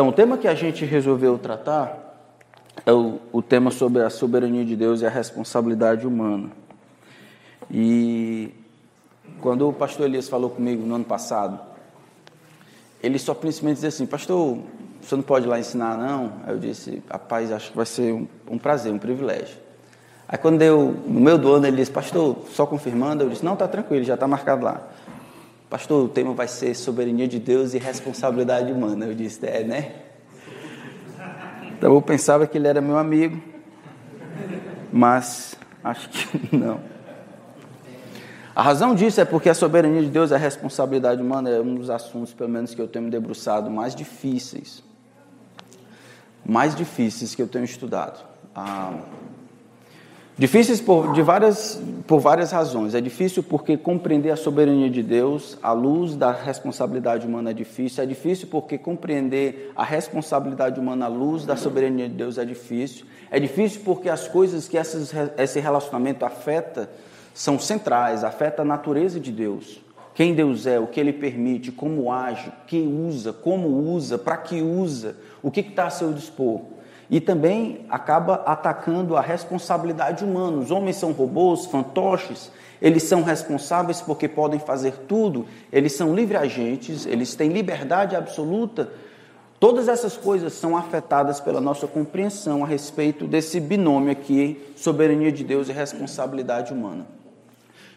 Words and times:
Então, 0.00 0.08
o 0.08 0.12
tema 0.14 0.38
que 0.38 0.48
a 0.48 0.54
gente 0.54 0.82
resolveu 0.86 1.36
tratar 1.36 1.94
é 2.86 2.90
o, 2.90 3.18
o 3.30 3.42
tema 3.42 3.70
sobre 3.70 4.00
a 4.00 4.08
soberania 4.08 4.64
de 4.64 4.74
Deus 4.74 5.02
e 5.02 5.06
a 5.06 5.10
responsabilidade 5.10 6.06
humana. 6.06 6.48
E 7.70 8.48
quando 9.42 9.68
o 9.68 9.74
pastor 9.74 10.06
Elias 10.06 10.26
falou 10.26 10.48
comigo 10.48 10.86
no 10.86 10.94
ano 10.94 11.04
passado, 11.04 11.60
ele 13.02 13.18
só 13.18 13.34
principalmente 13.34 13.74
disse 13.74 13.88
assim: 13.88 14.06
Pastor, 14.06 14.60
você 15.02 15.16
não 15.16 15.22
pode 15.22 15.44
ir 15.44 15.50
lá 15.50 15.58
ensinar, 15.58 15.98
não? 15.98 16.32
Aí 16.46 16.54
eu 16.54 16.58
disse: 16.58 17.02
Rapaz, 17.10 17.52
acho 17.52 17.70
que 17.70 17.76
vai 17.76 17.84
ser 17.84 18.14
um, 18.14 18.26
um 18.52 18.56
prazer, 18.56 18.90
um 18.90 18.98
privilégio. 18.98 19.58
Aí 20.26 20.38
quando 20.38 20.56
deu, 20.56 20.96
no 21.06 21.20
meio 21.20 21.36
do 21.36 21.52
ano, 21.52 21.66
ele 21.66 21.76
disse: 21.76 21.90
Pastor, 21.90 22.38
só 22.54 22.64
confirmando, 22.64 23.22
eu 23.24 23.28
disse: 23.28 23.44
Não, 23.44 23.54
tá 23.54 23.68
tranquilo, 23.68 24.02
já 24.02 24.14
está 24.14 24.26
marcado 24.26 24.64
lá. 24.64 24.80
Pastor, 25.70 26.04
o 26.04 26.08
tema 26.08 26.34
vai 26.34 26.48
ser 26.48 26.74
soberania 26.74 27.28
de 27.28 27.38
Deus 27.38 27.74
e 27.74 27.78
responsabilidade 27.78 28.72
humana. 28.72 29.06
Eu 29.06 29.14
disse, 29.14 29.46
é, 29.46 29.62
né? 29.62 29.92
Então 31.68 31.94
eu 31.94 32.02
pensava 32.02 32.44
que 32.44 32.58
ele 32.58 32.66
era 32.66 32.80
meu 32.80 32.98
amigo, 32.98 33.40
mas 34.92 35.54
acho 35.84 36.08
que 36.10 36.28
não. 36.56 36.80
A 38.52 38.62
razão 38.62 38.96
disso 38.96 39.20
é 39.20 39.24
porque 39.24 39.48
a 39.48 39.54
soberania 39.54 40.02
de 40.02 40.08
Deus 40.08 40.32
e 40.32 40.34
a 40.34 40.38
responsabilidade 40.38 41.22
humana 41.22 41.48
é 41.48 41.60
um 41.60 41.76
dos 41.76 41.88
assuntos, 41.88 42.34
pelo 42.34 42.50
menos, 42.50 42.74
que 42.74 42.82
eu 42.82 42.88
tenho 42.88 43.04
me 43.04 43.10
debruçado 43.10 43.70
mais 43.70 43.94
difíceis. 43.94 44.82
Mais 46.44 46.74
difíceis 46.74 47.32
que 47.32 47.40
eu 47.40 47.46
tenho 47.46 47.64
estudado. 47.64 48.26
Ah, 48.56 48.98
Difíceis 50.40 50.80
por, 50.80 51.12
de 51.12 51.20
várias, 51.20 51.78
por 52.06 52.18
várias 52.18 52.50
razões. 52.50 52.94
É 52.94 53.00
difícil 53.02 53.42
porque 53.42 53.76
compreender 53.76 54.30
a 54.30 54.36
soberania 54.36 54.88
de 54.88 55.02
Deus 55.02 55.58
à 55.62 55.70
luz 55.72 56.16
da 56.16 56.32
responsabilidade 56.32 57.26
humana 57.26 57.50
é 57.50 57.52
difícil. 57.52 58.02
É 58.02 58.06
difícil 58.06 58.48
porque 58.50 58.78
compreender 58.78 59.70
a 59.76 59.84
responsabilidade 59.84 60.80
humana 60.80 61.04
à 61.04 61.08
luz 61.08 61.44
da 61.44 61.56
soberania 61.56 62.08
de 62.08 62.14
Deus 62.14 62.38
é 62.38 62.44
difícil. 62.46 63.04
É 63.30 63.38
difícil 63.38 63.82
porque 63.84 64.08
as 64.08 64.28
coisas 64.28 64.66
que 64.66 64.78
essas, 64.78 65.12
esse 65.36 65.60
relacionamento 65.60 66.24
afeta 66.24 66.88
são 67.34 67.58
centrais, 67.58 68.24
afeta 68.24 68.62
a 68.62 68.64
natureza 68.64 69.20
de 69.20 69.30
Deus. 69.30 69.82
Quem 70.14 70.34
Deus 70.34 70.66
é, 70.66 70.80
o 70.80 70.86
que 70.86 70.98
Ele 70.98 71.12
permite, 71.12 71.70
como 71.70 72.10
age, 72.10 72.48
o 72.48 72.66
que 72.66 72.80
usa, 72.80 73.34
como 73.34 73.68
usa, 73.68 74.16
para 74.16 74.38
que 74.38 74.62
usa, 74.62 75.16
o 75.42 75.50
que 75.50 75.60
está 75.60 75.84
a 75.84 75.90
seu 75.90 76.14
dispor 76.14 76.62
e 77.10 77.20
também 77.20 77.84
acaba 77.90 78.34
atacando 78.46 79.16
a 79.16 79.20
responsabilidade 79.20 80.24
humana. 80.24 80.58
Os 80.58 80.70
homens 80.70 80.96
são 80.96 81.10
robôs, 81.10 81.66
fantoches, 81.66 82.52
eles 82.80 83.02
são 83.02 83.22
responsáveis 83.22 84.00
porque 84.00 84.28
podem 84.28 84.60
fazer 84.60 84.92
tudo, 85.08 85.46
eles 85.72 85.92
são 85.92 86.14
livre 86.14 86.36
agentes, 86.36 87.04
eles 87.04 87.34
têm 87.34 87.50
liberdade 87.50 88.14
absoluta. 88.14 88.88
Todas 89.58 89.88
essas 89.88 90.16
coisas 90.16 90.54
são 90.54 90.76
afetadas 90.76 91.40
pela 91.40 91.60
nossa 91.60 91.86
compreensão 91.86 92.64
a 92.64 92.66
respeito 92.66 93.26
desse 93.26 93.60
binômio 93.60 94.12
aqui, 94.12 94.72
soberania 94.76 95.30
de 95.30 95.44
Deus 95.44 95.68
e 95.68 95.72
responsabilidade 95.72 96.72
humana. 96.72 97.06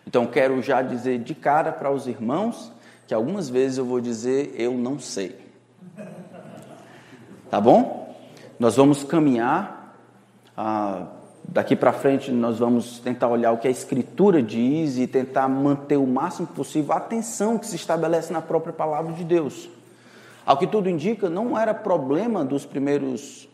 Então, 0.05 0.25
quero 0.25 0.61
já 0.61 0.81
dizer 0.81 1.19
de 1.19 1.33
cara 1.33 1.71
para 1.71 1.89
os 1.89 2.07
irmãos 2.07 2.71
que 3.07 3.13
algumas 3.13 3.47
vezes 3.47 3.77
eu 3.77 3.85
vou 3.85 4.01
dizer 4.01 4.53
eu 4.57 4.73
não 4.73 4.99
sei. 4.99 5.37
Tá 7.49 7.61
bom? 7.61 8.02
Nós 8.63 8.77
vamos 8.77 9.03
caminhar, 9.03 9.93
ah, 10.55 11.07
daqui 11.43 11.75
para 11.75 11.91
frente 11.91 12.31
nós 12.31 12.59
vamos 12.59 12.97
tentar 12.97 13.27
olhar 13.27 13.51
o 13.51 13.57
que 13.57 13.67
a 13.67 13.69
Escritura 13.69 14.41
diz 14.41 14.97
e 14.97 15.05
tentar 15.05 15.49
manter 15.49 15.97
o 15.97 16.07
máximo 16.07 16.47
possível 16.47 16.93
a 16.93 16.95
atenção 16.95 17.57
que 17.57 17.67
se 17.67 17.75
estabelece 17.75 18.31
na 18.31 18.41
própria 18.41 18.71
palavra 18.71 19.11
de 19.11 19.25
Deus. 19.25 19.67
Ao 20.45 20.55
que 20.55 20.65
tudo 20.65 20.89
indica, 20.89 21.29
não 21.29 21.59
era 21.59 21.73
problema 21.73 22.45
dos 22.45 22.65
primeiros 22.65 23.49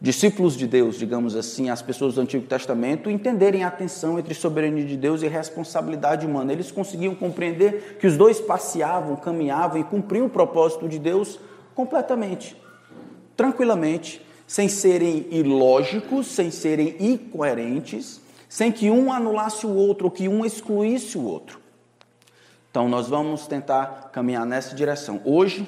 discípulos 0.00 0.56
de 0.56 0.66
Deus, 0.66 0.98
digamos 0.98 1.36
assim, 1.36 1.68
as 1.68 1.82
pessoas 1.82 2.14
do 2.14 2.22
Antigo 2.22 2.46
Testamento, 2.46 3.10
entenderem 3.10 3.64
a 3.64 3.70
tensão 3.70 4.18
entre 4.18 4.32
soberania 4.32 4.86
de 4.86 4.96
Deus 4.96 5.22
e 5.22 5.28
responsabilidade 5.28 6.24
humana. 6.24 6.54
Eles 6.54 6.72
conseguiam 6.72 7.14
compreender 7.14 7.98
que 8.00 8.06
os 8.06 8.16
dois 8.16 8.40
passeavam, 8.40 9.14
caminhavam 9.14 9.78
e 9.78 9.84
cumpriam 9.84 10.24
o 10.24 10.30
propósito 10.30 10.88
de 10.88 10.98
Deus 10.98 11.38
completamente 11.74 12.61
tranquilamente, 13.36 14.24
sem 14.46 14.68
serem 14.68 15.26
ilógicos, 15.30 16.26
sem 16.26 16.50
serem 16.50 16.96
incoerentes, 17.00 18.20
sem 18.48 18.70
que 18.70 18.90
um 18.90 19.12
anulasse 19.12 19.66
o 19.66 19.74
outro 19.74 20.06
ou 20.06 20.10
que 20.10 20.28
um 20.28 20.44
excluísse 20.44 21.16
o 21.16 21.24
outro. 21.24 21.60
Então, 22.70 22.88
nós 22.88 23.08
vamos 23.08 23.46
tentar 23.46 24.10
caminhar 24.12 24.46
nessa 24.46 24.74
direção. 24.74 25.20
Hoje, 25.24 25.66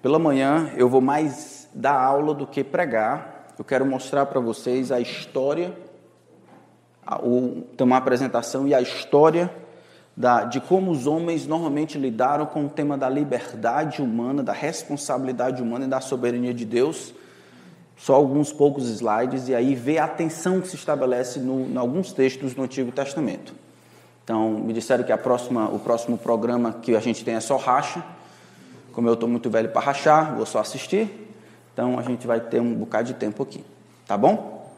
pela 0.00 0.18
manhã, 0.18 0.72
eu 0.76 0.88
vou 0.88 1.00
mais 1.00 1.68
dar 1.74 1.94
aula 1.94 2.34
do 2.34 2.46
que 2.46 2.64
pregar. 2.64 3.54
Eu 3.58 3.64
quero 3.64 3.86
mostrar 3.86 4.26
para 4.26 4.40
vocês 4.40 4.90
a 4.90 5.00
história, 5.00 5.76
ter 7.76 7.84
uma 7.84 7.96
apresentação 7.96 8.66
e 8.66 8.74
a 8.74 8.80
história 8.80 9.61
da, 10.16 10.44
de 10.44 10.60
como 10.60 10.90
os 10.90 11.06
homens 11.06 11.46
normalmente 11.46 11.98
lidaram 11.98 12.46
com 12.46 12.66
o 12.66 12.68
tema 12.68 12.98
da 12.98 13.08
liberdade 13.08 14.02
humana, 14.02 14.42
da 14.42 14.52
responsabilidade 14.52 15.62
humana 15.62 15.86
e 15.86 15.88
da 15.88 16.00
soberania 16.00 16.52
de 16.52 16.64
Deus. 16.64 17.14
Só 17.96 18.14
alguns 18.14 18.52
poucos 18.52 18.88
slides 18.88 19.48
e 19.48 19.54
aí 19.54 19.74
ver 19.74 19.98
a 19.98 20.08
tensão 20.08 20.60
que 20.60 20.68
se 20.68 20.76
estabelece 20.76 21.38
no, 21.38 21.66
em 21.68 21.76
alguns 21.76 22.12
textos 22.12 22.52
do 22.52 22.62
Antigo 22.62 22.90
Testamento. 22.90 23.54
Então, 24.24 24.50
me 24.50 24.72
disseram 24.72 25.04
que 25.04 25.12
a 25.12 25.18
próxima, 25.18 25.68
o 25.68 25.78
próximo 25.78 26.18
programa 26.18 26.72
que 26.72 26.94
a 26.94 27.00
gente 27.00 27.24
tem 27.24 27.34
é 27.34 27.40
só 27.40 27.56
racha. 27.56 28.02
Como 28.92 29.08
eu 29.08 29.14
estou 29.14 29.28
muito 29.28 29.48
velho 29.48 29.68
para 29.70 29.80
rachar, 29.80 30.36
vou 30.36 30.46
só 30.46 30.58
assistir. 30.58 31.28
Então, 31.72 31.98
a 31.98 32.02
gente 32.02 32.26
vai 32.26 32.38
ter 32.38 32.60
um 32.60 32.74
bocado 32.74 33.08
de 33.08 33.14
tempo 33.14 33.42
aqui. 33.42 33.64
Tá 34.06 34.16
bom? 34.16 34.70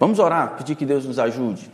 Vamos 0.00 0.18
orar, 0.18 0.56
pedir 0.56 0.74
que 0.74 0.86
Deus 0.86 1.04
nos 1.04 1.18
ajude. 1.18 1.70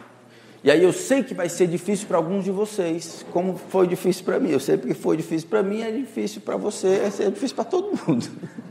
E 0.63 0.71
aí 0.71 0.83
eu 0.83 0.93
sei 0.93 1.23
que 1.23 1.33
vai 1.33 1.49
ser 1.49 1.67
difícil 1.67 2.07
para 2.07 2.19
alguns 2.19 2.45
de 2.45 2.51
vocês, 2.51 3.25
como 3.33 3.57
foi 3.57 3.87
difícil 3.87 4.25
para 4.25 4.39
mim. 4.39 4.51
Eu 4.51 4.61
sei 4.61 4.77
que 4.77 4.93
foi 4.93 5.17
difícil 5.17 5.49
para 5.49 5.63
mim, 5.63 5.81
é 5.81 5.91
difícil 5.91 6.43
para 6.43 6.57
você, 6.57 7.03
é 7.19 7.31
difícil 7.31 7.57
para 7.57 7.65
todo 7.65 7.99
mundo. 8.07 8.29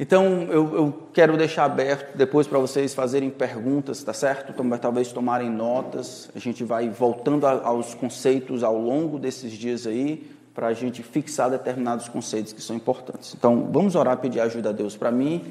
Então 0.00 0.42
eu, 0.44 0.76
eu 0.76 1.02
quero 1.12 1.36
deixar 1.36 1.64
aberto 1.64 2.16
depois 2.16 2.46
para 2.46 2.58
vocês 2.58 2.94
fazerem 2.94 3.30
perguntas, 3.30 4.02
tá 4.04 4.12
certo? 4.12 4.54
Talvez 4.80 5.10
tomarem 5.10 5.50
notas. 5.50 6.30
A 6.36 6.38
gente 6.38 6.62
vai 6.62 6.88
voltando 6.88 7.44
a, 7.44 7.66
aos 7.66 7.94
conceitos 7.94 8.62
ao 8.62 8.78
longo 8.78 9.18
desses 9.18 9.50
dias 9.50 9.88
aí, 9.88 10.30
para 10.54 10.68
a 10.68 10.72
gente 10.72 11.02
fixar 11.02 11.50
determinados 11.50 12.08
conceitos 12.08 12.52
que 12.52 12.62
são 12.62 12.76
importantes. 12.76 13.34
Então 13.36 13.68
vamos 13.72 13.96
orar, 13.96 14.16
pedir 14.18 14.38
ajuda 14.38 14.68
a 14.68 14.72
Deus 14.72 14.96
para 14.96 15.10
mim 15.10 15.44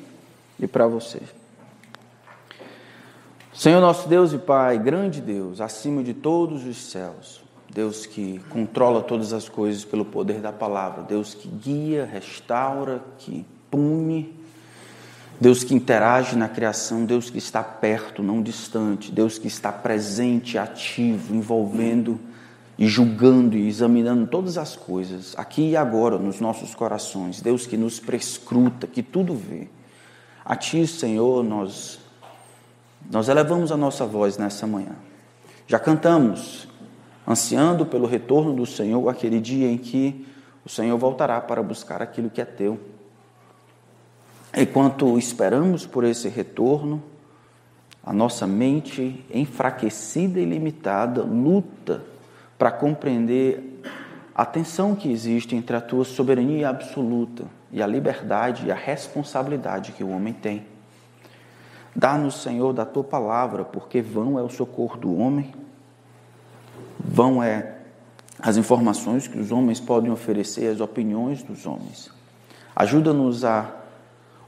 e 0.58 0.66
para 0.66 0.88
vocês. 0.88 1.47
Senhor 3.58 3.82
nosso 3.82 4.08
Deus 4.08 4.34
e 4.34 4.38
Pai, 4.38 4.78
grande 4.78 5.20
Deus, 5.20 5.60
acima 5.62 6.04
de 6.04 6.14
todos 6.14 6.64
os 6.64 6.78
céus, 6.92 7.42
Deus 7.74 8.06
que 8.06 8.40
controla 8.50 9.02
todas 9.02 9.34
as 9.34 9.50
coisas 9.50 9.84
pelo 9.84 10.06
poder 10.06 10.42
da 10.42 10.52
palavra, 10.54 11.02
Deus 11.02 11.34
que 11.34 11.48
guia, 11.48 12.06
restaura, 12.06 13.04
que 13.18 13.44
pune, 13.72 14.32
Deus 15.42 15.64
que 15.64 15.74
interage 15.74 16.36
na 16.36 16.48
criação, 16.48 17.04
Deus 17.04 17.32
que 17.32 17.40
está 17.40 17.64
perto, 17.64 18.22
não 18.22 18.44
distante, 18.44 19.12
Deus 19.12 19.40
que 19.40 19.48
está 19.48 19.72
presente, 19.72 20.60
ativo, 20.60 21.34
envolvendo 21.34 22.20
e 22.78 22.86
julgando 22.86 23.58
e 23.58 23.68
examinando 23.68 24.28
todas 24.28 24.60
as 24.60 24.76
coisas, 24.76 25.34
aqui 25.36 25.72
e 25.72 25.76
agora, 25.76 26.20
nos 26.20 26.40
nossos 26.40 26.76
corações, 26.76 27.42
Deus 27.42 27.66
que 27.66 27.76
nos 27.76 28.00
prescruta, 28.00 28.86
que 28.86 29.02
tudo 29.02 29.34
vê. 29.34 29.68
A 30.46 30.56
Ti, 30.56 30.86
Senhor, 30.86 31.44
nós 31.44 32.06
nós 33.10 33.30
elevamos 33.30 33.72
a 33.72 33.78
nossa 33.78 34.06
voz 34.06 34.38
nessa 34.38 34.68
manhã. 34.68 34.96
Já 35.66 35.80
cantamos, 35.80 36.68
ansiando 37.28 37.86
pelo 37.86 38.06
retorno 38.06 38.54
do 38.54 38.66
Senhor, 38.66 39.08
aquele 39.10 39.40
dia 39.40 39.70
em 39.70 39.78
que 39.78 40.28
o 40.66 40.70
Senhor 40.70 40.98
voltará 40.98 41.40
para 41.40 41.64
buscar 41.64 42.02
aquilo 42.02 42.30
que 42.30 42.42
é 42.42 42.46
teu. 42.46 42.80
Enquanto 44.56 45.18
esperamos 45.18 45.86
por 45.86 46.04
esse 46.04 46.28
retorno, 46.28 47.02
a 48.04 48.14
nossa 48.14 48.48
mente 48.48 49.26
enfraquecida 49.34 50.40
e 50.40 50.46
limitada 50.46 51.22
luta 51.24 52.04
para 52.58 52.72
compreender 52.72 53.82
a 54.34 54.46
tensão 54.46 54.96
que 54.96 55.12
existe 55.12 55.56
entre 55.56 55.76
a 55.76 55.82
tua 55.82 56.06
soberania 56.06 56.70
absoluta 56.70 57.46
e 57.72 57.82
a 57.82 57.88
liberdade 57.88 58.68
e 58.68 58.72
a 58.72 58.76
responsabilidade 58.76 59.92
que 59.92 60.04
o 60.04 60.10
homem 60.10 60.34
tem. 60.34 60.77
Dá-nos, 61.98 62.44
Senhor, 62.44 62.74
da 62.74 62.86
tua 62.86 63.04
palavra, 63.04 63.66
porque 63.66 64.04
vão 64.04 64.38
é 64.38 64.44
o 64.44 64.50
socorro 64.50 64.98
do 64.98 65.18
homem, 65.18 65.52
vão 67.00 67.42
é 67.42 67.78
as 68.40 68.56
informações 68.56 69.28
que 69.28 69.40
os 69.40 69.52
homens 69.52 69.80
podem 69.80 70.12
oferecer, 70.12 70.68
as 70.68 70.80
opiniões 70.80 71.42
dos 71.42 71.66
homens. 71.66 72.12
Ajuda-nos 72.76 73.44
a 73.44 73.72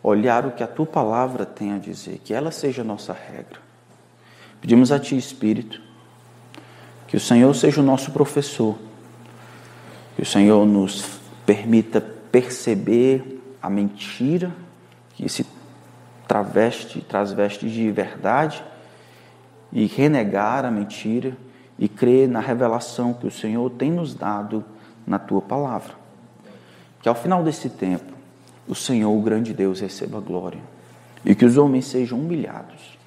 olhar 0.04 0.46
o 0.46 0.52
que 0.52 0.62
a 0.62 0.68
tua 0.68 0.86
palavra 0.86 1.44
tem 1.44 1.74
a 1.74 1.80
dizer, 1.80 2.22
que 2.24 2.36
ela 2.36 2.52
seja 2.52 2.84
nossa 2.84 3.14
regra. 3.14 3.60
Pedimos 4.62 4.92
a 4.92 5.00
ti, 5.00 5.18
Espírito, 5.18 5.82
que 7.08 7.18
o 7.18 7.20
Senhor 7.20 7.52
seja 7.56 7.82
o 7.82 7.84
nosso 7.84 8.12
professor, 8.12 8.78
que 10.16 10.22
o 10.22 10.26
Senhor 10.26 10.68
nos 10.68 11.20
permita 11.48 12.00
perceber 12.00 13.42
a 13.60 13.72
mentira, 13.72 14.56
que 15.16 15.28
se 15.28 15.44
traveste, 16.30 17.02
transveste 17.02 17.68
de 17.68 17.90
verdade, 17.90 18.64
e 19.74 19.88
renegar 19.88 20.64
a 20.64 20.70
mentira 20.70 21.36
e 21.78 21.90
crer 21.90 22.30
na 22.30 22.40
revelação 22.40 23.14
que 23.16 23.26
o 23.26 23.32
Senhor 23.32 23.68
tem 23.72 23.92
nos 23.92 24.14
dado 24.14 24.64
na 25.08 25.18
tua 25.18 25.42
palavra. 25.42 25.96
Que 27.02 27.10
ao 27.10 27.16
final 27.16 27.44
desse 27.44 27.68
tempo, 27.68 28.14
o 28.68 28.76
Senhor, 28.76 29.12
o 29.12 29.22
grande 29.22 29.54
Deus, 29.54 29.80
receba 29.80 30.20
glória 30.20 30.60
e 31.26 31.34
que 31.34 31.46
os 31.46 31.58
homens 31.58 31.86
sejam 31.86 32.20
humilhados 32.20 32.98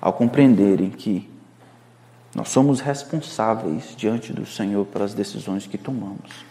ao 0.00 0.12
compreenderem 0.12 0.90
que 0.90 1.30
nós 2.34 2.48
somos 2.48 2.80
responsáveis 2.80 3.94
diante 3.96 4.32
do 4.32 4.44
Senhor 4.44 4.84
pelas 4.86 5.14
decisões 5.14 5.66
que 5.66 5.78
tomamos. 5.78 6.44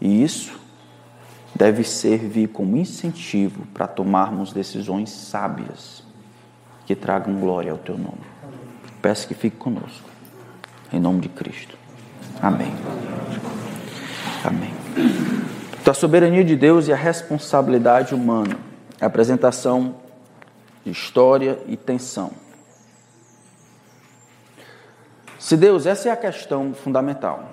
E 0.00 0.22
isso 0.22 0.58
deve 1.54 1.84
servir 1.84 2.48
como 2.48 2.76
incentivo 2.76 3.66
para 3.74 3.86
tomarmos 3.86 4.52
decisões 4.52 5.10
sábias 5.10 6.02
que 6.86 6.94
tragam 6.94 7.34
glória 7.34 7.72
ao 7.72 7.78
teu 7.78 7.96
nome. 7.96 8.30
Peço 9.02 9.26
que 9.26 9.34
fique 9.34 9.56
conosco. 9.56 10.08
Em 10.92 10.98
nome 10.98 11.20
de 11.20 11.28
Cristo. 11.28 11.76
Amém. 12.42 12.72
Amém. 14.44 14.74
A 15.86 15.94
soberania 15.94 16.44
de 16.44 16.54
Deus 16.54 16.88
e 16.88 16.92
a 16.92 16.96
responsabilidade 16.96 18.14
humana. 18.14 18.56
A 19.00 19.06
apresentação 19.06 19.96
de 20.84 20.90
história 20.90 21.58
e 21.66 21.76
tensão. 21.76 22.30
Se 25.38 25.56
Deus, 25.56 25.86
essa 25.86 26.08
é 26.08 26.12
a 26.12 26.16
questão 26.16 26.74
fundamental. 26.74 27.48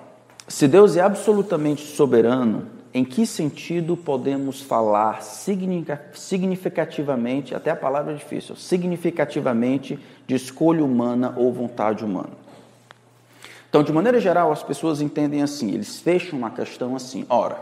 Se 0.46 0.68
Deus 0.68 0.96
é 0.96 1.00
absolutamente 1.00 1.84
soberano, 1.84 2.66
em 2.98 3.04
que 3.04 3.24
sentido 3.24 3.96
podemos 3.96 4.60
falar 4.60 5.22
significativamente, 5.22 7.54
até 7.54 7.70
a 7.70 7.76
palavra 7.76 8.12
é 8.12 8.16
difícil, 8.16 8.56
significativamente 8.56 9.96
de 10.26 10.34
escolha 10.34 10.84
humana 10.84 11.32
ou 11.36 11.52
vontade 11.52 12.04
humana? 12.04 12.32
Então, 13.68 13.84
de 13.84 13.92
maneira 13.92 14.18
geral, 14.18 14.50
as 14.50 14.64
pessoas 14.64 15.00
entendem 15.00 15.42
assim, 15.42 15.70
eles 15.70 16.00
fecham 16.00 16.40
uma 16.40 16.50
questão 16.50 16.96
assim: 16.96 17.24
ora, 17.28 17.58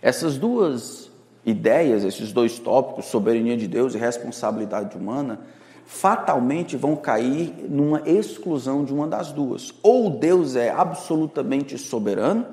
essas 0.00 0.38
duas 0.38 1.10
ideias, 1.44 2.04
esses 2.04 2.32
dois 2.32 2.60
tópicos, 2.60 3.06
soberania 3.06 3.56
de 3.56 3.66
Deus 3.66 3.96
e 3.96 3.98
responsabilidade 3.98 4.96
humana, 4.96 5.40
fatalmente 5.84 6.76
vão 6.76 6.94
cair 6.94 7.52
numa 7.68 8.08
exclusão 8.08 8.84
de 8.84 8.94
uma 8.94 9.08
das 9.08 9.32
duas. 9.32 9.74
Ou 9.82 10.10
Deus 10.10 10.54
é 10.54 10.70
absolutamente 10.70 11.76
soberano, 11.76 12.46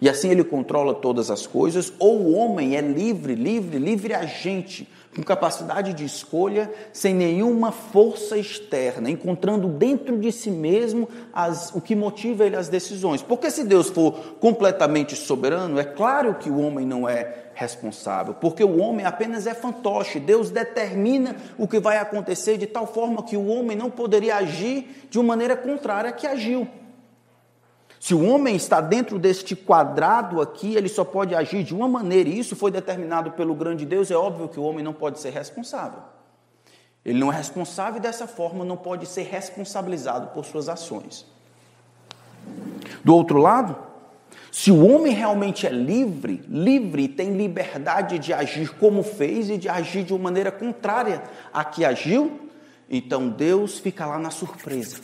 e 0.00 0.08
assim 0.08 0.30
ele 0.30 0.44
controla 0.44 0.94
todas 0.94 1.30
as 1.30 1.46
coisas, 1.46 1.92
ou 1.98 2.18
o 2.18 2.32
homem 2.34 2.76
é 2.76 2.80
livre, 2.80 3.34
livre, 3.34 3.78
livre 3.78 4.14
agente, 4.14 4.88
com 5.16 5.22
capacidade 5.22 5.94
de 5.94 6.04
escolha, 6.04 6.70
sem 6.92 7.14
nenhuma 7.14 7.72
força 7.72 8.36
externa, 8.36 9.10
encontrando 9.10 9.66
dentro 9.66 10.18
de 10.18 10.30
si 10.30 10.50
mesmo 10.50 11.08
as, 11.32 11.74
o 11.74 11.80
que 11.80 11.96
motiva 11.96 12.44
ele 12.44 12.54
as 12.54 12.68
decisões. 12.68 13.22
Porque 13.22 13.50
se 13.50 13.64
Deus 13.64 13.88
for 13.88 14.12
completamente 14.38 15.16
soberano, 15.16 15.78
é 15.78 15.84
claro 15.84 16.34
que 16.34 16.50
o 16.50 16.60
homem 16.60 16.84
não 16.84 17.08
é 17.08 17.46
responsável, 17.54 18.34
porque 18.34 18.62
o 18.62 18.78
homem 18.78 19.06
apenas 19.06 19.46
é 19.46 19.54
fantoche. 19.54 20.20
Deus 20.20 20.50
determina 20.50 21.34
o 21.56 21.66
que 21.66 21.80
vai 21.80 21.96
acontecer 21.96 22.58
de 22.58 22.66
tal 22.66 22.86
forma 22.86 23.22
que 23.22 23.38
o 23.38 23.46
homem 23.46 23.74
não 23.74 23.90
poderia 23.90 24.36
agir 24.36 25.06
de 25.08 25.18
uma 25.18 25.28
maneira 25.28 25.56
contrária 25.56 26.12
que 26.12 26.26
agiu. 26.26 26.68
Se 28.06 28.14
o 28.14 28.24
homem 28.24 28.54
está 28.54 28.80
dentro 28.80 29.18
deste 29.18 29.56
quadrado 29.56 30.40
aqui, 30.40 30.76
ele 30.76 30.88
só 30.88 31.04
pode 31.04 31.34
agir 31.34 31.64
de 31.64 31.74
uma 31.74 31.88
maneira, 31.88 32.28
e 32.28 32.38
isso 32.38 32.54
foi 32.54 32.70
determinado 32.70 33.32
pelo 33.32 33.52
grande 33.52 33.84
Deus, 33.84 34.12
é 34.12 34.14
óbvio 34.14 34.48
que 34.48 34.60
o 34.60 34.62
homem 34.62 34.84
não 34.84 34.92
pode 34.92 35.18
ser 35.18 35.30
responsável. 35.30 35.98
Ele 37.04 37.18
não 37.18 37.32
é 37.32 37.36
responsável 37.36 37.98
e 37.98 38.00
dessa 38.00 38.28
forma 38.28 38.64
não 38.64 38.76
pode 38.76 39.06
ser 39.06 39.24
responsabilizado 39.24 40.28
por 40.28 40.44
suas 40.44 40.68
ações. 40.68 41.26
Do 43.02 43.12
outro 43.12 43.38
lado, 43.38 43.76
se 44.52 44.70
o 44.70 44.86
homem 44.86 45.12
realmente 45.12 45.66
é 45.66 45.70
livre, 45.70 46.44
livre 46.48 47.08
tem 47.08 47.36
liberdade 47.36 48.20
de 48.20 48.32
agir 48.32 48.72
como 48.76 49.02
fez 49.02 49.50
e 49.50 49.58
de 49.58 49.68
agir 49.68 50.04
de 50.04 50.12
uma 50.12 50.22
maneira 50.22 50.52
contrária 50.52 51.24
a 51.52 51.64
que 51.64 51.84
agiu, 51.84 52.48
então 52.88 53.28
Deus 53.28 53.80
fica 53.80 54.06
lá 54.06 54.16
na 54.16 54.30
surpresa. 54.30 54.96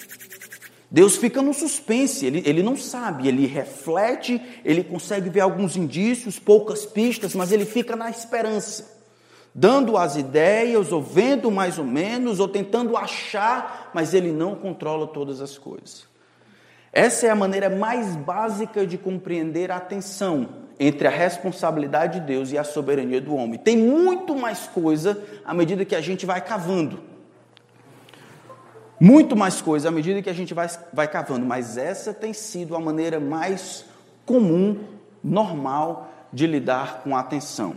Deus 0.93 1.17
fica 1.17 1.41
no 1.41 1.55
suspense, 1.55 2.27
ele, 2.27 2.43
ele 2.45 2.63
não 2.63 2.77
sabe, 2.77 3.27
ele 3.27 3.47
reflete, 3.47 4.39
ele 4.63 4.85
consegue 4.85 5.31
ver 5.31 5.41
alguns 5.41 5.75
indícios, 5.75 6.39
poucas 6.39 6.85
pistas, 6.85 7.35
mas 7.35 7.51
ele 7.51 7.65
fica 7.65 7.97
na 7.97 8.11
esperança, 8.11 9.01
dando 9.55 9.97
as 9.97 10.17
ideias, 10.17 10.93
ou 10.93 11.01
vendo 11.01 11.51
mais 11.51 11.79
ou 11.79 11.85
menos, 11.87 12.41
ou 12.41 12.47
tentando 12.47 12.95
achar, 12.95 13.91
mas 13.95 14.13
ele 14.13 14.31
não 14.33 14.55
controla 14.55 15.07
todas 15.07 15.41
as 15.41 15.57
coisas. 15.57 16.05
Essa 16.93 17.27
é 17.27 17.31
a 17.31 17.35
maneira 17.35 17.71
mais 17.71 18.15
básica 18.15 18.87
de 18.87 18.99
compreender 18.99 19.71
a 19.71 19.81
tensão 19.81 20.47
entre 20.79 21.09
a 21.09 21.11
responsabilidade 21.11 22.21
de 22.21 22.27
Deus 22.27 22.53
e 22.53 22.59
a 22.59 22.65
soberania 22.65 23.19
do 23.19 23.35
homem. 23.35 23.59
Tem 23.59 23.79
muito 23.79 24.37
mais 24.37 24.67
coisa 24.67 25.25
à 25.43 25.55
medida 25.55 25.87
que 25.87 25.95
a 25.95 26.03
gente 26.03 26.27
vai 26.27 26.43
cavando. 26.43 27.12
Muito 29.05 29.35
mais 29.35 29.61
coisa 29.61 29.89
à 29.89 29.91
medida 29.91 30.23
que 30.23 30.31
a 30.31 30.33
gente 30.33 30.55
vai, 30.55 30.69
vai 30.93 31.09
cavando, 31.09 31.45
mas 31.45 31.77
essa 31.77 32.15
tem 32.15 32.33
sido 32.33 32.77
a 32.77 32.81
maneira 32.81 33.19
mais 33.19 33.85
comum, 34.25 34.79
normal 35.25 36.09
de 36.33 36.47
lidar 36.47 37.03
com 37.03 37.17
a 37.17 37.25
tensão. 37.25 37.77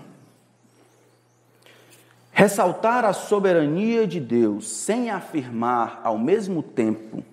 Ressaltar 2.31 3.04
a 3.06 3.12
soberania 3.12 4.06
de 4.06 4.19
Deus 4.19 4.69
sem 4.69 5.10
afirmar 5.10 6.00
ao 6.04 6.16
mesmo 6.16 6.62
tempo 6.62 7.24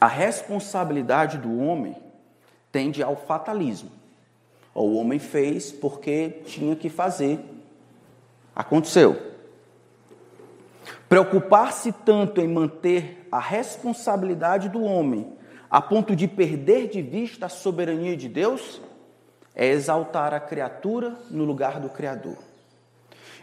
a 0.00 0.08
responsabilidade 0.08 1.38
do 1.38 1.60
homem 1.60 1.94
tende 2.72 3.00
ao 3.00 3.14
fatalismo. 3.14 3.92
O 4.74 4.96
homem 4.96 5.20
fez 5.20 5.70
porque 5.70 6.42
tinha 6.44 6.74
que 6.74 6.90
fazer. 6.90 7.38
Aconteceu. 8.56 9.25
Preocupar-se 11.08 11.92
tanto 11.92 12.40
em 12.40 12.48
manter 12.48 13.28
a 13.30 13.38
responsabilidade 13.38 14.68
do 14.68 14.82
homem 14.82 15.32
a 15.70 15.80
ponto 15.80 16.16
de 16.16 16.26
perder 16.26 16.88
de 16.88 17.02
vista 17.02 17.46
a 17.46 17.48
soberania 17.48 18.16
de 18.16 18.28
Deus 18.28 18.80
é 19.54 19.68
exaltar 19.68 20.34
a 20.34 20.40
criatura 20.40 21.16
no 21.30 21.44
lugar 21.44 21.80
do 21.80 21.88
Criador. 21.88 22.36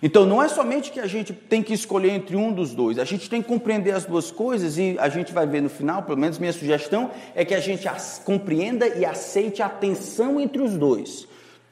Então 0.01 0.25
não 0.25 0.43
é 0.43 0.49
somente 0.49 0.91
que 0.91 0.99
a 0.99 1.07
gente 1.07 1.31
tem 1.31 1.63
que 1.63 1.73
escolher 1.73 2.11
entre 2.11 2.35
um 2.35 2.51
dos 2.51 2.75
dois, 2.75 2.99
a 2.99 3.05
gente 3.05 3.29
tem 3.29 3.41
que 3.41 3.47
compreender 3.47 3.91
as 3.91 4.03
duas 4.03 4.31
coisas 4.31 4.77
e 4.77 4.97
a 4.99 5.07
gente 5.07 5.31
vai 5.31 5.47
ver 5.47 5.61
no 5.61 5.69
final, 5.69 6.03
pelo 6.03 6.17
menos 6.17 6.37
minha 6.37 6.51
sugestão, 6.51 7.09
é 7.33 7.45
que 7.45 7.53
a 7.53 7.59
gente 7.59 7.87
compreenda 8.25 8.85
e 8.87 9.05
aceite 9.05 9.61
a 9.61 9.69
tensão 9.69 10.41
entre 10.41 10.61
os 10.61 10.77
dois. 10.77 11.25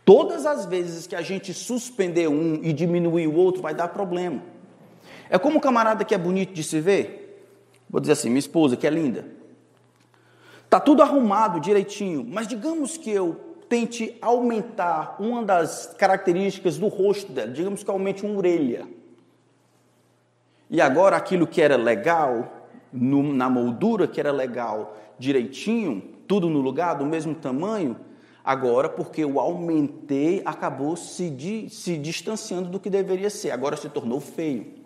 Todas 0.06 0.46
as 0.46 0.66
vezes 0.66 1.06
que 1.06 1.16
a 1.16 1.22
gente 1.22 1.54
suspender 1.54 2.30
um 2.30 2.60
e 2.64 2.72
diminuir 2.72 3.28
o 3.28 3.36
outro, 3.36 3.62
vai 3.62 3.74
dar 3.74 3.90
problema. 3.90 4.51
É 5.32 5.40
como 5.40 5.58
um 5.58 5.62
camarada 5.62 6.04
que 6.04 6.14
é 6.14 6.18
bonito 6.18 6.52
de 6.52 6.62
se 6.62 6.82
ver, 6.82 7.42
vou 7.90 8.02
dizer 8.02 8.12
assim, 8.12 8.28
minha 8.28 8.38
esposa 8.38 8.76
que 8.76 8.86
é 8.86 8.90
linda, 8.90 9.26
tá 10.70 10.78
tudo 10.78 11.02
arrumado 11.02 11.58
direitinho, 11.58 12.28
mas 12.30 12.50
digamos 12.50 12.98
que 12.98 13.10
eu 13.10 13.40
tente 13.70 14.18
aumentar 14.22 15.16
uma 15.22 15.42
das 15.42 15.96
características 15.98 16.78
do 16.78 16.90
rosto 16.90 17.32
dela, 17.32 17.50
digamos 17.50 17.82
que 17.82 17.90
aumente 17.90 18.26
uma 18.26 18.38
orelha. 18.38 18.86
E 20.70 20.82
agora 20.82 21.16
aquilo 21.16 21.48
que 21.48 21.62
era 21.62 21.78
legal, 21.78 22.68
no, 22.92 23.24
na 23.32 23.50
moldura 23.50 24.10
que 24.10 24.20
era 24.20 24.34
legal 24.34 24.98
direitinho, 25.18 26.04
tudo 26.28 26.50
no 26.50 26.60
lugar, 26.60 26.96
do 26.96 27.06
mesmo 27.06 27.34
tamanho, 27.34 27.96
agora 28.44 28.90
porque 28.90 29.24
eu 29.24 29.40
aumentei, 29.40 30.42
acabou 30.44 30.98
se, 30.98 31.30
di, 31.30 31.70
se 31.70 31.98
distanciando 31.98 32.68
do 32.68 32.82
que 32.82 32.90
deveria 32.90 33.30
ser, 33.30 33.52
agora 33.52 33.78
se 33.78 33.88
tornou 33.88 34.20
feio. 34.20 34.81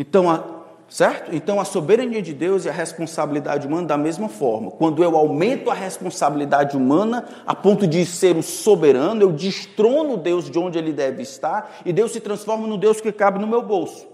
Então, 0.00 0.30
a, 0.30 0.60
Certo? 0.88 1.32
Então 1.32 1.60
a 1.60 1.64
soberania 1.64 2.20
de 2.20 2.34
Deus 2.34 2.64
e 2.64 2.68
a 2.68 2.72
responsabilidade 2.72 3.64
humana 3.64 3.86
da 3.86 3.96
mesma 3.96 4.28
forma. 4.28 4.72
Quando 4.72 5.04
eu 5.04 5.16
aumento 5.16 5.70
a 5.70 5.74
responsabilidade 5.74 6.76
humana 6.76 7.28
a 7.46 7.54
ponto 7.54 7.86
de 7.86 8.04
ser 8.04 8.36
o 8.36 8.42
soberano, 8.42 9.22
eu 9.22 9.30
destrono 9.30 10.16
Deus 10.16 10.50
de 10.50 10.58
onde 10.58 10.76
ele 10.76 10.92
deve 10.92 11.22
estar 11.22 11.80
e 11.86 11.92
Deus 11.92 12.10
se 12.10 12.18
transforma 12.18 12.66
no 12.66 12.76
Deus 12.76 13.00
que 13.00 13.12
cabe 13.12 13.38
no 13.38 13.46
meu 13.46 13.62
bolso. 13.62 14.04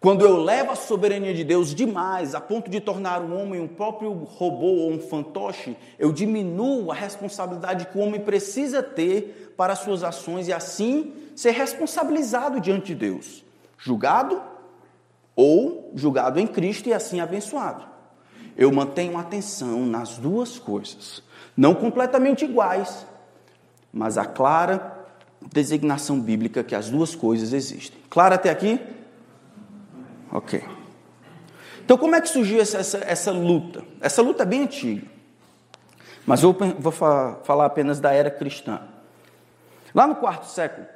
Quando 0.00 0.24
eu 0.24 0.36
levo 0.36 0.72
a 0.72 0.76
soberania 0.76 1.32
de 1.32 1.44
Deus 1.44 1.72
demais, 1.72 2.34
a 2.34 2.40
ponto 2.40 2.68
de 2.68 2.80
tornar 2.80 3.22
um 3.22 3.40
homem 3.40 3.60
um 3.60 3.68
próprio 3.68 4.12
robô 4.12 4.66
ou 4.66 4.90
um 4.90 4.98
fantoche, 4.98 5.76
eu 5.96 6.12
diminuo 6.12 6.90
a 6.90 6.94
responsabilidade 6.94 7.86
que 7.86 7.96
o 7.96 8.00
homem 8.00 8.20
precisa 8.20 8.82
ter 8.82 9.54
para 9.56 9.76
suas 9.76 10.02
ações 10.02 10.48
e 10.48 10.52
assim 10.52 11.14
ser 11.36 11.52
responsabilizado 11.52 12.60
diante 12.60 12.86
de 12.86 12.96
Deus. 12.96 13.45
Julgado 13.78 14.40
ou 15.34 15.92
julgado 15.94 16.40
em 16.40 16.46
Cristo 16.46 16.88
e 16.88 16.94
assim 16.94 17.20
abençoado. 17.20 17.84
Eu 18.56 18.72
mantenho 18.72 19.18
atenção 19.18 19.84
nas 19.84 20.16
duas 20.16 20.58
coisas, 20.58 21.22
não 21.56 21.74
completamente 21.74 22.44
iguais, 22.44 23.06
mas 23.92 24.16
a 24.16 24.24
clara 24.24 24.94
designação 25.52 26.18
bíblica 26.18 26.64
que 26.64 26.74
as 26.74 26.90
duas 26.90 27.14
coisas 27.14 27.52
existem. 27.52 28.00
Claro 28.08 28.34
até 28.34 28.50
aqui? 28.50 28.80
Ok. 30.32 30.64
Então, 31.84 31.96
como 31.96 32.16
é 32.16 32.20
que 32.20 32.28
surgiu 32.28 32.60
essa, 32.60 32.78
essa, 32.78 32.98
essa 32.98 33.30
luta? 33.30 33.84
Essa 34.00 34.22
luta 34.22 34.42
é 34.42 34.46
bem 34.46 34.62
antiga. 34.62 35.06
Mas 36.26 36.42
eu 36.42 36.52
vou 36.52 36.90
falar 36.90 37.66
apenas 37.66 38.00
da 38.00 38.12
era 38.12 38.30
cristã. 38.30 38.80
Lá 39.94 40.06
no 40.06 40.16
quarto 40.16 40.46
século, 40.46 40.86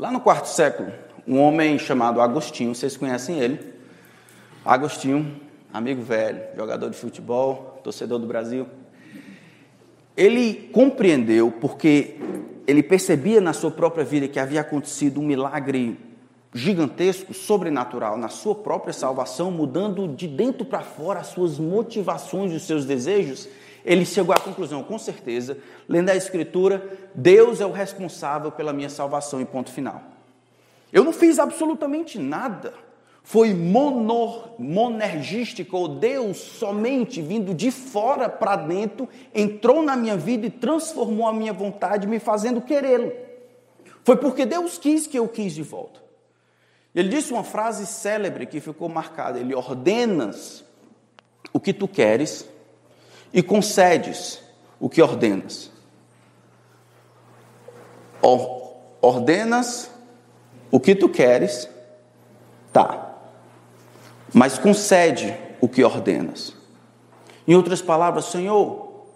lá 0.00 0.10
no 0.10 0.18
quarto 0.18 0.46
século, 0.46 0.90
um 1.28 1.38
homem 1.38 1.78
chamado 1.78 2.22
Agostinho, 2.22 2.74
vocês 2.74 2.96
conhecem 2.96 3.38
ele? 3.38 3.60
Agostinho, 4.64 5.38
amigo 5.70 6.00
velho, 6.00 6.40
jogador 6.56 6.88
de 6.88 6.96
futebol, 6.96 7.78
torcedor 7.84 8.18
do 8.18 8.26
Brasil. 8.26 8.66
Ele 10.16 10.70
compreendeu 10.72 11.52
porque 11.52 12.16
ele 12.66 12.82
percebia 12.82 13.42
na 13.42 13.52
sua 13.52 13.70
própria 13.70 14.02
vida 14.02 14.26
que 14.26 14.40
havia 14.40 14.62
acontecido 14.62 15.20
um 15.20 15.24
milagre 15.24 15.98
gigantesco, 16.54 17.34
sobrenatural, 17.34 18.16
na 18.16 18.28
sua 18.28 18.54
própria 18.54 18.94
salvação, 18.94 19.50
mudando 19.50 20.08
de 20.08 20.26
dentro 20.26 20.64
para 20.64 20.80
fora 20.80 21.20
as 21.20 21.26
suas 21.26 21.58
motivações 21.58 22.54
os 22.54 22.62
seus 22.62 22.86
desejos, 22.86 23.46
ele 23.84 24.04
chegou 24.04 24.34
à 24.34 24.38
conclusão, 24.38 24.82
com 24.82 24.98
certeza, 24.98 25.58
lendo 25.88 26.10
a 26.10 26.16
Escritura, 26.16 26.98
Deus 27.14 27.60
é 27.60 27.66
o 27.66 27.72
responsável 27.72 28.52
pela 28.52 28.72
minha 28.72 28.88
salvação 28.88 29.40
e 29.40 29.44
ponto 29.44 29.70
final. 29.70 30.02
Eu 30.92 31.04
não 31.04 31.12
fiz 31.12 31.38
absolutamente 31.38 32.18
nada. 32.18 32.74
Foi 33.22 33.54
monor, 33.54 34.54
monergístico, 34.58 35.76
ou 35.76 35.88
Deus 35.88 36.38
somente 36.38 37.20
vindo 37.20 37.54
de 37.54 37.70
fora 37.70 38.28
para 38.28 38.56
dentro, 38.56 39.08
entrou 39.34 39.82
na 39.82 39.94
minha 39.94 40.16
vida 40.16 40.46
e 40.46 40.50
transformou 40.50 41.28
a 41.28 41.32
minha 41.32 41.52
vontade, 41.52 42.06
me 42.06 42.18
fazendo 42.18 42.60
querê-lo. 42.60 43.12
Foi 44.04 44.16
porque 44.16 44.46
Deus 44.46 44.78
quis 44.78 45.06
que 45.06 45.18
eu 45.18 45.28
quis 45.28 45.54
de 45.54 45.62
volta. 45.62 46.00
Ele 46.94 47.08
disse 47.08 47.32
uma 47.32 47.44
frase 47.44 47.86
célebre 47.86 48.46
que 48.46 48.58
ficou 48.58 48.88
marcada: 48.88 49.38
Ele 49.38 49.54
ordenas 49.54 50.64
o 51.52 51.60
que 51.60 51.72
tu 51.72 51.86
queres 51.86 52.48
e 53.32 53.42
concedes 53.42 54.40
o 54.78 54.88
que 54.88 55.00
ordenas. 55.02 55.70
Or, 58.22 58.76
ordenas 59.00 59.90
o 60.70 60.78
que 60.78 60.94
tu 60.94 61.08
queres, 61.08 61.68
tá, 62.72 63.16
mas 64.32 64.58
concede 64.58 65.36
o 65.60 65.68
que 65.68 65.82
ordenas. 65.82 66.54
Em 67.46 67.54
outras 67.54 67.82
palavras, 67.82 68.26
Senhor, 68.26 69.06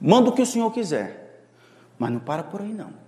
manda 0.00 0.30
o 0.30 0.32
que 0.32 0.42
o 0.42 0.46
Senhor 0.46 0.70
quiser, 0.72 1.46
mas 1.98 2.10
não 2.10 2.20
para 2.20 2.42
por 2.42 2.60
aí 2.60 2.72
não 2.72 3.04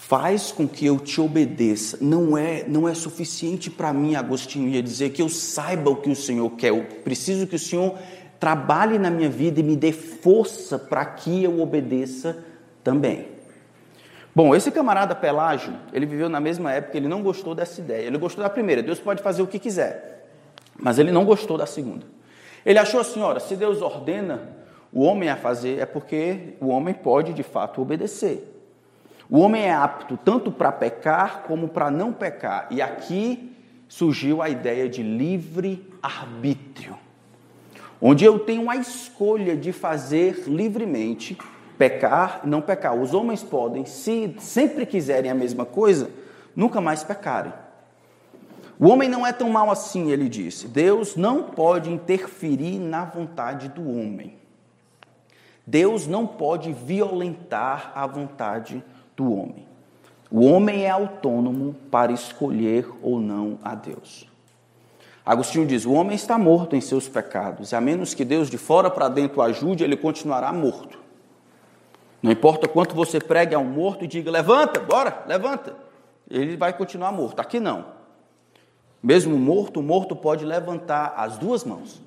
faz 0.00 0.50
com 0.50 0.66
que 0.66 0.84
eu 0.84 0.98
te 0.98 1.20
obedeça. 1.20 1.98
Não 2.00 2.36
é, 2.36 2.64
não 2.66 2.88
é 2.88 2.94
suficiente 2.94 3.70
para 3.70 3.92
mim, 3.92 4.16
Agostinho 4.16 4.68
ia 4.68 4.82
dizer 4.82 5.10
que 5.10 5.22
eu 5.22 5.28
saiba 5.28 5.88
o 5.88 5.94
que 5.94 6.10
o 6.10 6.16
Senhor 6.16 6.50
quer. 6.56 6.70
Eu 6.70 6.82
preciso 7.04 7.46
que 7.46 7.54
o 7.54 7.58
Senhor 7.58 7.96
trabalhe 8.40 8.98
na 8.98 9.10
minha 9.10 9.28
vida 9.28 9.60
e 9.60 9.62
me 9.62 9.76
dê 9.76 9.92
força 9.92 10.78
para 10.78 11.04
que 11.04 11.44
eu 11.44 11.60
obedeça 11.60 12.42
também. 12.82 13.28
Bom, 14.34 14.54
esse 14.54 14.70
camarada 14.70 15.14
Pelágio, 15.14 15.74
ele 15.92 16.06
viveu 16.06 16.28
na 16.28 16.40
mesma 16.40 16.72
época, 16.72 16.96
ele 16.96 17.08
não 17.08 17.22
gostou 17.22 17.54
dessa 17.54 17.80
ideia. 17.80 18.06
Ele 18.06 18.16
gostou 18.16 18.42
da 18.42 18.48
primeira, 18.48 18.82
Deus 18.82 18.98
pode 18.98 19.22
fazer 19.22 19.42
o 19.42 19.46
que 19.46 19.58
quiser. 19.58 20.28
Mas 20.78 20.98
ele 20.98 21.12
não 21.12 21.24
gostou 21.24 21.58
da 21.58 21.66
segunda. 21.66 22.06
Ele 22.64 22.78
achou 22.78 23.00
assim, 23.00 23.20
ora, 23.20 23.38
se 23.40 23.54
Deus 23.54 23.82
ordena 23.82 24.56
o 24.92 25.02
homem 25.02 25.28
a 25.28 25.36
fazer, 25.36 25.78
é 25.78 25.86
porque 25.86 26.54
o 26.60 26.68
homem 26.68 26.94
pode 26.94 27.32
de 27.32 27.42
fato 27.42 27.82
obedecer. 27.82 28.46
O 29.28 29.38
homem 29.40 29.62
é 29.62 29.72
apto 29.72 30.16
tanto 30.16 30.50
para 30.50 30.72
pecar 30.72 31.42
como 31.42 31.68
para 31.68 31.90
não 31.90 32.12
pecar. 32.12 32.66
E 32.70 32.80
aqui 32.80 33.54
surgiu 33.88 34.40
a 34.40 34.48
ideia 34.48 34.88
de 34.88 35.02
livre 35.02 35.86
arbítrio, 36.02 36.96
onde 38.00 38.24
eu 38.24 38.38
tenho 38.38 38.70
a 38.70 38.76
escolha 38.76 39.56
de 39.56 39.72
fazer 39.72 40.44
livremente 40.46 41.36
pecar 41.76 42.42
e 42.44 42.48
não 42.48 42.60
pecar. 42.60 42.94
Os 42.94 43.14
homens 43.14 43.42
podem, 43.42 43.84
se 43.84 44.34
sempre 44.38 44.86
quiserem 44.86 45.30
a 45.30 45.34
mesma 45.34 45.64
coisa, 45.64 46.10
nunca 46.54 46.80
mais 46.80 47.02
pecarem. 47.02 47.52
O 48.78 48.88
homem 48.88 49.08
não 49.08 49.26
é 49.26 49.32
tão 49.32 49.50
mau 49.50 49.70
assim, 49.70 50.10
ele 50.10 50.28
disse. 50.28 50.66
Deus 50.66 51.16
não 51.16 51.42
pode 51.42 51.90
interferir 51.90 52.78
na 52.78 53.04
vontade 53.04 53.68
do 53.68 53.86
homem. 53.86 54.38
Deus 55.66 56.06
não 56.06 56.26
pode 56.26 56.72
violentar 56.72 57.92
a 57.94 58.06
vontade 58.06 58.82
do 59.16 59.32
homem. 59.32 59.68
O 60.30 60.44
homem 60.46 60.84
é 60.84 60.90
autônomo 60.90 61.74
para 61.90 62.12
escolher 62.12 62.88
ou 63.02 63.20
não 63.20 63.58
a 63.62 63.74
Deus. 63.74 64.29
Agostinho 65.24 65.66
diz: 65.66 65.84
o 65.84 65.92
homem 65.92 66.14
está 66.14 66.38
morto 66.38 66.74
em 66.74 66.80
seus 66.80 67.08
pecados, 67.08 67.72
e 67.72 67.76
a 67.76 67.80
menos 67.80 68.14
que 68.14 68.24
Deus 68.24 68.48
de 68.48 68.58
fora 68.58 68.90
para 68.90 69.08
dentro 69.08 69.42
ajude, 69.42 69.84
ele 69.84 69.96
continuará 69.96 70.52
morto. 70.52 70.98
Não 72.22 72.30
importa 72.30 72.68
quanto 72.68 72.94
você 72.94 73.18
pregue 73.18 73.54
a 73.54 73.58
um 73.58 73.64
morto 73.64 74.04
e 74.04 74.08
diga: 74.08 74.30
levanta, 74.30 74.80
bora, 74.80 75.24
levanta. 75.26 75.74
Ele 76.30 76.56
vai 76.56 76.72
continuar 76.72 77.12
morto. 77.12 77.40
Aqui 77.40 77.58
não. 77.58 77.86
Mesmo 79.02 79.36
morto, 79.38 79.80
o 79.80 79.82
morto 79.82 80.14
pode 80.14 80.44
levantar 80.44 81.14
as 81.16 81.38
duas 81.38 81.64
mãos. 81.64 82.00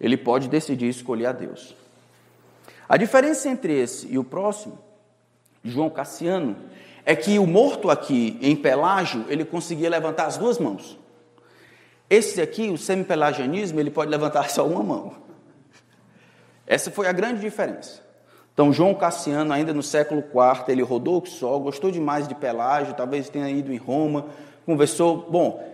Ele 0.00 0.16
pode 0.16 0.48
decidir 0.48 0.88
escolher 0.88 1.26
a 1.26 1.32
Deus. 1.32 1.74
A 2.88 2.96
diferença 2.96 3.48
entre 3.48 3.78
esse 3.78 4.06
e 4.10 4.18
o 4.18 4.24
próximo 4.24 4.78
João 5.64 5.90
Cassiano, 5.90 6.56
é 7.04 7.14
que 7.14 7.38
o 7.38 7.46
morto 7.46 7.90
aqui 7.90 8.38
em 8.40 8.56
Pelágio, 8.56 9.24
ele 9.28 9.44
conseguia 9.44 9.90
levantar 9.90 10.26
as 10.26 10.36
duas 10.36 10.58
mãos. 10.58 10.98
Esse 12.10 12.42
aqui, 12.42 12.68
o 12.70 12.76
semipelagianismo, 12.76 13.78
ele 13.78 13.90
pode 13.90 14.10
levantar 14.10 14.50
só 14.50 14.66
uma 14.66 14.82
mão. 14.82 15.12
Essa 16.66 16.90
foi 16.90 17.06
a 17.06 17.12
grande 17.12 17.40
diferença. 17.40 18.02
Então, 18.52 18.72
João 18.72 18.94
Cassiano, 18.94 19.52
ainda 19.52 19.72
no 19.72 19.82
século 19.82 20.20
IV, 20.20 20.64
ele 20.68 20.82
rodou 20.82 21.22
o 21.22 21.26
sol, 21.26 21.60
gostou 21.60 21.90
demais 21.90 22.26
de 22.26 22.34
Pelágio, 22.34 22.94
talvez 22.94 23.28
tenha 23.28 23.48
ido 23.48 23.72
em 23.72 23.76
Roma, 23.76 24.26
conversou. 24.66 25.28
Bom, 25.30 25.64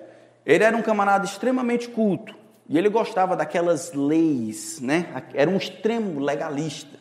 ele 0.44 0.62
era 0.62 0.76
um 0.76 0.82
camarada 0.82 1.24
extremamente 1.24 1.88
culto 1.88 2.34
e 2.68 2.76
ele 2.76 2.88
gostava 2.88 3.34
daquelas 3.34 3.92
leis, 3.92 4.78
né? 4.80 5.24
Era 5.34 5.50
um 5.50 5.56
extremo 5.56 6.20
legalista. 6.20 6.98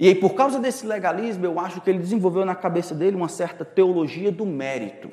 E 0.00 0.08
aí, 0.08 0.14
por 0.14 0.34
causa 0.34 0.58
desse 0.58 0.86
legalismo, 0.86 1.44
eu 1.44 1.60
acho 1.60 1.80
que 1.80 1.90
ele 1.90 1.98
desenvolveu 1.98 2.44
na 2.44 2.54
cabeça 2.54 2.94
dele 2.94 3.16
uma 3.16 3.28
certa 3.28 3.64
teologia 3.64 4.32
do 4.32 4.46
mérito. 4.46 5.10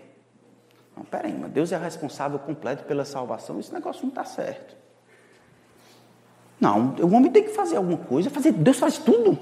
Não, 0.95 1.03
peraí, 1.03 1.35
mas 1.37 1.51
Deus 1.51 1.71
é 1.71 1.77
responsável 1.77 2.39
completo 2.39 2.83
pela 2.85 3.03
salvação, 3.03 3.59
esse 3.59 3.73
negócio 3.73 4.03
não 4.03 4.09
está 4.09 4.23
certo. 4.23 4.75
Não, 6.59 6.95
o 7.01 7.13
homem 7.13 7.31
tem 7.31 7.43
que 7.43 7.49
fazer 7.49 7.75
alguma 7.75 7.97
coisa, 7.97 8.29
fazer, 8.29 8.53
Deus 8.53 8.79
faz 8.79 8.97
tudo, 8.97 9.37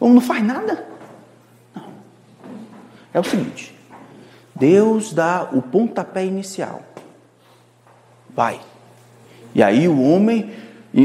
o 0.00 0.04
homem 0.04 0.14
não 0.14 0.22
faz 0.22 0.42
nada. 0.42 0.86
Não. 1.74 1.88
É 3.12 3.20
o 3.20 3.24
seguinte: 3.24 3.74
Deus 4.54 5.12
dá 5.12 5.50
o 5.52 5.60
pontapé 5.60 6.24
inicial. 6.24 6.82
Vai. 8.30 8.60
E 9.54 9.62
aí 9.62 9.86
o 9.86 10.02
homem 10.02 10.52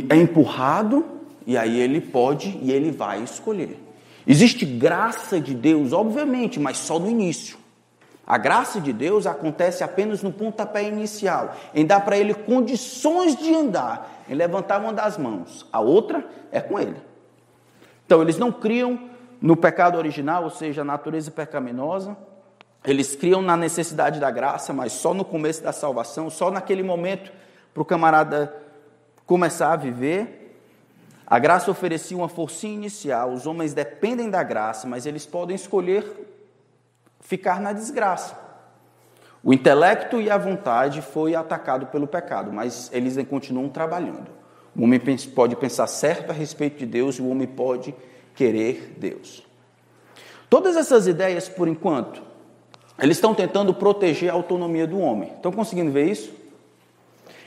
é 0.10 0.16
empurrado 0.16 1.06
e 1.46 1.58
aí 1.58 1.80
ele 1.80 2.00
pode 2.00 2.58
e 2.62 2.72
ele 2.72 2.92
vai 2.92 3.22
escolher. 3.24 3.84
Existe 4.26 4.66
graça 4.66 5.40
de 5.40 5.54
Deus, 5.54 5.94
obviamente, 5.94 6.60
mas 6.60 6.78
só 6.78 7.00
no 7.00 7.10
início. 7.10 7.58
A 8.30 8.38
graça 8.38 8.80
de 8.80 8.94
Deus 8.94 9.26
acontece 9.26 9.84
apenas 9.84 10.22
no 10.22 10.32
pontapé 10.32 10.84
inicial, 10.84 11.56
em 11.74 11.84
dar 11.84 12.02
para 12.02 12.16
ele 12.16 12.36
condições 12.36 13.36
de 13.36 13.52
andar, 13.56 14.24
em 14.30 14.36
levantar 14.36 14.80
uma 14.80 14.94
das 14.94 15.18
mãos. 15.18 15.66
A 15.74 15.80
outra 15.80 16.24
é 16.52 16.62
com 16.62 16.80
ele. 16.80 16.98
Então, 18.06 18.22
eles 18.22 18.38
não 18.38 18.52
criam 18.52 19.10
no 19.42 19.58
pecado 19.58 19.98
original, 19.98 20.44
ou 20.44 20.52
seja, 20.52 20.82
a 20.82 20.86
natureza 20.86 21.32
pecaminosa, 21.32 22.16
eles 22.86 23.16
criam 23.16 23.42
na 23.42 23.58
necessidade 23.58 24.20
da 24.20 24.30
graça, 24.30 24.72
mas 24.72 24.94
só 24.94 25.12
no 25.12 25.26
começo 25.26 25.64
da 25.64 25.72
salvação, 25.72 26.30
só 26.30 26.52
naquele 26.52 26.84
momento 26.84 27.32
para 27.74 27.82
o 27.82 27.86
camarada 27.86 28.56
começar 29.26 29.74
a 29.74 29.76
viver. 29.76 30.56
A 31.26 31.40
graça 31.40 31.72
oferecia 31.72 32.16
uma 32.16 32.30
forcinha 32.30 32.76
inicial, 32.76 33.32
os 33.34 33.48
homens 33.48 33.74
dependem 33.74 34.30
da 34.30 34.44
graça, 34.44 34.88
mas 34.88 35.08
eles 35.08 35.26
podem 35.26 35.56
escolher 35.56 36.39
ficar 37.30 37.62
na 37.62 37.72
desgraça. 37.72 38.36
O 39.44 39.54
intelecto 39.54 40.20
e 40.20 40.32
a 40.32 40.38
vontade 40.38 41.00
foi 41.00 41.36
atacado 41.36 41.86
pelo 41.86 42.08
pecado, 42.08 42.52
mas 42.52 42.90
eles 42.92 43.16
continuam 43.30 43.70
trabalhando. 43.70 44.32
O 44.76 44.84
homem 44.84 45.00
pode 45.36 45.56
pensar 45.56 45.86
certo 45.86 46.32
a 46.32 46.34
respeito 46.34 46.80
de 46.80 46.88
Deus 46.88 47.18
e 47.18 47.22
o 47.22 47.30
homem 47.30 47.46
pode 47.46 47.94
querer 48.34 48.96
Deus. 48.98 49.46
Todas 50.50 50.76
essas 50.76 51.06
ideias, 51.06 51.48
por 51.48 51.68
enquanto, 51.68 52.24
eles 52.98 53.18
estão 53.18 53.36
tentando 53.36 53.76
proteger 53.76 54.32
a 54.32 54.34
autonomia 54.34 54.88
do 54.88 54.98
homem. 55.00 55.32
Estão 55.34 55.52
conseguindo 55.52 55.92
ver 55.92 56.10
isso? 56.10 56.34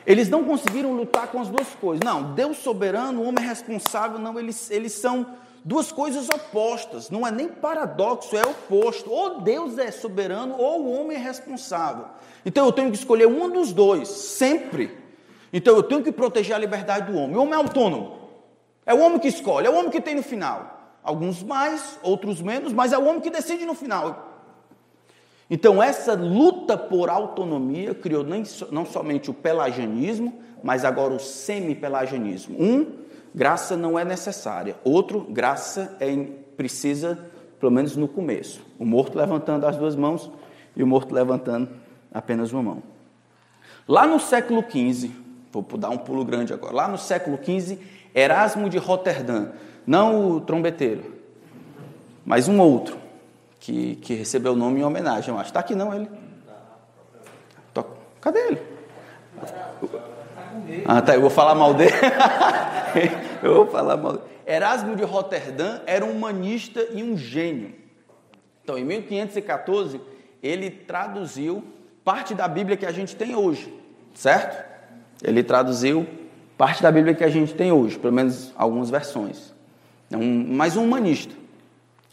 Eles 0.06 0.28
não 0.28 0.44
conseguiram 0.44 0.92
lutar 0.92 1.26
com 1.26 1.40
as 1.40 1.48
duas 1.48 1.68
coisas. 1.74 2.04
Não, 2.04 2.34
Deus 2.34 2.58
soberano, 2.58 3.20
o 3.20 3.24
homem 3.24 3.44
responsável, 3.44 4.20
não, 4.20 4.38
eles, 4.38 4.70
eles 4.70 4.92
são 4.92 5.26
duas 5.64 5.92
coisas 5.92 6.28
opostas. 6.28 7.10
Não 7.10 7.26
é 7.26 7.30
nem 7.30 7.48
paradoxo, 7.48 8.36
é 8.36 8.42
oposto. 8.42 9.10
Ou 9.10 9.40
Deus 9.40 9.78
é 9.78 9.90
soberano, 9.90 10.56
ou 10.58 10.82
o 10.82 10.92
homem 10.92 11.16
é 11.16 11.20
responsável. 11.20 12.06
Então 12.44 12.66
eu 12.66 12.72
tenho 12.72 12.90
que 12.90 12.96
escolher 12.96 13.26
um 13.26 13.50
dos 13.50 13.72
dois, 13.72 14.08
sempre. 14.08 14.96
Então 15.52 15.76
eu 15.76 15.82
tenho 15.82 16.02
que 16.02 16.12
proteger 16.12 16.56
a 16.56 16.58
liberdade 16.58 17.10
do 17.10 17.18
homem. 17.18 17.36
O 17.36 17.42
homem 17.42 17.54
é 17.54 17.56
autônomo. 17.56 18.22
É 18.84 18.92
o 18.92 19.00
homem 19.00 19.18
que 19.18 19.28
escolhe, 19.28 19.66
é 19.66 19.70
o 19.70 19.76
homem 19.76 19.90
que 19.90 20.00
tem 20.00 20.14
no 20.14 20.22
final. 20.22 20.96
Alguns 21.02 21.42
mais, 21.42 21.98
outros 22.02 22.40
menos, 22.40 22.72
mas 22.72 22.92
é 22.92 22.98
o 22.98 23.04
homem 23.04 23.20
que 23.20 23.30
decide 23.30 23.64
no 23.64 23.74
final. 23.74 24.28
Então, 25.48 25.82
essa 25.82 26.14
luta 26.14 26.78
por 26.78 27.10
autonomia 27.10 27.94
criou 27.94 28.24
nem, 28.24 28.42
não 28.70 28.86
somente 28.86 29.30
o 29.30 29.34
pelagianismo, 29.34 30.40
mas 30.62 30.84
agora 30.84 31.12
o 31.12 31.18
semi-pelagianismo. 31.20 32.56
Um, 32.58 33.01
graça 33.34 33.76
não 33.76 33.98
é 33.98 34.04
necessária. 34.04 34.76
Outro, 34.84 35.20
graça 35.20 35.96
é, 36.00 36.14
precisa, 36.56 37.18
pelo 37.58 37.72
menos 37.72 37.96
no 37.96 38.08
começo. 38.08 38.60
O 38.78 38.84
morto 38.84 39.16
levantando 39.18 39.66
as 39.66 39.76
duas 39.76 39.96
mãos 39.96 40.30
e 40.76 40.82
o 40.82 40.86
morto 40.86 41.14
levantando 41.14 41.68
apenas 42.12 42.52
uma 42.52 42.62
mão. 42.62 42.82
Lá 43.86 44.06
no 44.06 44.20
século 44.20 44.62
XV, 44.62 45.10
vou 45.52 45.64
dar 45.76 45.90
um 45.90 45.98
pulo 45.98 46.24
grande 46.24 46.52
agora, 46.52 46.74
lá 46.74 46.88
no 46.88 46.98
século 46.98 47.38
XV, 47.42 47.78
Erasmo 48.14 48.68
de 48.68 48.78
Roterdã, 48.78 49.48
não 49.86 50.30
o 50.30 50.40
trombeteiro, 50.40 51.12
mas 52.24 52.46
um 52.46 52.60
outro, 52.60 52.96
que, 53.58 53.96
que 53.96 54.14
recebeu 54.14 54.52
o 54.52 54.56
nome 54.56 54.80
em 54.80 54.84
homenagem, 54.84 55.32
eu 55.32 55.38
acho. 55.38 55.50
Está 55.50 55.60
aqui 55.60 55.74
não 55.74 55.94
ele? 55.94 56.08
Cadê 58.22 58.38
ele? 58.38 58.71
Ah, 60.86 61.02
tá, 61.02 61.14
eu 61.14 61.20
vou 61.20 61.30
falar 61.30 61.54
mal 61.54 61.74
dele. 61.74 61.92
eu 63.42 63.54
vou 63.54 63.66
falar 63.66 63.96
mal 63.96 64.12
dele. 64.12 64.24
Erasmo 64.46 64.96
de 64.96 65.04
Roterdã 65.04 65.80
era 65.86 66.04
um 66.04 66.10
humanista 66.10 66.86
e 66.92 67.02
um 67.02 67.16
gênio. 67.16 67.72
Então, 68.62 68.76
em 68.76 68.84
1514, 68.84 70.00
ele 70.42 70.70
traduziu 70.70 71.64
parte 72.04 72.34
da 72.34 72.48
Bíblia 72.48 72.76
que 72.76 72.86
a 72.86 72.92
gente 72.92 73.14
tem 73.14 73.34
hoje, 73.34 73.72
certo? 74.14 74.64
Ele 75.22 75.42
traduziu 75.42 76.06
parte 76.58 76.82
da 76.82 76.90
Bíblia 76.90 77.14
que 77.14 77.24
a 77.24 77.28
gente 77.28 77.54
tem 77.54 77.72
hoje, 77.72 77.98
pelo 77.98 78.12
menos 78.12 78.52
algumas 78.56 78.90
versões. 78.90 79.54
É 80.10 80.16
um, 80.16 80.54
mais 80.54 80.76
um 80.76 80.84
humanista. 80.84 81.34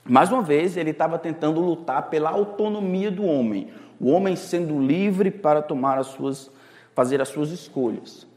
Mais 0.05 0.31
uma 0.31 0.41
vez, 0.41 0.77
ele 0.77 0.91
estava 0.91 1.19
tentando 1.19 1.59
lutar 1.59 2.09
pela 2.09 2.29
autonomia 2.29 3.11
do 3.11 3.23
homem, 3.23 3.69
o 3.99 4.09
homem 4.09 4.35
sendo 4.35 4.79
livre 4.79 5.29
para 5.29 5.61
tomar 5.61 5.97
as 5.97 6.07
suas, 6.07 6.49
fazer 6.95 7.21
as 7.21 7.29
suas 7.29 7.51
escolhas. 7.51 8.28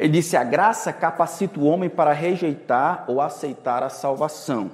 Ele 0.00 0.08
disse: 0.08 0.34
a 0.34 0.42
graça 0.42 0.94
capacita 0.94 1.60
o 1.60 1.64
homem 1.64 1.90
para 1.90 2.14
rejeitar 2.14 3.04
ou 3.06 3.20
aceitar 3.20 3.82
a 3.82 3.90
salvação. 3.90 4.70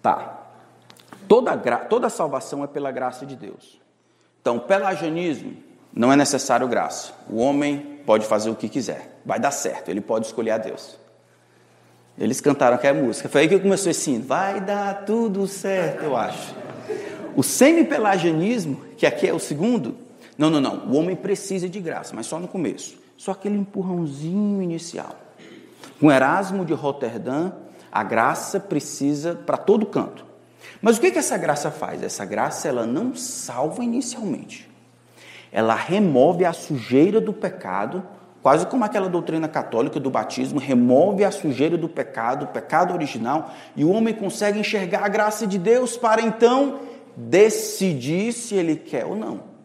Tá. 0.00 0.38
Toda, 1.28 1.54
toda 1.80 2.08
salvação 2.08 2.64
é 2.64 2.66
pela 2.66 2.90
graça 2.90 3.26
de 3.26 3.36
Deus. 3.36 3.78
Então, 4.40 4.58
pelagianismo 4.58 5.54
não 5.92 6.10
é 6.10 6.16
necessário 6.16 6.66
graça. 6.66 7.12
O 7.28 7.36
homem 7.36 8.00
pode 8.06 8.24
fazer 8.24 8.48
o 8.48 8.54
que 8.54 8.70
quiser, 8.70 9.20
vai 9.22 9.38
dar 9.38 9.50
certo, 9.50 9.90
ele 9.90 10.00
pode 10.00 10.24
escolher 10.24 10.52
a 10.52 10.58
Deus. 10.58 10.98
Eles 12.16 12.40
cantaram 12.40 12.74
aquela 12.74 12.98
música. 12.98 13.28
Foi 13.28 13.42
aí 13.42 13.48
que 13.48 13.58
começou 13.60 13.90
esse 13.90 14.10
hino. 14.10 14.24
Vai 14.24 14.62
dar 14.62 15.04
tudo 15.04 15.46
certo, 15.46 16.04
eu 16.04 16.16
acho. 16.16 16.54
O 17.36 17.42
semi-pelagianismo, 17.42 18.82
que 18.96 19.06
aqui 19.06 19.28
é 19.28 19.32
o 19.32 19.38
segundo, 19.38 19.94
não, 20.38 20.48
não, 20.48 20.60
não. 20.60 20.86
O 20.86 20.96
homem 20.96 21.14
precisa 21.14 21.68
de 21.68 21.78
graça, 21.80 22.16
mas 22.16 22.26
só 22.26 22.40
no 22.40 22.48
começo. 22.48 23.07
Só 23.18 23.32
aquele 23.32 23.58
empurrãozinho 23.58 24.62
inicial. 24.62 25.14
Com 26.00 26.10
Erasmo 26.10 26.64
de 26.64 26.72
Roterdã, 26.72 27.52
a 27.92 28.02
graça 28.02 28.58
precisa 28.58 29.34
para 29.34 29.58
todo 29.58 29.84
canto. 29.84 30.24
Mas 30.80 30.96
o 30.96 31.00
que, 31.02 31.10
que 31.10 31.18
essa 31.18 31.36
graça 31.36 31.70
faz? 31.70 32.02
Essa 32.02 32.24
graça 32.24 32.66
ela 32.66 32.86
não 32.86 33.14
salva 33.14 33.84
inicialmente. 33.84 34.70
Ela 35.52 35.74
remove 35.74 36.46
a 36.46 36.54
sujeira 36.54 37.20
do 37.20 37.34
pecado 37.34 38.02
Quase 38.42 38.66
como 38.66 38.84
aquela 38.84 39.08
doutrina 39.08 39.48
católica 39.48 39.98
do 39.98 40.10
batismo, 40.10 40.60
remove 40.60 41.24
a 41.24 41.30
sujeira 41.30 41.76
do 41.76 41.88
pecado, 41.88 42.44
o 42.44 42.48
pecado 42.48 42.94
original, 42.94 43.52
e 43.74 43.84
o 43.84 43.90
homem 43.90 44.14
consegue 44.14 44.60
enxergar 44.60 45.04
a 45.04 45.08
graça 45.08 45.46
de 45.46 45.58
Deus 45.58 45.96
para 45.96 46.22
então 46.22 46.80
decidir 47.16 48.32
se 48.32 48.54
ele 48.54 48.76
quer 48.76 49.04
ou 49.04 49.16
não. 49.16 49.57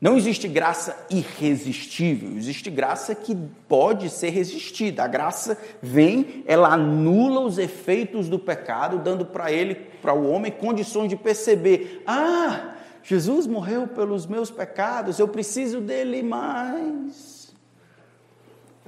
Não 0.00 0.16
existe 0.16 0.48
graça 0.48 0.96
irresistível, 1.10 2.34
existe 2.34 2.70
graça 2.70 3.14
que 3.14 3.36
pode 3.68 4.08
ser 4.08 4.30
resistida. 4.30 5.04
A 5.04 5.06
graça 5.06 5.58
vem, 5.82 6.42
ela 6.46 6.72
anula 6.72 7.40
os 7.40 7.58
efeitos 7.58 8.26
do 8.26 8.38
pecado, 8.38 8.98
dando 8.98 9.26
para 9.26 9.52
ele, 9.52 9.74
para 9.74 10.14
o 10.14 10.26
homem, 10.26 10.50
condições 10.50 11.10
de 11.10 11.16
perceber: 11.16 12.02
ah, 12.06 12.76
Jesus 13.02 13.46
morreu 13.46 13.86
pelos 13.88 14.26
meus 14.26 14.50
pecados, 14.50 15.18
eu 15.18 15.28
preciso 15.28 15.82
dele 15.82 16.22
mais. 16.22 17.54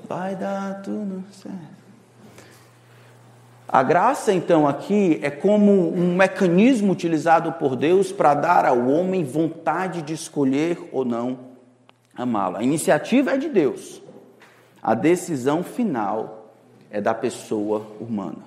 Vai 0.09 0.35
dar 0.35 0.81
tudo 0.81 1.22
certo. 1.31 1.82
A 3.72 3.82
graça, 3.82 4.35
então, 4.35 4.68
aqui 4.68 5.18
é 5.22 5.30
como 5.30 5.96
um 5.96 6.14
mecanismo 6.14 6.92
utilizado 6.92 7.52
por 7.52 7.74
Deus 7.74 8.12
para 8.12 8.35
dar 8.35 8.66
ao 8.66 8.87
homem 8.87 9.24
vontade 9.24 10.02
de 10.02 10.12
escolher 10.12 10.90
ou 10.92 11.06
não 11.06 11.38
amá-lo. 12.14 12.58
A 12.58 12.62
iniciativa 12.62 13.30
é 13.30 13.38
de 13.38 13.48
Deus, 13.48 14.02
a 14.82 14.94
decisão 14.94 15.62
final 15.62 16.52
é 16.90 17.00
da 17.00 17.14
pessoa 17.14 17.87
humana. 17.98 18.44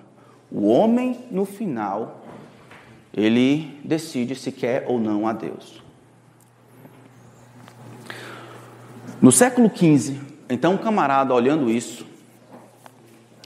O 0.51 0.67
homem, 0.67 1.25
no 1.31 1.43
final, 1.43 2.21
ele 3.11 3.81
decide 3.83 4.35
se 4.35 4.51
quer 4.51 4.85
ou 4.87 4.99
não 4.99 5.27
a 5.27 5.33
Deus. 5.33 5.81
No 9.19 9.31
século 9.31 9.71
XV, 9.75 10.19
então 10.47 10.73
um 10.73 10.77
camarada 10.77 11.33
olhando 11.33 11.67
isso, 11.67 12.05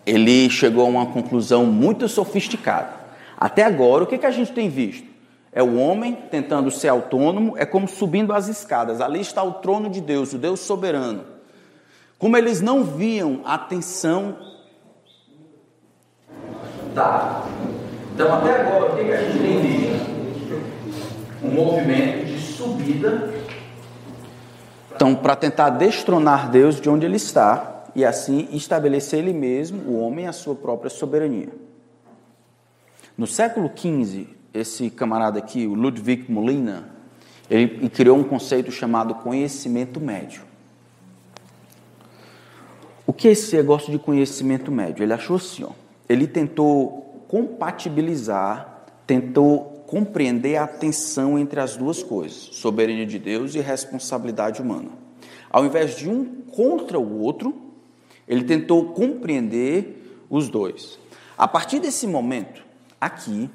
ele 0.05 0.49
chegou 0.49 0.85
a 0.85 0.89
uma 0.89 1.05
conclusão 1.07 1.65
muito 1.65 2.07
sofisticada. 2.07 2.89
Até 3.37 3.63
agora, 3.63 4.03
o 4.03 4.07
que, 4.07 4.17
que 4.17 4.25
a 4.25 4.31
gente 4.31 4.51
tem 4.51 4.69
visto? 4.69 5.07
É 5.51 5.63
o 5.63 5.77
homem 5.77 6.15
tentando 6.29 6.69
ser 6.69 6.89
autônomo, 6.89 7.55
é 7.57 7.65
como 7.65 7.87
subindo 7.87 8.33
as 8.33 8.47
escadas. 8.47 9.01
Ali 9.01 9.19
está 9.21 9.43
o 9.43 9.53
trono 9.53 9.89
de 9.89 10.01
Deus, 10.01 10.33
o 10.33 10.37
Deus 10.37 10.59
soberano. 10.59 11.23
Como 12.17 12.37
eles 12.37 12.61
não 12.61 12.83
viam 12.83 13.41
a 13.45 13.55
atenção. 13.55 14.37
Tá. 16.93 17.45
Então, 18.13 18.33
até 18.33 18.61
agora, 18.61 18.91
o 18.91 18.95
que, 18.97 19.05
que 19.05 19.11
a 19.11 19.21
gente 19.23 19.39
tem 19.39 19.61
visto? 19.61 20.09
Um 21.41 21.51
movimento 21.51 22.25
de 22.25 22.39
subida. 22.41 23.33
Então, 24.93 25.15
para 25.15 25.35
tentar 25.35 25.69
destronar 25.69 26.49
Deus 26.51 26.79
de 26.79 26.89
onde 26.89 27.05
ele 27.05 27.15
está 27.15 27.78
e 27.99 28.05
assim 28.05 28.47
estabelecer 28.53 29.19
ele 29.19 29.33
mesmo, 29.33 29.81
o 29.81 29.99
homem, 29.99 30.25
a 30.25 30.31
sua 30.31 30.55
própria 30.55 30.89
soberania. 30.89 31.49
No 33.17 33.27
século 33.27 33.69
XV, 33.75 34.27
esse 34.53 34.89
camarada 34.89 35.37
aqui, 35.37 35.67
o 35.67 35.73
Ludwig 35.73 36.31
Molina, 36.31 36.89
ele 37.49 37.89
criou 37.89 38.17
um 38.17 38.23
conceito 38.23 38.71
chamado 38.71 39.15
conhecimento 39.15 39.99
médio. 39.99 40.43
O 43.05 43.11
que 43.11 43.27
é 43.27 43.31
esse 43.31 43.53
negócio 43.57 43.91
de 43.91 43.99
conhecimento 43.99 44.71
médio? 44.71 45.03
Ele 45.03 45.11
achou 45.11 45.35
assim, 45.35 45.65
ó, 45.65 45.71
ele 46.07 46.25
tentou 46.25 47.25
compatibilizar, 47.27 48.85
tentou 49.05 49.83
compreender 49.87 50.55
a 50.55 50.65
tensão 50.65 51.37
entre 51.37 51.59
as 51.59 51.75
duas 51.75 52.01
coisas, 52.01 52.49
soberania 52.53 53.05
de 53.05 53.19
Deus 53.19 53.55
e 53.55 53.59
responsabilidade 53.59 54.61
humana. 54.61 54.89
Ao 55.49 55.65
invés 55.65 55.97
de 55.97 56.07
um 56.07 56.23
contra 56.49 56.97
o 56.97 57.19
outro, 57.19 57.68
ele 58.29 58.43
tentou 58.43 58.93
compreender 58.93 60.23
os 60.29 60.47
dois. 60.47 60.99
A 61.35 61.47
partir 61.47 61.79
desse 61.79 62.05
momento, 62.05 62.63
aqui, 63.01 63.49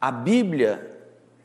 a 0.00 0.10
Bíblia 0.10 0.90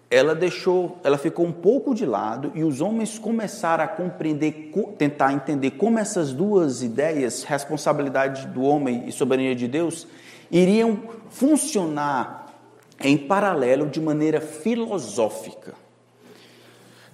ela 0.09 0.33
deixou, 0.33 0.97
ela 1.03 1.17
ficou 1.17 1.45
um 1.45 1.51
pouco 1.51 1.93
de 1.93 2.05
lado 2.05 2.51
e 2.55 2.63
os 2.63 2.79
homens 2.79 3.19
começaram 3.19 3.83
a 3.83 3.87
compreender, 3.87 4.71
tentar 4.97 5.33
entender 5.33 5.71
como 5.71 5.99
essas 5.99 6.31
duas 6.31 6.81
ideias, 6.81 7.43
responsabilidade 7.43 8.47
do 8.47 8.61
homem 8.61 9.03
e 9.07 9.11
soberania 9.11 9.55
de 9.55 9.67
Deus, 9.67 10.07
iriam 10.49 10.99
funcionar 11.29 12.53
em 13.01 13.17
paralelo 13.17 13.87
de 13.87 13.99
maneira 13.99 14.39
filosófica. 14.39 15.73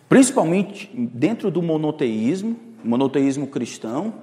Principalmente 0.08 0.92
dentro 0.94 1.50
do 1.50 1.62
monoteísmo, 1.62 2.56
monoteísmo 2.84 3.48
cristão, 3.48 4.14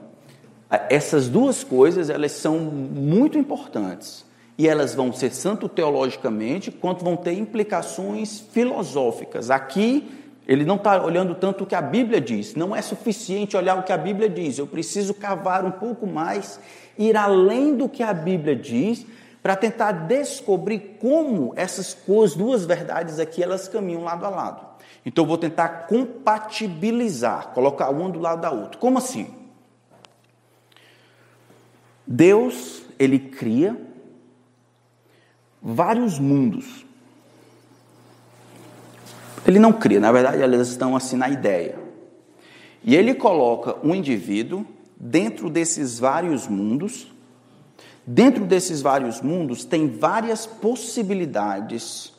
essas 0.70 1.28
duas 1.28 1.64
coisas 1.64 2.10
elas 2.10 2.32
são 2.32 2.58
muito 2.58 3.38
importantes 3.38 4.24
e 4.58 4.68
elas 4.68 4.94
vão 4.94 5.12
ser 5.12 5.30
tanto 5.30 5.68
teologicamente 5.68 6.70
quanto 6.70 7.04
vão 7.04 7.16
ter 7.16 7.32
implicações 7.32 8.40
filosóficas. 8.40 9.50
Aqui 9.50 10.08
Ele 10.48 10.64
não 10.64 10.76
está 10.76 11.04
olhando 11.04 11.34
tanto 11.34 11.64
o 11.64 11.66
que 11.66 11.74
a 11.74 11.82
Bíblia 11.82 12.20
diz. 12.20 12.54
Não 12.54 12.74
é 12.74 12.80
suficiente 12.80 13.54
olhar 13.54 13.78
o 13.78 13.82
que 13.82 13.92
a 13.92 13.98
Bíblia 13.98 14.30
diz. 14.30 14.58
Eu 14.58 14.66
preciso 14.66 15.12
cavar 15.12 15.62
um 15.62 15.70
pouco 15.70 16.06
mais, 16.06 16.58
ir 16.98 17.16
além 17.18 17.76
do 17.76 17.86
que 17.86 18.02
a 18.02 18.14
Bíblia 18.14 18.56
diz, 18.56 19.04
para 19.42 19.54
tentar 19.54 19.92
descobrir 19.92 20.96
como 21.00 21.52
essas 21.54 21.96
duas 22.34 22.64
verdades 22.64 23.18
aqui 23.18 23.42
elas 23.42 23.68
caminham 23.68 24.04
lado 24.04 24.24
a 24.24 24.30
lado. 24.30 24.66
Então 25.04 25.24
eu 25.24 25.28
vou 25.28 25.38
tentar 25.38 25.86
compatibilizar, 25.86 27.48
colocar 27.48 27.90
uma 27.90 28.08
do 28.08 28.18
lado 28.18 28.40
da 28.40 28.50
outra. 28.50 28.80
Como 28.80 28.98
assim? 28.98 29.26
Deus, 32.10 32.82
ele 32.98 33.18
cria 33.18 33.78
vários 35.60 36.18
mundos. 36.18 36.86
Ele 39.46 39.58
não 39.58 39.74
cria, 39.74 40.00
na 40.00 40.10
verdade, 40.10 40.42
elas 40.42 40.68
estão 40.68 40.96
assim 40.96 41.16
na 41.16 41.28
ideia. 41.28 41.78
E 42.82 42.96
ele 42.96 43.14
coloca 43.14 43.76
um 43.86 43.94
indivíduo 43.94 44.64
dentro 44.96 45.50
desses 45.50 45.98
vários 45.98 46.48
mundos. 46.48 47.12
Dentro 48.06 48.46
desses 48.46 48.80
vários 48.80 49.20
mundos 49.20 49.66
tem 49.66 49.86
várias 49.86 50.46
possibilidades, 50.46 52.14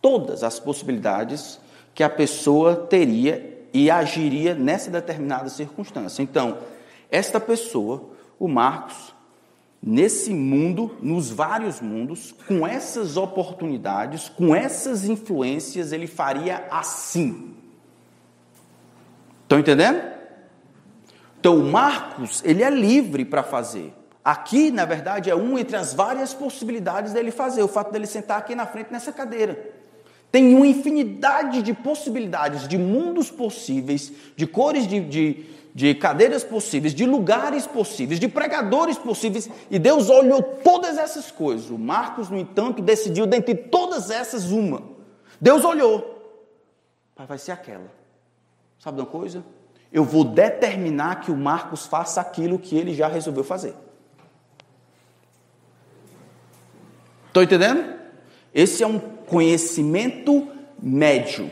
todas 0.00 0.42
as 0.42 0.58
possibilidades 0.58 1.60
que 1.94 2.02
a 2.02 2.08
pessoa 2.08 2.74
teria 2.74 3.66
e 3.74 3.90
agiria 3.90 4.54
nessa 4.54 4.90
determinada 4.90 5.50
circunstância. 5.50 6.22
Então, 6.22 6.56
esta 7.10 7.38
pessoa, 7.38 8.08
o 8.38 8.48
Marcos, 8.48 9.13
nesse 9.86 10.32
mundo, 10.32 10.96
nos 11.02 11.30
vários 11.30 11.78
mundos, 11.80 12.34
com 12.48 12.66
essas 12.66 13.18
oportunidades, 13.18 14.30
com 14.30 14.56
essas 14.56 15.04
influências, 15.04 15.92
ele 15.92 16.06
faria 16.06 16.66
assim. 16.70 17.54
Estão 19.42 19.58
entendendo? 19.58 20.00
Então, 21.38 21.58
Marcos, 21.64 22.42
ele 22.46 22.62
é 22.62 22.70
livre 22.70 23.26
para 23.26 23.42
fazer. 23.42 23.92
Aqui, 24.24 24.70
na 24.70 24.86
verdade, 24.86 25.28
é 25.28 25.36
um 25.36 25.58
entre 25.58 25.76
as 25.76 25.92
várias 25.92 26.32
possibilidades 26.32 27.12
dele 27.12 27.30
fazer, 27.30 27.62
o 27.62 27.68
fato 27.68 27.92
dele 27.92 28.06
sentar 28.06 28.38
aqui 28.38 28.54
na 28.54 28.64
frente 28.64 28.90
nessa 28.90 29.12
cadeira. 29.12 29.70
Tem 30.32 30.54
uma 30.54 30.66
infinidade 30.66 31.60
de 31.60 31.74
possibilidades, 31.74 32.66
de 32.66 32.78
mundos 32.78 33.30
possíveis, 33.30 34.10
de 34.34 34.46
cores 34.46 34.86
de, 34.86 35.00
de 35.00 35.46
de 35.74 35.92
cadeiras 35.92 36.44
possíveis, 36.44 36.94
de 36.94 37.04
lugares 37.04 37.66
possíveis, 37.66 38.20
de 38.20 38.28
pregadores 38.28 38.96
possíveis, 38.96 39.50
e 39.68 39.76
Deus 39.76 40.08
olhou 40.08 40.40
todas 40.40 40.96
essas 40.96 41.32
coisas. 41.32 41.68
O 41.68 41.76
Marcos, 41.76 42.30
no 42.30 42.38
entanto, 42.38 42.80
decidiu 42.80 43.26
dentre 43.26 43.56
todas 43.56 44.08
essas 44.08 44.52
uma. 44.52 44.82
Deus 45.40 45.64
olhou, 45.64 46.14
vai 47.16 47.38
ser 47.38 47.50
aquela. 47.50 47.90
Sabe 48.78 48.96
de 48.96 49.02
uma 49.02 49.10
coisa? 49.10 49.44
Eu 49.92 50.04
vou 50.04 50.24
determinar 50.24 51.20
que 51.20 51.32
o 51.32 51.36
Marcos 51.36 51.86
faça 51.86 52.20
aquilo 52.20 52.58
que 52.58 52.76
ele 52.76 52.94
já 52.94 53.08
resolveu 53.08 53.42
fazer. 53.42 53.74
Estou 57.26 57.42
entendendo? 57.42 57.98
Esse 58.54 58.84
é 58.84 58.86
um 58.86 59.00
conhecimento 59.00 60.48
médio. 60.80 61.50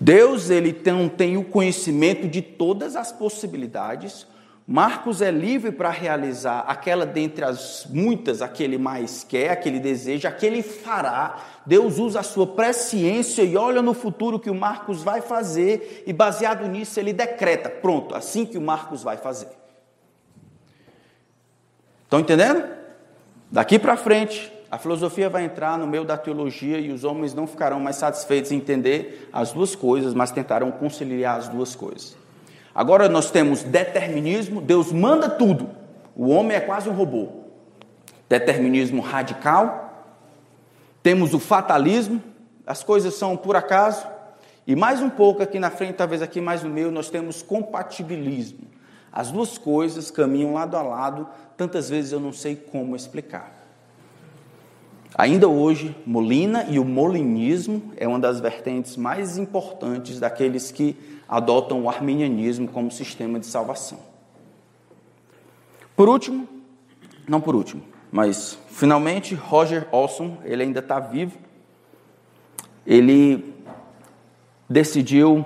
Deus 0.00 0.48
ele 0.50 0.72
tem, 0.72 1.08
tem 1.08 1.36
o 1.36 1.44
conhecimento 1.44 2.28
de 2.28 2.40
todas 2.40 2.94
as 2.94 3.10
possibilidades. 3.10 4.26
Marcos 4.70 5.22
é 5.22 5.30
livre 5.30 5.72
para 5.72 5.88
realizar 5.88 6.60
aquela 6.68 7.06
dentre 7.06 7.42
as 7.42 7.86
muitas, 7.88 8.42
aquele 8.42 8.76
mais 8.76 9.24
quer, 9.24 9.50
aquele 9.50 9.80
deseja, 9.80 10.28
aquele 10.28 10.62
fará. 10.62 11.42
Deus 11.64 11.98
usa 11.98 12.20
a 12.20 12.22
sua 12.22 12.46
presciência 12.46 13.42
e 13.42 13.56
olha 13.56 13.80
no 13.80 13.94
futuro 13.94 14.38
que 14.38 14.50
o 14.50 14.54
Marcos 14.54 15.02
vai 15.02 15.22
fazer, 15.22 16.04
e 16.06 16.12
baseado 16.12 16.68
nisso 16.68 17.00
ele 17.00 17.14
decreta: 17.14 17.70
pronto, 17.70 18.14
assim 18.14 18.44
que 18.44 18.58
o 18.58 18.60
Marcos 18.60 19.02
vai 19.02 19.16
fazer. 19.16 19.48
Estão 22.04 22.20
entendendo? 22.20 22.64
Daqui 23.50 23.78
para 23.78 23.96
frente, 23.96 24.52
a 24.70 24.76
filosofia 24.76 25.30
vai 25.30 25.44
entrar 25.44 25.78
no 25.78 25.86
meio 25.86 26.04
da 26.04 26.16
teologia 26.16 26.78
e 26.78 26.92
os 26.92 27.02
homens 27.02 27.32
não 27.32 27.46
ficarão 27.46 27.80
mais 27.80 27.96
satisfeitos 27.96 28.52
em 28.52 28.56
entender 28.56 29.28
as 29.32 29.50
duas 29.50 29.74
coisas, 29.74 30.12
mas 30.12 30.30
tentarão 30.30 30.70
conciliar 30.70 31.38
as 31.38 31.48
duas 31.48 31.74
coisas. 31.74 32.16
Agora 32.74 33.08
nós 33.08 33.30
temos 33.30 33.62
determinismo, 33.62 34.60
Deus 34.60 34.92
manda 34.92 35.28
tudo. 35.28 35.70
O 36.14 36.28
homem 36.28 36.56
é 36.56 36.60
quase 36.60 36.88
um 36.88 36.92
robô. 36.92 37.28
Determinismo 38.28 39.00
radical. 39.00 40.04
Temos 41.02 41.32
o 41.32 41.38
fatalismo, 41.38 42.22
as 42.66 42.84
coisas 42.84 43.14
são 43.14 43.38
por 43.38 43.56
acaso. 43.56 44.06
E 44.66 44.76
mais 44.76 45.00
um 45.00 45.08
pouco 45.08 45.42
aqui 45.42 45.58
na 45.58 45.70
frente, 45.70 45.94
talvez 45.94 46.20
aqui 46.20 46.42
mais 46.42 46.62
no 46.62 46.68
meio, 46.68 46.90
nós 46.90 47.08
temos 47.08 47.40
compatibilismo. 47.40 48.68
As 49.10 49.30
duas 49.32 49.56
coisas 49.56 50.10
caminham 50.10 50.52
lado 50.52 50.76
a 50.76 50.82
lado, 50.82 51.26
tantas 51.56 51.88
vezes 51.88 52.12
eu 52.12 52.20
não 52.20 52.34
sei 52.34 52.54
como 52.54 52.94
explicar. 52.94 53.57
Ainda 55.18 55.48
hoje, 55.48 55.96
Molina 56.06 56.66
e 56.70 56.78
o 56.78 56.84
molinismo 56.84 57.90
é 57.96 58.06
uma 58.06 58.20
das 58.20 58.38
vertentes 58.38 58.96
mais 58.96 59.36
importantes 59.36 60.20
daqueles 60.20 60.70
que 60.70 60.96
adotam 61.28 61.82
o 61.82 61.88
arminianismo 61.88 62.68
como 62.68 62.88
sistema 62.88 63.40
de 63.40 63.46
salvação. 63.46 63.98
Por 65.96 66.08
último, 66.08 66.46
não 67.28 67.40
por 67.40 67.56
último, 67.56 67.82
mas 68.12 68.56
finalmente 68.68 69.34
Roger 69.34 69.88
Olson, 69.90 70.38
ele 70.44 70.62
ainda 70.62 70.78
está 70.78 71.00
vivo, 71.00 71.36
ele 72.86 73.56
decidiu 74.70 75.44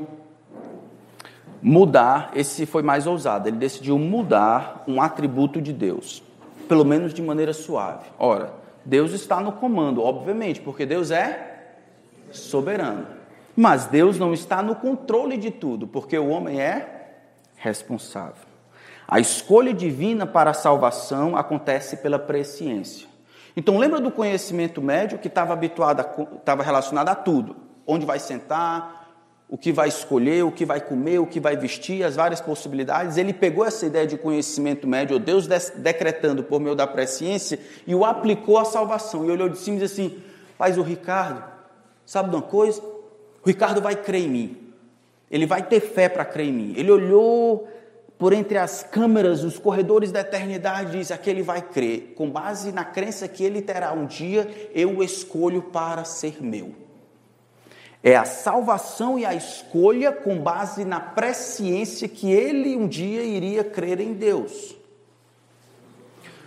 mudar, 1.62 2.30
esse 2.34 2.66
foi 2.66 2.82
mais 2.82 3.06
ousado, 3.06 3.48
ele 3.48 3.56
decidiu 3.56 3.98
mudar 3.98 4.84
um 4.86 5.00
atributo 5.00 5.62
de 5.62 5.72
Deus, 5.72 6.22
pelo 6.68 6.84
menos 6.84 7.14
de 7.14 7.22
maneira 7.22 7.54
suave. 7.54 8.10
Ora, 8.18 8.60
Deus 8.84 9.12
está 9.12 9.40
no 9.40 9.52
comando, 9.52 10.02
obviamente, 10.02 10.60
porque 10.60 10.84
Deus 10.84 11.10
é 11.10 11.74
soberano. 12.30 13.06
Mas 13.54 13.86
Deus 13.86 14.18
não 14.18 14.32
está 14.32 14.62
no 14.62 14.74
controle 14.74 15.36
de 15.36 15.50
tudo, 15.50 15.86
porque 15.86 16.18
o 16.18 16.28
homem 16.28 16.60
é 16.60 17.10
responsável. 17.56 18.46
A 19.06 19.20
escolha 19.20 19.74
divina 19.74 20.26
para 20.26 20.50
a 20.50 20.54
salvação 20.54 21.36
acontece 21.36 21.98
pela 21.98 22.18
presciência. 22.18 23.06
Então, 23.54 23.76
lembra 23.76 24.00
do 24.00 24.10
conhecimento 24.10 24.80
médio 24.80 25.18
que 25.18 25.28
estava 25.28 25.52
habituado, 25.52 26.02
estava 26.36 26.62
relacionado 26.62 27.10
a 27.10 27.14
tudo: 27.14 27.56
onde 27.86 28.06
vai 28.06 28.18
sentar, 28.18 29.01
o 29.52 29.58
que 29.58 29.70
vai 29.70 29.86
escolher, 29.86 30.42
o 30.44 30.50
que 30.50 30.64
vai 30.64 30.80
comer, 30.80 31.18
o 31.18 31.26
que 31.26 31.38
vai 31.38 31.54
vestir, 31.54 32.02
as 32.02 32.16
várias 32.16 32.40
possibilidades. 32.40 33.18
Ele 33.18 33.34
pegou 33.34 33.66
essa 33.66 33.84
ideia 33.84 34.06
de 34.06 34.16
conhecimento 34.16 34.88
médio, 34.88 35.18
Deus 35.18 35.46
decretando 35.46 36.42
por 36.42 36.58
meio 36.58 36.74
da 36.74 36.86
presciência, 36.86 37.60
e 37.86 37.94
o 37.94 38.02
aplicou 38.02 38.56
à 38.56 38.64
salvação. 38.64 39.26
E 39.26 39.30
olhou 39.30 39.50
de 39.50 39.58
cima 39.58 39.76
e 39.76 39.80
disse 39.80 40.00
assim: 40.00 40.22
Faz 40.56 40.78
o 40.78 40.82
Ricardo, 40.82 41.44
sabe 42.06 42.30
de 42.30 42.36
uma 42.36 42.40
coisa? 42.40 42.80
O 42.80 43.46
Ricardo 43.46 43.82
vai 43.82 43.94
crer 43.94 44.22
em 44.22 44.28
mim. 44.30 44.72
Ele 45.30 45.44
vai 45.44 45.62
ter 45.62 45.80
fé 45.80 46.08
para 46.08 46.24
crer 46.24 46.46
em 46.46 46.52
mim. 46.52 46.74
Ele 46.74 46.90
olhou 46.90 47.68
por 48.18 48.32
entre 48.32 48.56
as 48.56 48.82
câmeras, 48.82 49.44
os 49.44 49.58
corredores 49.58 50.10
da 50.10 50.20
eternidade, 50.20 50.96
e 50.96 51.00
disse: 51.00 51.12
Aquele 51.12 51.42
vai 51.42 51.60
crer. 51.60 52.14
Com 52.16 52.30
base 52.30 52.72
na 52.72 52.86
crença 52.86 53.28
que 53.28 53.44
ele 53.44 53.60
terá 53.60 53.92
um 53.92 54.06
dia, 54.06 54.48
eu 54.74 55.02
escolho 55.02 55.60
para 55.60 56.04
ser 56.04 56.42
meu. 56.42 56.72
É 58.02 58.16
a 58.16 58.24
salvação 58.24 59.18
e 59.18 59.24
a 59.24 59.34
escolha 59.34 60.10
com 60.10 60.38
base 60.38 60.84
na 60.84 60.98
presciência 60.98 62.08
que 62.08 62.30
ele 62.30 62.76
um 62.76 62.88
dia 62.88 63.22
iria 63.22 63.62
crer 63.62 64.00
em 64.00 64.12
Deus. 64.12 64.76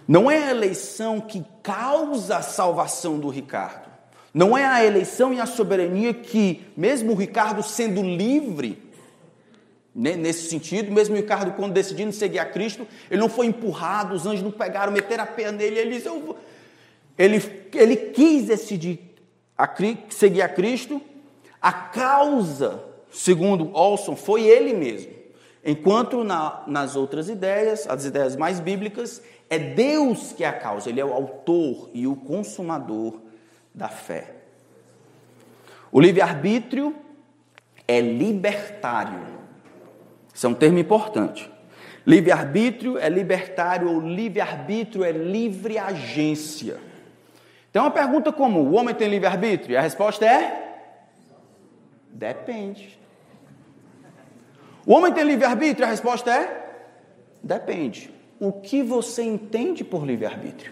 Não 0.08 0.30
é 0.30 0.44
a 0.44 0.52
eleição 0.52 1.20
que 1.20 1.44
causa 1.64 2.38
a 2.38 2.42
salvação 2.42 3.18
do 3.18 3.30
Ricardo. 3.30 3.90
Não 4.34 4.58
é 4.58 4.66
a 4.66 4.84
eleição 4.84 5.34
e 5.34 5.40
a 5.40 5.46
soberania 5.46 6.14
que, 6.14 6.66
mesmo 6.76 7.14
o 7.14 7.16
Ricardo 7.16 7.64
sendo 7.64 8.04
livre, 8.04 8.84
né, 9.96 10.14
nesse 10.18 10.50
sentido, 10.50 10.92
mesmo 10.92 11.16
o 11.16 11.18
Ricardo, 11.18 11.54
quando 11.54 11.72
decidindo 11.72 12.12
seguir 12.12 12.40
a 12.40 12.46
Cristo, 12.46 12.86
ele 13.10 13.22
não 13.22 13.30
foi 13.30 13.46
empurrado, 13.46 14.14
os 14.14 14.26
anjos 14.26 14.44
não 14.44 14.52
pegaram, 14.52 14.92
meteram 14.92 15.24
a 15.24 15.28
pena 15.28 15.54
nele, 15.54 15.80
ele, 15.80 16.04
ele, 17.18 17.70
ele 17.74 17.96
quis 17.96 18.48
decidir 18.48 19.00
a, 19.58 19.74
seguir 20.10 20.42
a 20.42 20.50
Cristo, 20.50 21.02
a 21.66 21.74
causa, 21.74 22.84
segundo 23.10 23.72
Olson, 23.74 24.16
foi 24.16 24.44
ele 24.44 24.72
mesmo. 24.72 25.12
Enquanto 25.66 26.24
na, 26.24 26.62
nas 26.68 26.96
outras 26.96 27.28
ideias, 27.28 27.88
as 27.90 28.06
ideias 28.06 28.36
mais 28.36 28.60
bíblicas, 28.60 29.20
é 29.50 29.58
Deus 29.58 30.32
que 30.32 30.44
é 30.44 30.48
a 30.48 30.54
causa, 30.54 30.90
Ele 30.90 31.00
é 31.00 31.06
o 31.06 31.12
autor 31.12 31.90
e 31.92 32.06
o 32.06 32.16
consumador 32.16 33.16
da 33.74 33.90
fé. 33.90 34.36
O 35.92 36.00
livre-arbítrio 36.00 36.96
é 37.88 38.00
libertário. 38.00 39.26
Isso 40.32 40.46
é 40.46 40.50
um 40.52 40.54
termo 40.54 40.78
importante. 40.78 41.52
Livre-arbítrio 42.06 43.00
é 43.00 43.10
libertário 43.10 43.92
ou 43.92 44.00
livre-arbítrio 44.00 45.04
é 45.04 45.12
livre 45.12 45.80
agência. 45.80 46.78
Tem 47.74 47.82
uma 47.82 47.90
pergunta 47.90 48.32
comum: 48.32 48.70
o 48.70 48.74
homem 48.74 48.94
tem 48.94 49.08
livre-arbítrio? 49.08 49.76
A 49.80 49.82
resposta 49.82 50.28
é 50.28 50.65
Depende. 52.16 52.98
O 54.86 54.94
homem 54.94 55.12
tem 55.12 55.26
livre-arbítrio? 55.26 55.86
A 55.86 55.90
resposta 55.90 56.34
é: 56.34 56.88
depende. 57.44 58.10
O 58.40 58.54
que 58.54 58.82
você 58.82 59.22
entende 59.22 59.84
por 59.84 60.06
livre-arbítrio? 60.06 60.72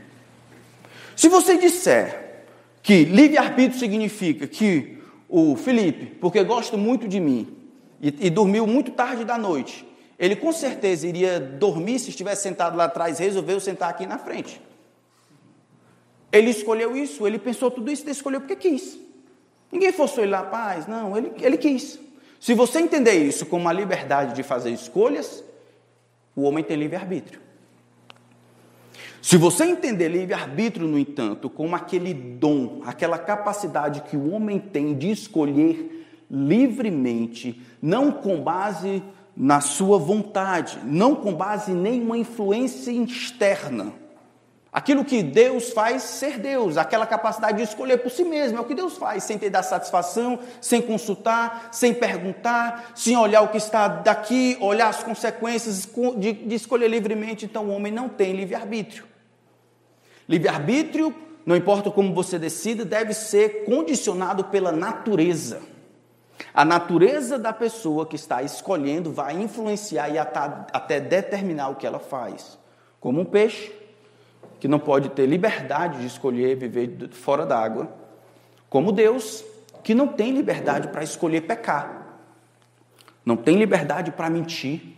Se 1.17 1.27
você 1.27 1.57
disser 1.57 2.45
que 2.81 3.03
livre-arbítrio 3.03 3.77
significa 3.77 4.47
que 4.47 4.99
o 5.27 5.57
Felipe, 5.57 6.05
porque 6.05 6.41
gosta 6.45 6.77
muito 6.77 7.09
de 7.09 7.19
mim 7.19 7.57
e, 8.01 8.27
e 8.27 8.29
dormiu 8.29 8.65
muito 8.65 8.91
tarde 8.91 9.25
da 9.25 9.37
noite, 9.37 9.85
ele 10.17 10.37
com 10.37 10.53
certeza 10.53 11.05
iria 11.05 11.41
dormir 11.41 11.99
se 11.99 12.09
estivesse 12.09 12.43
sentado 12.43 12.77
lá 12.77 12.85
atrás, 12.85 13.19
resolveu 13.19 13.59
sentar 13.59 13.89
aqui 13.89 14.05
na 14.05 14.17
frente. 14.17 14.61
Ele 16.31 16.51
escolheu 16.51 16.95
isso, 16.95 17.27
ele 17.27 17.37
pensou 17.37 17.69
tudo 17.69 17.91
isso, 17.91 18.03
ele 18.03 18.11
escolheu 18.11 18.39
porque 18.39 18.55
quis. 18.55 19.02
Ninguém 19.73 19.91
forçou 19.91 20.23
ele 20.23 20.31
lá, 20.31 20.43
paz, 20.43 20.85
não, 20.85 21.17
ele, 21.17 21.31
ele 21.41 21.57
quis. 21.57 21.99
Se 22.39 22.53
você 22.53 22.79
entender 22.79 23.13
isso 23.13 23.43
como 23.43 23.63
uma 23.63 23.73
liberdade 23.73 24.35
de 24.35 24.43
fazer 24.43 24.69
escolhas, 24.69 25.43
o 26.35 26.43
homem 26.43 26.63
tem 26.63 26.77
livre-arbítrio. 26.77 27.41
Se 29.19 29.35
você 29.35 29.63
entender 29.63 30.09
livre-arbítrio, 30.09 30.87
no 30.87 30.99
entanto, 30.99 31.49
como 31.49 31.75
aquele 31.75 32.13
dom, 32.13 32.83
aquela 32.85 33.17
capacidade 33.17 34.01
que 34.01 34.15
o 34.15 34.31
homem 34.31 34.59
tem 34.59 34.93
de 34.93 35.09
escolher 35.09 36.05
livremente, 36.29 37.59
não 37.81 38.11
com 38.11 38.43
base 38.43 39.01
na 39.35 39.59
sua 39.59 39.97
vontade, 39.97 40.77
não 40.83 41.15
com 41.15 41.33
base 41.33 41.71
em 41.71 41.75
nenhuma 41.75 42.15
influência 42.15 42.91
externa, 42.91 43.91
Aquilo 44.73 45.05
que 45.05 45.21
Deus 45.21 45.69
faz 45.69 46.01
ser 46.01 46.39
Deus, 46.39 46.77
aquela 46.77 47.05
capacidade 47.05 47.57
de 47.57 47.63
escolher 47.63 47.99
por 47.99 48.09
si 48.09 48.23
mesmo, 48.23 48.57
é 48.57 48.61
o 48.61 48.65
que 48.65 48.73
Deus 48.73 48.97
faz, 48.97 49.23
sem 49.23 49.37
ter 49.37 49.51
dar 49.51 49.61
satisfação, 49.61 50.39
sem 50.59 50.81
consultar, 50.81 51.69
sem 51.71 51.93
perguntar, 51.93 52.91
sem 52.95 53.15
olhar 53.15 53.43
o 53.43 53.49
que 53.49 53.57
está 53.57 53.87
daqui, 53.87 54.57
olhar 54.59 54.87
as 54.87 55.03
consequências 55.03 55.87
de, 56.17 56.33
de 56.33 56.55
escolher 56.55 56.87
livremente. 56.87 57.45
Então 57.45 57.65
o 57.67 57.69
homem 57.69 57.91
não 57.91 58.09
tem 58.09 58.33
livre-arbítrio. 58.33 59.05
Livre-arbítrio, 60.27 61.13
não 61.45 61.55
importa 61.55 61.91
como 61.91 62.11
você 62.11 62.39
decida, 62.39 62.83
deve 62.83 63.13
ser 63.13 63.65
condicionado 63.65 64.45
pela 64.45 64.71
natureza. 64.71 65.61
A 66.51 66.65
natureza 66.65 67.37
da 67.37 67.53
pessoa 67.53 68.07
que 68.07 68.15
está 68.15 68.41
escolhendo 68.41 69.11
vai 69.11 69.39
influenciar 69.39 70.09
e 70.09 70.17
até 70.17 70.99
determinar 70.99 71.69
o 71.69 71.75
que 71.75 71.85
ela 71.85 71.99
faz. 71.99 72.57
Como 72.99 73.21
um 73.21 73.25
peixe 73.25 73.82
que 74.63 74.67
não 74.69 74.79
pode 74.79 75.09
ter 75.09 75.25
liberdade 75.25 75.99
de 75.99 76.07
escolher 76.07 76.55
viver 76.55 77.09
fora 77.11 77.45
d'água, 77.45 77.93
como 78.69 78.93
Deus, 78.93 79.43
que 79.83 79.93
não 79.93 80.07
tem 80.07 80.31
liberdade 80.31 80.87
para 80.87 81.03
escolher 81.03 81.41
pecar, 81.41 82.21
não 83.25 83.35
tem 83.35 83.57
liberdade 83.57 84.11
para 84.11 84.29
mentir, 84.29 84.95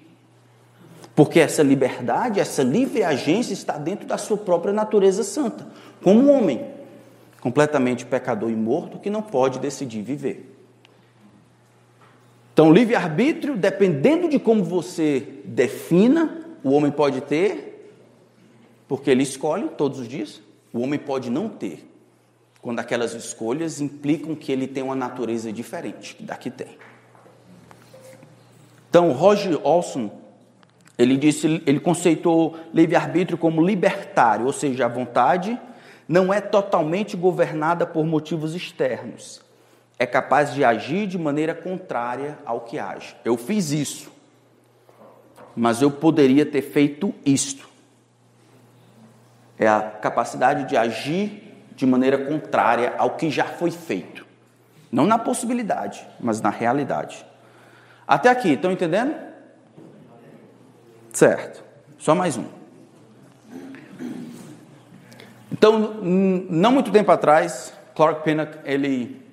porque 1.16 1.40
essa 1.40 1.64
liberdade, 1.64 2.40
essa 2.40 2.62
livre 2.62 3.04
agência 3.04 3.54
está 3.54 3.76
dentro 3.76 4.06
da 4.06 4.20
sua 4.20 4.38
própria 4.38 4.72
natureza 4.72 5.24
santa, 5.24 5.66
como 6.04 6.20
um 6.20 6.32
homem 6.32 6.64
completamente 7.42 8.06
pecador 8.06 8.52
e 8.52 8.56
morto 8.56 9.00
que 9.00 9.10
não 9.10 9.24
pode 9.24 9.58
decidir 9.58 10.04
viver. 10.04 10.56
Então, 12.54 12.72
livre-arbítrio, 12.72 13.58
dependendo 13.58 14.30
de 14.30 14.38
como 14.38 14.64
você 14.64 15.42
defina, 15.44 16.46
o 16.64 16.70
homem 16.70 16.92
pode 16.92 17.22
ter 17.22 17.75
porque 18.88 19.10
ele 19.10 19.24
escolhe 19.24 19.70
todos 19.70 20.00
os 20.00 20.08
dias. 20.08 20.42
O 20.74 20.82
homem 20.82 21.00
pode 21.00 21.30
não 21.30 21.48
ter, 21.48 21.88
quando 22.62 22.80
aquelas 22.80 23.14
escolhas 23.14 23.80
implicam 23.80 24.36
que 24.36 24.52
ele 24.52 24.68
tem 24.68 24.84
uma 24.84 24.96
natureza 24.96 25.52
diferente 25.52 26.22
da 26.22 26.36
que 26.36 26.50
tem. 26.50 26.78
Então, 28.90 29.12
Roger 29.12 29.60
Olson, 29.66 30.10
ele 30.98 31.18
disse, 31.18 31.62
ele 31.66 31.80
conceitou 31.80 32.58
livre-arbítrio 32.74 33.38
como 33.38 33.66
libertário, 33.66 34.46
ou 34.46 34.54
seja, 34.54 34.86
a 34.86 34.88
vontade 34.88 35.60
não 36.08 36.34
é 36.34 36.40
totalmente 36.40 37.18
governada 37.18 37.86
por 37.86 38.06
motivos 38.06 38.56
externos. 38.56 39.42
É 39.98 40.06
capaz 40.06 40.54
de 40.54 40.64
agir 40.64 41.08
de 41.08 41.18
maneira 41.18 41.54
contrária 41.54 42.38
ao 42.46 42.62
que 42.62 42.78
age. 42.78 43.16
Eu 43.24 43.38
fiz 43.38 43.72
isso, 43.72 44.12
mas 45.56 45.82
eu 45.82 45.90
poderia 45.90 46.46
ter 46.46 46.62
feito 46.62 47.14
isto. 47.26 47.75
É 49.58 49.68
a 49.68 49.82
capacidade 49.82 50.66
de 50.66 50.76
agir 50.76 51.46
de 51.76 51.86
maneira 51.86 52.18
contrária 52.26 52.94
ao 52.98 53.12
que 53.12 53.30
já 53.30 53.46
foi 53.46 53.72
feito. 53.72 54.26
Não 54.92 55.06
na 55.06 55.18
possibilidade, 55.18 56.08
mas 56.20 56.42
na 56.42 56.50
realidade. 56.50 57.26
Até 58.08 58.30
aqui, 58.30 58.54
estão 58.54 58.72
entendendo? 58.72 59.16
Certo. 61.12 61.64
Só 61.98 62.14
mais 62.14 62.38
um. 62.38 62.46
Então, 65.52 65.96
não 66.02 66.72
muito 66.72 66.92
tempo 66.92 67.12
atrás, 67.12 67.74
Clark 67.96 68.24
Pinnock, 68.24 68.60
ele 68.66 69.26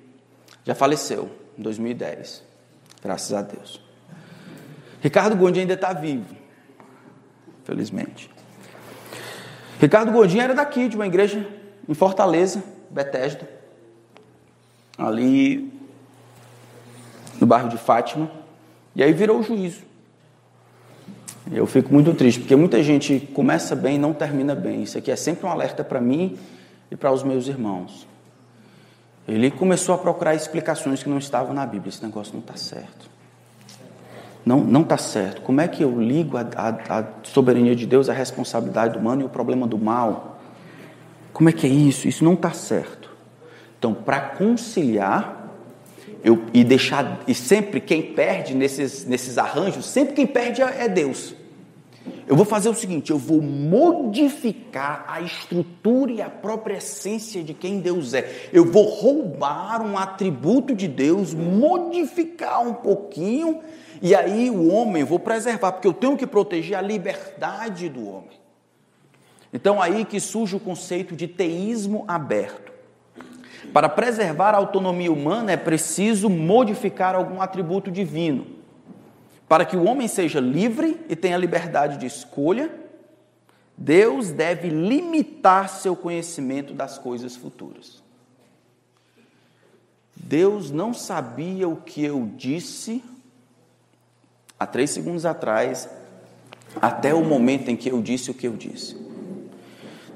já 0.63 0.73
faleceu, 0.73 1.29
em 1.57 1.61
2010. 1.61 2.43
Graças 3.03 3.33
a 3.33 3.41
Deus. 3.41 3.81
Ricardo 5.01 5.35
Gondi 5.35 5.59
ainda 5.59 5.73
está 5.73 5.91
vivo, 5.91 6.33
felizmente. 7.65 8.32
Ricardo 9.83 10.13
Godinho 10.13 10.41
era 10.41 10.55
daqui, 10.55 10.87
de 10.87 10.95
uma 10.95 11.05
igreja 11.05 11.45
em 11.89 11.93
Fortaleza, 11.93 12.63
Betesda, 12.89 13.45
ali 14.97 15.73
no 17.37 17.45
bairro 17.45 17.67
de 17.67 17.77
Fátima, 17.77 18.31
e 18.95 19.03
aí 19.03 19.11
virou 19.11 19.41
o 19.41 19.43
juízo. 19.43 19.81
Eu 21.51 21.67
fico 21.67 21.93
muito 21.93 22.13
triste, 22.13 22.39
porque 22.39 22.55
muita 22.55 22.81
gente 22.81 23.29
começa 23.33 23.75
bem 23.75 23.95
e 23.95 23.97
não 23.97 24.13
termina 24.13 24.55
bem. 24.55 24.83
Isso 24.83 24.97
aqui 24.97 25.11
é 25.11 25.17
sempre 25.17 25.45
um 25.45 25.49
alerta 25.49 25.83
para 25.83 25.99
mim 25.99 26.39
e 26.89 26.95
para 26.95 27.11
os 27.11 27.21
meus 27.21 27.49
irmãos. 27.49 28.07
Ele 29.27 29.51
começou 29.51 29.95
a 29.95 29.97
procurar 29.97 30.33
explicações 30.33 31.03
que 31.03 31.09
não 31.09 31.17
estavam 31.17 31.53
na 31.53 31.65
Bíblia. 31.65 31.89
Esse 31.89 32.01
negócio 32.01 32.31
não 32.31 32.39
está 32.39 32.55
certo. 32.55 33.09
Não 34.45 34.59
não 34.59 34.81
está 34.81 34.97
certo. 34.97 35.41
Como 35.41 35.61
é 35.61 35.67
que 35.67 35.83
eu 35.83 36.01
ligo 36.01 36.37
a, 36.37 36.41
a, 36.55 36.99
a 36.99 37.05
soberania 37.23 37.75
de 37.75 37.85
Deus 37.85 38.09
à 38.09 38.13
responsabilidade 38.13 38.97
humana 38.97 39.21
e 39.21 39.25
o 39.25 39.29
problema 39.29 39.65
do 39.65 39.77
mal? 39.77 40.39
Como 41.31 41.49
é 41.49 41.51
que 41.51 41.65
é 41.65 41.69
isso? 41.69 42.07
Isso 42.07 42.23
não 42.23 42.33
está 42.33 42.51
certo. 42.51 43.09
Então, 43.79 43.93
para 43.93 44.19
conciliar 44.19 45.51
eu, 46.23 46.43
e 46.53 46.63
deixar 46.63 47.21
e 47.27 47.33
sempre 47.33 47.81
quem 47.81 48.13
perde 48.13 48.53
nesses 48.53 49.05
nesses 49.05 49.37
arranjos, 49.37 49.85
sempre 49.85 50.13
quem 50.13 50.27
perde 50.27 50.61
é, 50.61 50.85
é 50.85 50.87
Deus. 50.87 51.35
Eu 52.27 52.35
vou 52.35 52.45
fazer 52.45 52.69
o 52.69 52.73
seguinte: 52.73 53.11
eu 53.11 53.17
vou 53.17 53.41
modificar 53.41 55.05
a 55.07 55.21
estrutura 55.21 56.11
e 56.11 56.21
a 56.21 56.29
própria 56.29 56.77
essência 56.77 57.43
de 57.43 57.53
quem 57.53 57.79
Deus 57.79 58.13
é. 58.13 58.49
Eu 58.51 58.65
vou 58.65 58.83
roubar 58.85 59.81
um 59.81 59.97
atributo 59.97 60.73
de 60.75 60.87
Deus, 60.87 61.33
modificar 61.33 62.61
um 62.61 62.73
pouquinho 62.73 63.59
e 64.03 64.13
aí 64.13 64.49
o 64.49 64.67
homem, 64.67 65.05
vou 65.05 65.17
preservar, 65.17 65.71
porque 65.71 65.87
eu 65.87 65.93
tenho 65.93 66.17
que 66.17 66.27
proteger 66.27 66.77
a 66.77 66.81
liberdade 66.81 67.87
do 67.87 68.05
homem. 68.05 68.37
Então 69.53 69.81
aí 69.81 70.03
que 70.03 70.19
surge 70.19 70.57
o 70.57 70.59
conceito 70.59 71.15
de 71.15 71.25
teísmo 71.25 72.03
aberto. 72.05 72.73
Para 73.71 73.87
preservar 73.87 74.55
a 74.55 74.57
autonomia 74.57 75.09
humana 75.09 75.53
é 75.53 75.57
preciso 75.57 76.29
modificar 76.29 77.15
algum 77.15 77.41
atributo 77.41 77.89
divino. 77.89 78.45
Para 79.47 79.63
que 79.63 79.77
o 79.77 79.85
homem 79.85 80.09
seja 80.09 80.41
livre 80.41 80.99
e 81.07 81.15
tenha 81.15 81.37
liberdade 81.37 81.97
de 81.97 82.05
escolha, 82.05 82.77
Deus 83.77 84.31
deve 84.31 84.67
limitar 84.67 85.69
seu 85.69 85.95
conhecimento 85.95 86.73
das 86.73 86.97
coisas 86.97 87.37
futuras. 87.37 88.03
Deus 90.13 90.71
não 90.71 90.93
sabia 90.93 91.69
o 91.69 91.77
que 91.77 92.03
eu 92.03 92.29
disse 92.35 93.01
há 94.63 94.67
três 94.67 94.91
segundos 94.91 95.25
atrás, 95.25 95.89
até 96.81 97.13
o 97.13 97.23
momento 97.23 97.69
em 97.69 97.75
que 97.75 97.91
eu 97.91 98.01
disse 98.01 98.31
o 98.31 98.33
que 98.33 98.47
eu 98.47 98.53
disse. 98.53 98.95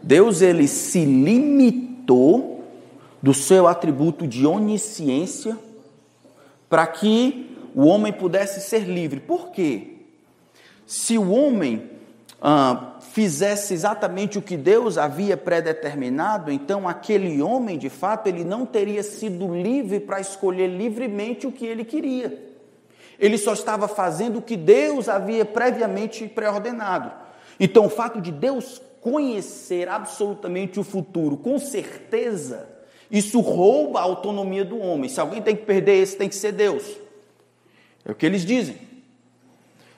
Deus 0.01 0.41
ele 0.41 0.67
se 0.67 1.03
limitou 1.03 2.63
do 3.21 3.33
seu 3.33 3.67
atributo 3.67 4.25
de 4.25 4.45
onisciência 4.45 5.57
para 6.69 6.88
que 6.88 7.57
o 7.75 7.86
homem 7.86 8.13
pudesse 8.13 8.62
ser 8.62 8.86
livre. 8.86 9.19
Por 9.19 9.51
quê? 9.51 9.95
Se 10.86 11.17
o 11.17 11.29
homem 11.29 11.89
ah, 12.41 12.95
fizesse 13.12 13.73
exatamente 13.73 14.38
o 14.38 14.41
que 14.41 14.55
Deus 14.55 14.97
havia 14.97 15.36
predeterminado, 15.36 16.51
então 16.51 16.88
aquele 16.88 17.41
homem, 17.41 17.77
de 17.77 17.89
fato, 17.89 18.27
ele 18.27 18.45
não 18.45 18.65
teria 18.65 19.03
sido 19.03 19.53
livre 19.53 19.99
para 19.99 20.21
escolher 20.21 20.67
livremente 20.67 21.45
o 21.45 21.51
que 21.51 21.65
ele 21.65 21.83
queria. 21.83 22.56
Ele 23.19 23.38
só 23.38 23.53
estava 23.53 23.88
fazendo 23.88 24.39
o 24.39 24.41
que 24.41 24.56
Deus 24.56 25.10
havia 25.10 25.43
previamente 25.43 26.27
preordenado. 26.27 27.12
Então, 27.60 27.86
o 27.86 27.89
fato 27.89 28.21
de 28.21 28.32
Deus 28.32 28.82
conhecer 29.01 29.88
absolutamente 29.88 30.80
o 30.80 30.84
futuro, 30.84 31.38
com 31.38 31.58
certeza, 31.58 32.67
isso 33.10 33.39
rouba 33.39 33.99
a 33.99 34.03
autonomia 34.03 34.65
do 34.65 34.80
homem. 34.80 35.10
Se 35.10 35.19
alguém 35.19 35.41
tem 35.41 35.56
que 35.56 35.65
perder 35.65 36.01
esse, 36.01 36.17
tem 36.17 36.30
que 36.30 36.36
ser 36.36 36.51
Deus. 36.51 36.84
É 38.06 38.12
o 38.12 38.15
que 38.15 38.25
eles 38.25 38.45
dizem. 38.45 38.88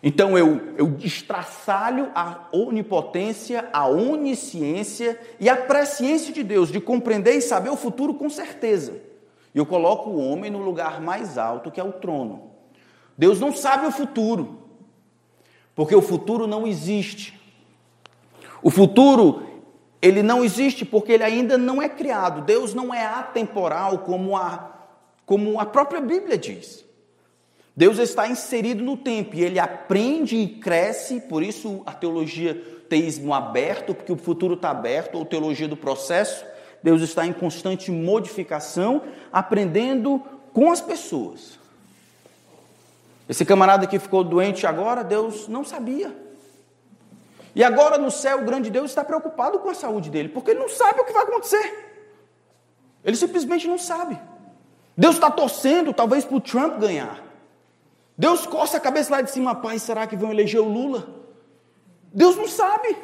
Então 0.02 0.38
eu, 0.38 0.76
eu 0.78 0.88
destraçalho 0.88 2.10
a 2.16 2.48
onipotência, 2.54 3.68
a 3.74 3.88
onisciência 3.88 5.20
e 5.40 5.50
a 5.50 5.58
presciência 5.58 6.34
de 6.34 6.42
Deus, 6.42 6.72
de 6.72 6.80
compreender 6.80 7.34
e 7.34 7.42
saber 7.42 7.70
o 7.70 7.76
futuro 7.76 8.14
com 8.14 8.30
certeza. 8.30 8.94
E 9.54 9.58
eu 9.58 9.66
coloco 9.66 10.10
o 10.10 10.20
homem 10.20 10.50
no 10.50 10.60
lugar 10.60 11.02
mais 11.02 11.38
alto, 11.38 11.70
que 11.70 11.82
é 11.82 11.84
o 11.84 11.92
trono. 11.92 12.49
Deus 13.20 13.38
não 13.38 13.54
sabe 13.54 13.86
o 13.86 13.92
futuro, 13.92 14.60
porque 15.76 15.94
o 15.94 16.02
futuro 16.02 16.48
não 16.48 16.66
existe. 16.66 17.38
O 18.64 18.70
futuro, 18.70 19.44
ele 20.02 20.24
não 20.24 20.42
existe 20.42 20.86
porque 20.86 21.12
ele 21.12 21.26
ainda 21.26 21.58
não 21.58 21.82
é 21.82 21.90
criado. 21.90 22.46
Deus 22.46 22.74
não 22.74 22.94
é 22.94 23.06
atemporal 23.06 24.00
como 24.00 24.38
a, 24.38 24.72
como 25.26 25.60
a 25.60 25.66
própria 25.66 26.00
Bíblia 26.00 26.38
diz. 26.38 26.86
Deus 27.76 27.98
está 27.98 28.26
inserido 28.26 28.82
no 28.82 28.96
tempo 28.96 29.36
e 29.36 29.44
ele 29.44 29.60
aprende 29.60 30.38
e 30.38 30.48
cresce, 30.48 31.20
por 31.20 31.44
isso 31.44 31.84
a 31.86 31.92
teologia 31.92 32.56
teísmo 32.88 33.34
aberto, 33.34 33.94
porque 33.94 34.14
o 34.14 34.18
futuro 34.18 34.54
está 34.54 34.70
aberto, 34.70 35.16
ou 35.16 35.26
teologia 35.26 35.68
do 35.68 35.76
processo. 35.76 36.46
Deus 36.82 37.02
está 37.02 37.28
em 37.28 37.34
constante 37.34 37.92
modificação, 37.92 39.02
aprendendo 39.30 40.24
com 40.54 40.72
as 40.72 40.80
pessoas. 40.80 41.59
Esse 43.30 43.46
camarada 43.46 43.86
que 43.86 44.00
ficou 44.00 44.24
doente 44.24 44.66
agora, 44.66 45.04
Deus 45.04 45.48
não 45.48 45.64
sabia. 45.64 46.12
E 47.54 47.64
agora 47.64 47.96
no 48.00 48.10
céu, 48.10 48.40
o 48.40 48.44
grande 48.44 48.72
Deus 48.72 48.90
está 48.90 49.04
preocupado 49.04 49.60
com 49.60 49.70
a 49.70 49.76
saúde 49.76 50.10
dele, 50.10 50.30
porque 50.30 50.50
ele 50.50 50.60
não 50.60 50.68
sabe 50.68 51.00
o 51.00 51.06
que 51.06 51.14
vai 51.14 51.24
acontecer. 51.24 52.08
Ele 53.06 53.16
simplesmente 53.16 53.68
não 53.68 53.78
sabe. 53.78 54.20
Deus 54.98 55.16
está 55.16 55.30
torcendo, 55.30 55.94
talvez, 55.94 56.26
para 56.26 56.38
o 56.38 56.42
Trump 56.42 56.80
ganhar. 56.80 57.24
Deus 58.18 58.48
coça 58.48 58.78
a 58.78 58.80
cabeça 58.80 59.12
lá 59.12 59.22
de 59.22 59.30
cima, 59.30 59.54
pai, 59.54 59.78
será 59.78 60.08
que 60.08 60.16
vão 60.16 60.32
eleger 60.32 60.60
o 60.60 60.68
Lula? 60.68 61.08
Deus 62.12 62.36
não 62.36 62.48
sabe. 62.48 62.98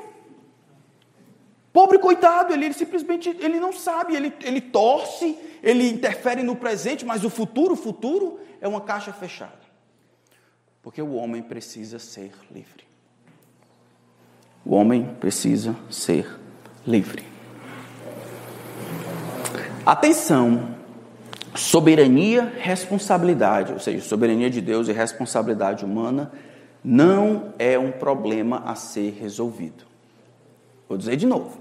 Pobre 1.72 2.00
coitado, 2.00 2.52
ele, 2.52 2.66
ele 2.66 2.74
simplesmente 2.74 3.30
ele 3.30 3.60
não 3.60 3.72
sabe, 3.72 4.16
ele, 4.16 4.34
ele 4.42 4.60
torce, 4.60 5.38
ele 5.62 5.88
interfere 5.88 6.42
no 6.42 6.56
presente, 6.56 7.06
mas 7.06 7.24
o 7.24 7.30
futuro, 7.30 7.74
o 7.74 7.78
futuro 7.78 8.40
é 8.60 8.68
uma 8.68 8.82
caixa 8.82 9.14
fechada. 9.14 9.65
Porque 10.86 11.02
o 11.02 11.16
homem 11.16 11.42
precisa 11.42 11.98
ser 11.98 12.32
livre. 12.52 12.84
O 14.64 14.76
homem 14.76 15.16
precisa 15.20 15.76
ser 15.90 16.30
livre. 16.86 17.26
Atenção 19.84 20.76
soberania, 21.56 22.54
responsabilidade, 22.60 23.74
ou 23.74 23.80
seja, 23.80 24.06
soberania 24.06 24.48
de 24.48 24.62
Deus 24.62 24.88
e 24.88 24.92
responsabilidade 24.92 25.84
humana, 25.84 26.32
não 26.84 27.52
é 27.58 27.80
um 27.80 27.92
problema 27.92 28.62
a 28.64 28.76
ser 28.76 29.18
resolvido. 29.20 29.86
Vou 30.88 31.00
dizer 31.00 31.16
de 31.16 31.26
novo. 31.26 31.58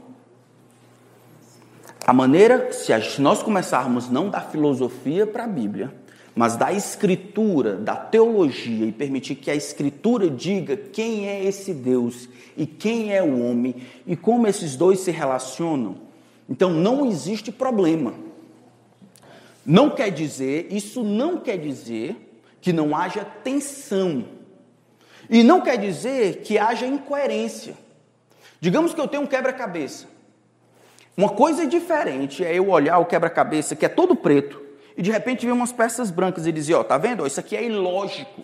A 2.07 2.13
maneira, 2.13 2.71
se 2.73 3.23
nós 3.23 3.43
começarmos 3.43 4.11
não 4.11 4.29
da 4.29 4.43
filosofia 4.43 5.27
para 5.27 5.45
a 5.45 5.49
Bíblia, 5.49 6.04
mas 6.35 6.57
da 6.57 6.73
escritura, 6.73 7.77
da 7.77 7.95
teologia, 7.95 8.87
e 8.87 8.93
permitir 8.93 9.37
que 9.37 9.51
a 9.51 9.55
escritura 9.55 10.29
diga 10.29 10.77
quem 10.77 11.29
é 11.29 11.45
esse 11.45 11.73
Deus 11.73 12.29
e 12.57 12.67
quem 12.67 13.15
é 13.15 13.23
o 13.23 13.41
homem 13.41 13.77
e 14.07 14.17
como 14.17 14.47
esses 14.47 14.75
dois 14.75 15.01
se 15.01 15.13
relacionam, 15.13 15.97
então 16.49 16.71
não 16.71 17.07
existe 17.07 17.53
problema. 17.53 18.15
Não 19.65 19.91
quer 19.91 20.11
dizer, 20.11 20.69
isso 20.71 21.03
não 21.03 21.39
quer 21.39 21.57
dizer 21.57 22.17
que 22.61 22.73
não 22.73 22.95
haja 22.95 23.25
tensão. 23.25 24.27
E 25.31 25.43
não 25.43 25.63
quer 25.63 25.79
dizer 25.79 26.43
que 26.43 26.59
haja 26.59 26.85
incoerência. 26.85 27.75
Digamos 28.61 28.93
que 28.93 29.01
eu 29.01 29.09
tenho 29.09 29.23
um 29.23 29.27
quebra-cabeça. 29.27 30.07
Uma 31.17 31.31
coisa 31.31 31.67
diferente 31.67 32.45
é 32.45 32.55
eu 32.55 32.69
olhar 32.69 32.99
o 32.99 33.07
quebra-cabeça 33.07 33.77
que 33.77 33.87
é 33.87 33.89
todo 33.89 34.17
preto 34.17 34.64
e 34.97 35.03
de 35.03 35.11
repente 35.11 35.47
ver 35.47 35.53
umas 35.53 35.73
peças 35.73 36.11
brancas 36.11 36.47
e 36.47 36.53
dizer, 36.53 36.75
ó, 36.75 36.85
tá 36.85 36.97
vendo? 36.97 37.27
Isso 37.27 37.41
aqui 37.41 37.57
é 37.57 37.65
ilógico. 37.65 38.43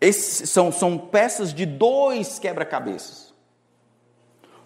Esses 0.00 0.50
são, 0.50 0.70
são 0.70 0.98
peças 0.98 1.52
de 1.52 1.64
dois 1.64 2.38
quebra-cabeças. 2.38 3.32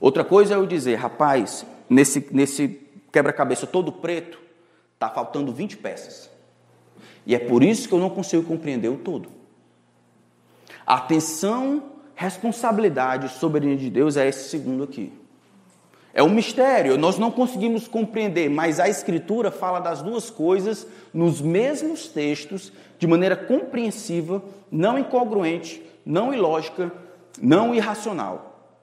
Outra 0.00 0.24
coisa 0.24 0.54
é 0.54 0.56
eu 0.56 0.66
dizer, 0.66 0.96
rapaz, 0.96 1.66
nesse, 1.88 2.26
nesse 2.32 2.80
quebra-cabeça 3.10 3.66
todo 3.66 3.92
preto, 3.92 4.38
Está 4.98 5.08
faltando 5.08 5.52
20 5.52 5.76
peças. 5.76 6.28
E 7.24 7.32
é 7.32 7.38
por 7.38 7.62
isso 7.62 7.86
que 7.86 7.94
eu 7.94 8.00
não 8.00 8.10
consigo 8.10 8.42
compreender 8.42 8.88
o 8.88 8.96
todo. 8.96 9.28
Atenção, 10.84 11.92
responsabilidade, 12.16 13.28
soberania 13.28 13.76
de 13.76 13.90
Deus 13.90 14.16
é 14.16 14.26
esse 14.26 14.48
segundo 14.48 14.82
aqui. 14.82 15.12
É 16.18 16.22
um 16.24 16.30
mistério, 16.30 16.98
nós 16.98 17.16
não 17.16 17.30
conseguimos 17.30 17.86
compreender, 17.86 18.50
mas 18.50 18.80
a 18.80 18.88
Escritura 18.88 19.52
fala 19.52 19.78
das 19.78 20.02
duas 20.02 20.28
coisas 20.28 20.84
nos 21.14 21.40
mesmos 21.40 22.08
textos, 22.08 22.72
de 22.98 23.06
maneira 23.06 23.36
compreensiva, 23.36 24.42
não 24.68 24.98
incongruente, 24.98 25.80
não 26.04 26.34
ilógica, 26.34 26.90
não 27.40 27.72
irracional. 27.72 28.74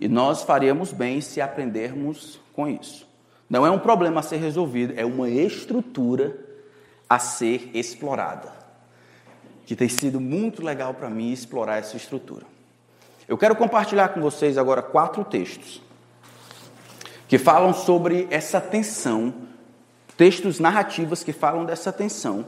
E 0.00 0.06
nós 0.06 0.44
faríamos 0.44 0.92
bem 0.92 1.20
se 1.20 1.40
aprendermos 1.40 2.38
com 2.52 2.68
isso. 2.68 3.08
Não 3.50 3.66
é 3.66 3.70
um 3.72 3.80
problema 3.80 4.20
a 4.20 4.22
ser 4.22 4.36
resolvido, 4.36 4.94
é 4.96 5.04
uma 5.04 5.28
estrutura 5.28 6.38
a 7.10 7.18
ser 7.18 7.72
explorada. 7.74 8.52
Que 9.66 9.74
tem 9.74 9.88
sido 9.88 10.20
muito 10.20 10.64
legal 10.64 10.94
para 10.94 11.10
mim 11.10 11.32
explorar 11.32 11.78
essa 11.78 11.96
estrutura. 11.96 12.46
Eu 13.26 13.36
quero 13.36 13.56
compartilhar 13.56 14.10
com 14.10 14.20
vocês 14.20 14.56
agora 14.56 14.80
quatro 14.80 15.24
textos 15.24 15.84
que 17.28 17.38
falam 17.38 17.72
sobre 17.72 18.26
essa 18.30 18.60
tensão, 18.60 19.34
textos 20.16 20.58
narrativos 20.60 21.22
que 21.22 21.32
falam 21.32 21.64
dessa 21.64 21.92
tensão, 21.92 22.46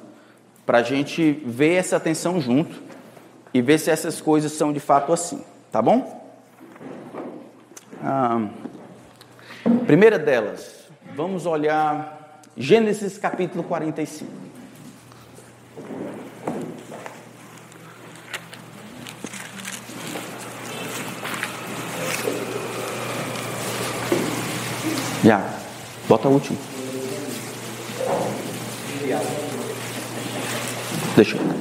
para 0.64 0.79
a 0.79 0.83
gente 0.83 1.43
ver 1.45 1.75
essa 1.75 1.99
tensão 1.99 2.41
junto 2.41 2.83
e 3.53 3.62
ver 3.62 3.79
se 3.79 3.91
essas 3.91 4.21
coisas 4.21 4.53
são 4.53 4.73
de 4.73 4.81
fato 4.81 5.12
assim, 5.12 5.43
tá 5.73 5.81
bom? 5.81 6.17
Ah, 8.03 8.49
primeira 9.87 10.19
delas, 10.19 10.79
Vamos 11.19 11.47
olhar 11.47 12.41
Gênesis 12.57 13.19
capítulo 13.19 13.64
45. 13.64 14.31
Já, 25.24 25.44
bota 26.09 26.28
o 26.28 26.33
último. 26.33 26.59
Deixa 31.16 31.37
eu. 31.37 31.59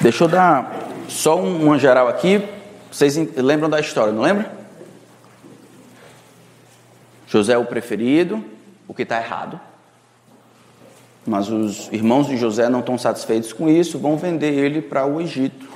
Deixa 0.00 0.24
eu 0.24 0.28
dar 0.28 0.88
só 1.08 1.36
uma 1.36 1.78
geral 1.78 2.08
aqui. 2.08 2.44
Vocês 2.90 3.16
lembram 3.36 3.70
da 3.70 3.78
história, 3.78 4.12
não 4.12 4.22
lembra? 4.22 4.50
José 7.28 7.52
é 7.52 7.58
o 7.58 7.64
preferido, 7.64 8.44
o 8.88 8.92
que 8.92 9.02
está 9.02 9.18
errado. 9.18 9.60
Mas 11.26 11.48
os 11.48 11.88
irmãos 11.92 12.26
de 12.26 12.36
José 12.36 12.68
não 12.68 12.80
estão 12.80 12.98
satisfeitos 12.98 13.52
com 13.52 13.68
isso, 13.68 13.98
vão 13.98 14.16
vender 14.16 14.52
ele 14.52 14.82
para 14.82 15.06
o 15.06 15.20
Egito, 15.20 15.68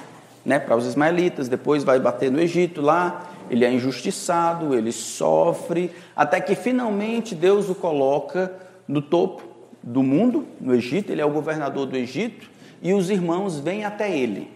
né, 0.45 0.59
para 0.59 0.77
os 0.77 0.87
ismaelitas. 0.87 1.49
Depois 1.49 1.85
vai 1.85 2.01
bater 2.01 2.31
no 2.31 2.41
Egito 2.41 2.81
lá, 2.81 3.31
ele 3.49 3.65
é 3.65 3.73
injustiçado, 3.73 4.75
ele 4.75 4.91
sofre, 4.91 5.93
até 6.17 6.41
que 6.41 6.55
finalmente 6.57 7.35
Deus 7.35 7.69
o 7.69 7.75
coloca 7.75 8.53
no 8.89 9.01
topo 9.01 9.43
do 9.83 10.03
mundo, 10.03 10.47
no 10.61 10.75
Egito. 10.75 11.13
Ele 11.13 11.21
é 11.21 11.27
o 11.27 11.31
governador 11.31 11.87
do 11.87 11.97
Egito 11.97 12.51
e 12.83 12.93
os 12.93 13.09
irmãos 13.09 13.59
vêm 13.59 13.85
até 13.85 14.15
ele. 14.17 14.51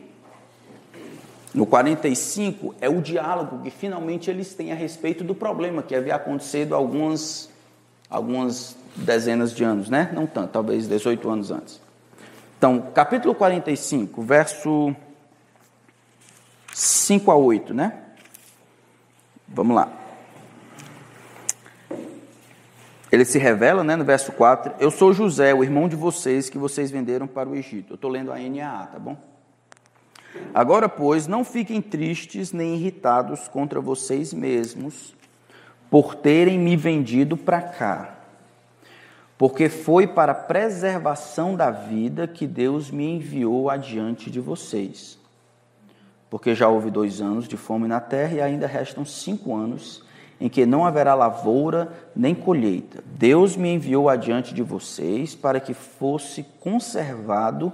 No 1.55 1.67
45 1.67 2.75
é 2.81 2.89
o 2.89 3.01
diálogo 3.01 3.61
que 3.63 3.71
finalmente 3.71 4.31
eles 4.31 4.55
têm 4.55 4.73
a 4.73 4.75
respeito 4.75 5.25
do 5.25 5.35
problema 5.35 5.83
que 5.83 5.95
havia 5.95 6.15
acontecido 6.15 6.75
algumas, 6.75 7.51
algumas 8.09 8.77
dezenas 8.97 9.55
de 9.55 9.65
anos, 9.65 9.89
né? 9.89 10.11
Não 10.13 10.27
tanto, 10.27 10.51
talvez 10.51 10.87
18 10.87 11.29
anos 11.31 11.51
antes. 11.51 11.81
Então, 12.59 12.91
capítulo 12.95 13.35
45, 13.35 14.23
verso 14.23 14.95
5 16.75 17.31
a 17.31 17.37
8, 17.37 17.73
né? 17.73 17.95
Vamos 19.49 19.75
lá. 19.75 19.91
Ele 23.11 23.25
se 23.25 23.39
revela, 23.39 23.83
né, 23.83 23.97
no 23.97 24.05
verso 24.05 24.31
4, 24.31 24.75
eu 24.79 24.91
sou 24.91 25.13
José, 25.13 25.53
o 25.53 25.65
irmão 25.65 25.89
de 25.89 25.97
vocês 25.97 26.49
que 26.49 26.57
vocês 26.57 26.91
venderam 26.91 27.27
para 27.27 27.49
o 27.49 27.57
Egito. 27.57 27.93
Eu 27.93 27.95
estou 27.97 28.11
lendo 28.11 28.31
a 28.31 28.39
NAA, 28.39 28.87
tá 28.87 28.99
bom? 28.99 29.17
Agora, 30.55 30.89
pois, 30.89 31.27
não 31.27 31.45
fiquem 31.45 31.83
tristes 31.83 32.53
nem 32.53 32.77
irritados 32.77 33.49
contra 33.49 33.81
vocês 33.81 34.33
mesmos 34.33 35.15
por 35.91 36.15
terem 36.15 36.57
me 36.57 36.77
vendido 36.77 37.37
para 37.37 37.61
cá, 37.61 38.20
porque 39.41 39.71
foi 39.71 40.07
para 40.07 40.33
a 40.33 40.35
preservação 40.35 41.57
da 41.57 41.71
vida 41.71 42.29
que 42.29 42.47
Deus 42.47 42.91
me 42.91 43.07
enviou 43.07 43.71
adiante 43.71 44.31
de 44.31 44.39
vocês. 44.39 45.19
Porque 46.29 46.55
já 46.55 46.69
houve 46.69 46.91
dois 46.91 47.23
anos 47.23 47.49
de 47.49 47.57
fome 47.57 47.89
na 47.89 48.01
terra 48.01 48.35
e 48.35 48.41
ainda 48.43 48.67
restam 48.67 49.03
cinco 49.03 49.57
anos 49.57 50.05
em 50.39 50.47
que 50.47 50.67
não 50.67 50.85
haverá 50.85 51.15
lavoura 51.15 51.91
nem 52.15 52.35
colheita. 52.35 53.03
Deus 53.17 53.57
me 53.57 53.73
enviou 53.73 54.11
adiante 54.11 54.53
de 54.53 54.61
vocês 54.61 55.35
para 55.35 55.59
que 55.59 55.73
fosse 55.73 56.43
conservado 56.61 57.73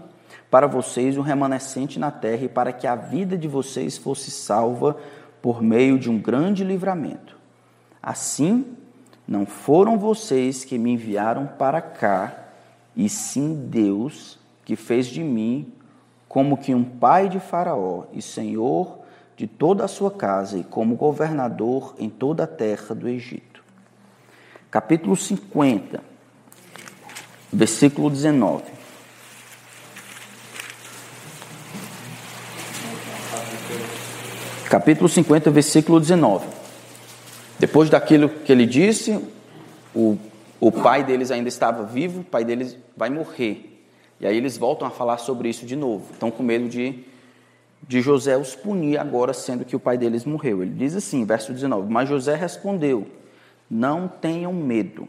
para 0.49 0.69
vocês 0.69 1.19
o 1.19 1.21
remanescente 1.21 1.99
na 1.99 2.13
terra 2.13 2.45
e 2.45 2.49
para 2.49 2.73
que 2.73 2.87
a 2.87 2.95
vida 2.95 3.37
de 3.37 3.49
vocês 3.49 3.99
fosse 3.99 4.31
salva 4.31 4.97
por 5.43 5.61
meio 5.61 5.99
de 5.99 6.09
um 6.09 6.17
grande 6.17 6.63
livramento. 6.63 7.37
Assim, 8.01 8.77
não 9.27 9.45
foram 9.45 9.99
vocês 9.99 10.65
que 10.65 10.79
me 10.79 10.93
enviaram 10.93 11.47
para 11.47 11.81
cá, 11.81 12.45
e 12.95 13.09
sim 13.09 13.67
Deus 13.69 14.39
que 14.65 14.77
fez 14.77 15.07
de 15.07 15.23
mim 15.23 15.73
como 16.29 16.57
que 16.57 16.75
um 16.75 16.85
pai 16.85 17.29
de 17.29 17.39
Faraó 17.39 18.05
e 18.13 18.21
senhor 18.21 18.99
de 19.37 19.47
toda 19.47 19.85
a 19.85 19.89
sua 19.89 20.11
casa 20.11 20.59
e 20.59 20.65
como 20.65 20.97
governador 20.97 21.95
em 21.99 22.09
toda 22.09 22.45
a 22.45 22.47
terra 22.47 22.95
do 22.95 23.09
Egito. 23.09 23.63
Capítulo 24.71 25.15
50, 25.15 26.03
versículo 27.53 28.11
19. 28.11 28.77
capítulo 34.69 35.09
50, 35.09 35.51
versículo 35.51 36.01
19. 36.01 36.56
Depois 37.59 37.89
daquilo 37.89 38.29
que 38.29 38.53
ele 38.53 38.67
disse, 38.67 39.19
o, 39.95 40.19
o 40.61 40.71
pai 40.71 41.03
deles 41.03 41.31
ainda 41.31 41.49
estava 41.49 41.85
vivo, 41.85 42.21
o 42.21 42.25
pai 42.25 42.45
deles 42.45 42.77
vai 42.97 43.09
morrer. 43.09 43.83
E 44.21 44.27
aí 44.27 44.37
eles 44.37 44.59
voltam 44.59 44.87
a 44.87 44.91
falar 44.91 45.19
sobre 45.19 45.49
isso 45.49 45.65
de 45.67 45.77
novo. 45.77 46.13
Estão 46.13 46.31
com 46.31 46.43
medo 46.43 46.69
de, 46.69 47.05
de 47.87 48.01
José 48.01 48.37
os 48.37 48.55
punir 48.55 48.99
agora, 48.99 49.33
sendo 49.33 49.65
que 49.65 49.77
o 49.77 49.81
pai 49.81 49.97
deles 49.97 50.25
morreu. 50.25 50.63
Ele 50.63 50.73
diz 50.73 50.95
assim, 50.95 51.25
verso 51.25 51.53
19: 51.53 51.91
Mas 51.91 52.09
José 52.09 52.35
respondeu: 52.35 53.07
Não 53.71 54.09
tenham 54.09 54.53
medo. 54.53 55.09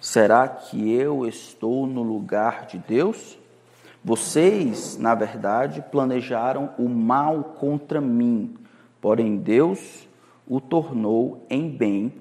Será 0.00 0.46
que 0.46 0.92
eu 0.92 1.26
estou 1.26 1.86
no 1.86 2.02
lugar 2.02 2.66
de 2.66 2.78
Deus? 2.78 3.38
Vocês, 4.04 4.96
na 4.96 5.14
verdade, 5.14 5.84
planejaram 5.90 6.70
o 6.78 6.88
mal 6.88 7.56
contra 7.58 8.00
mim 8.00 8.54
Porém, 9.00 9.36
Deus 9.36 10.07
o 10.48 10.60
tornou 10.60 11.44
em 11.50 11.68
bem, 11.68 12.12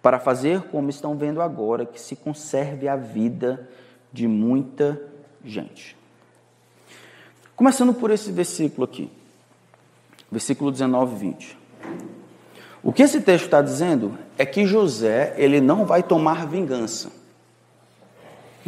para 0.00 0.20
fazer 0.20 0.62
como 0.64 0.90
estão 0.90 1.16
vendo 1.16 1.40
agora, 1.40 1.84
que 1.84 2.00
se 2.00 2.14
conserve 2.14 2.86
a 2.86 2.94
vida 2.94 3.68
de 4.12 4.28
muita 4.28 5.00
gente. 5.42 5.96
Começando 7.56 7.92
por 7.94 8.10
esse 8.10 8.30
versículo 8.30 8.84
aqui, 8.84 9.10
versículo 10.30 10.70
19 10.70 11.14
e 11.14 11.18
20. 11.18 11.58
O 12.82 12.92
que 12.92 13.02
esse 13.02 13.20
texto 13.22 13.46
está 13.46 13.62
dizendo 13.62 14.16
é 14.36 14.44
que 14.44 14.66
José, 14.66 15.34
ele 15.38 15.60
não 15.60 15.86
vai 15.86 16.02
tomar 16.02 16.46
vingança. 16.46 17.10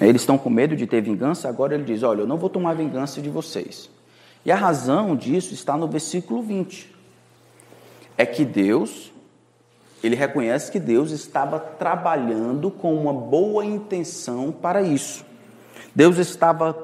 Eles 0.00 0.22
estão 0.22 0.38
com 0.38 0.48
medo 0.48 0.74
de 0.74 0.86
ter 0.86 1.02
vingança, 1.02 1.48
agora 1.48 1.74
ele 1.74 1.84
diz: 1.84 2.02
Olha, 2.02 2.22
eu 2.22 2.26
não 2.26 2.38
vou 2.38 2.48
tomar 2.48 2.74
vingança 2.74 3.20
de 3.20 3.28
vocês. 3.28 3.90
E 4.44 4.50
a 4.50 4.56
razão 4.56 5.14
disso 5.14 5.52
está 5.52 5.76
no 5.76 5.86
versículo 5.86 6.42
20 6.42 6.95
é 8.16 8.24
que 8.24 8.44
Deus, 8.44 9.12
ele 10.02 10.16
reconhece 10.16 10.70
que 10.70 10.80
Deus 10.80 11.10
estava 11.10 11.58
trabalhando 11.58 12.70
com 12.70 12.94
uma 12.94 13.12
boa 13.12 13.64
intenção 13.64 14.52
para 14.52 14.82
isso. 14.82 15.24
Deus 15.94 16.18
estava 16.18 16.76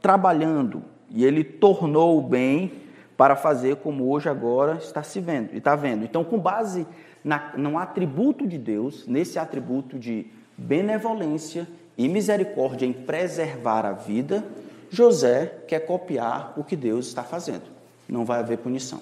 trabalhando 0.00 0.82
e 1.10 1.24
ele 1.24 1.42
tornou 1.42 2.18
o 2.18 2.22
bem 2.22 2.72
para 3.16 3.34
fazer 3.34 3.76
como 3.76 4.10
hoje 4.10 4.28
agora 4.28 4.76
está 4.76 5.02
se 5.02 5.20
vendo 5.20 5.52
e 5.52 5.58
está 5.58 5.74
vendo. 5.74 6.04
Então, 6.04 6.22
com 6.22 6.38
base 6.38 6.86
na, 7.24 7.52
no 7.56 7.76
atributo 7.76 8.46
de 8.46 8.56
Deus, 8.56 9.06
nesse 9.06 9.38
atributo 9.38 9.98
de 9.98 10.26
benevolência 10.56 11.66
e 11.96 12.08
misericórdia 12.08 12.86
em 12.86 12.92
preservar 12.92 13.84
a 13.84 13.92
vida, 13.92 14.44
José 14.90 15.46
quer 15.66 15.80
copiar 15.80 16.54
o 16.56 16.64
que 16.64 16.76
Deus 16.76 17.08
está 17.08 17.22
fazendo. 17.22 17.64
Não 18.08 18.24
vai 18.24 18.38
haver 18.38 18.58
punição. 18.58 19.00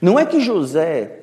Não 0.00 0.18
é 0.18 0.26
que 0.26 0.40
José 0.40 1.22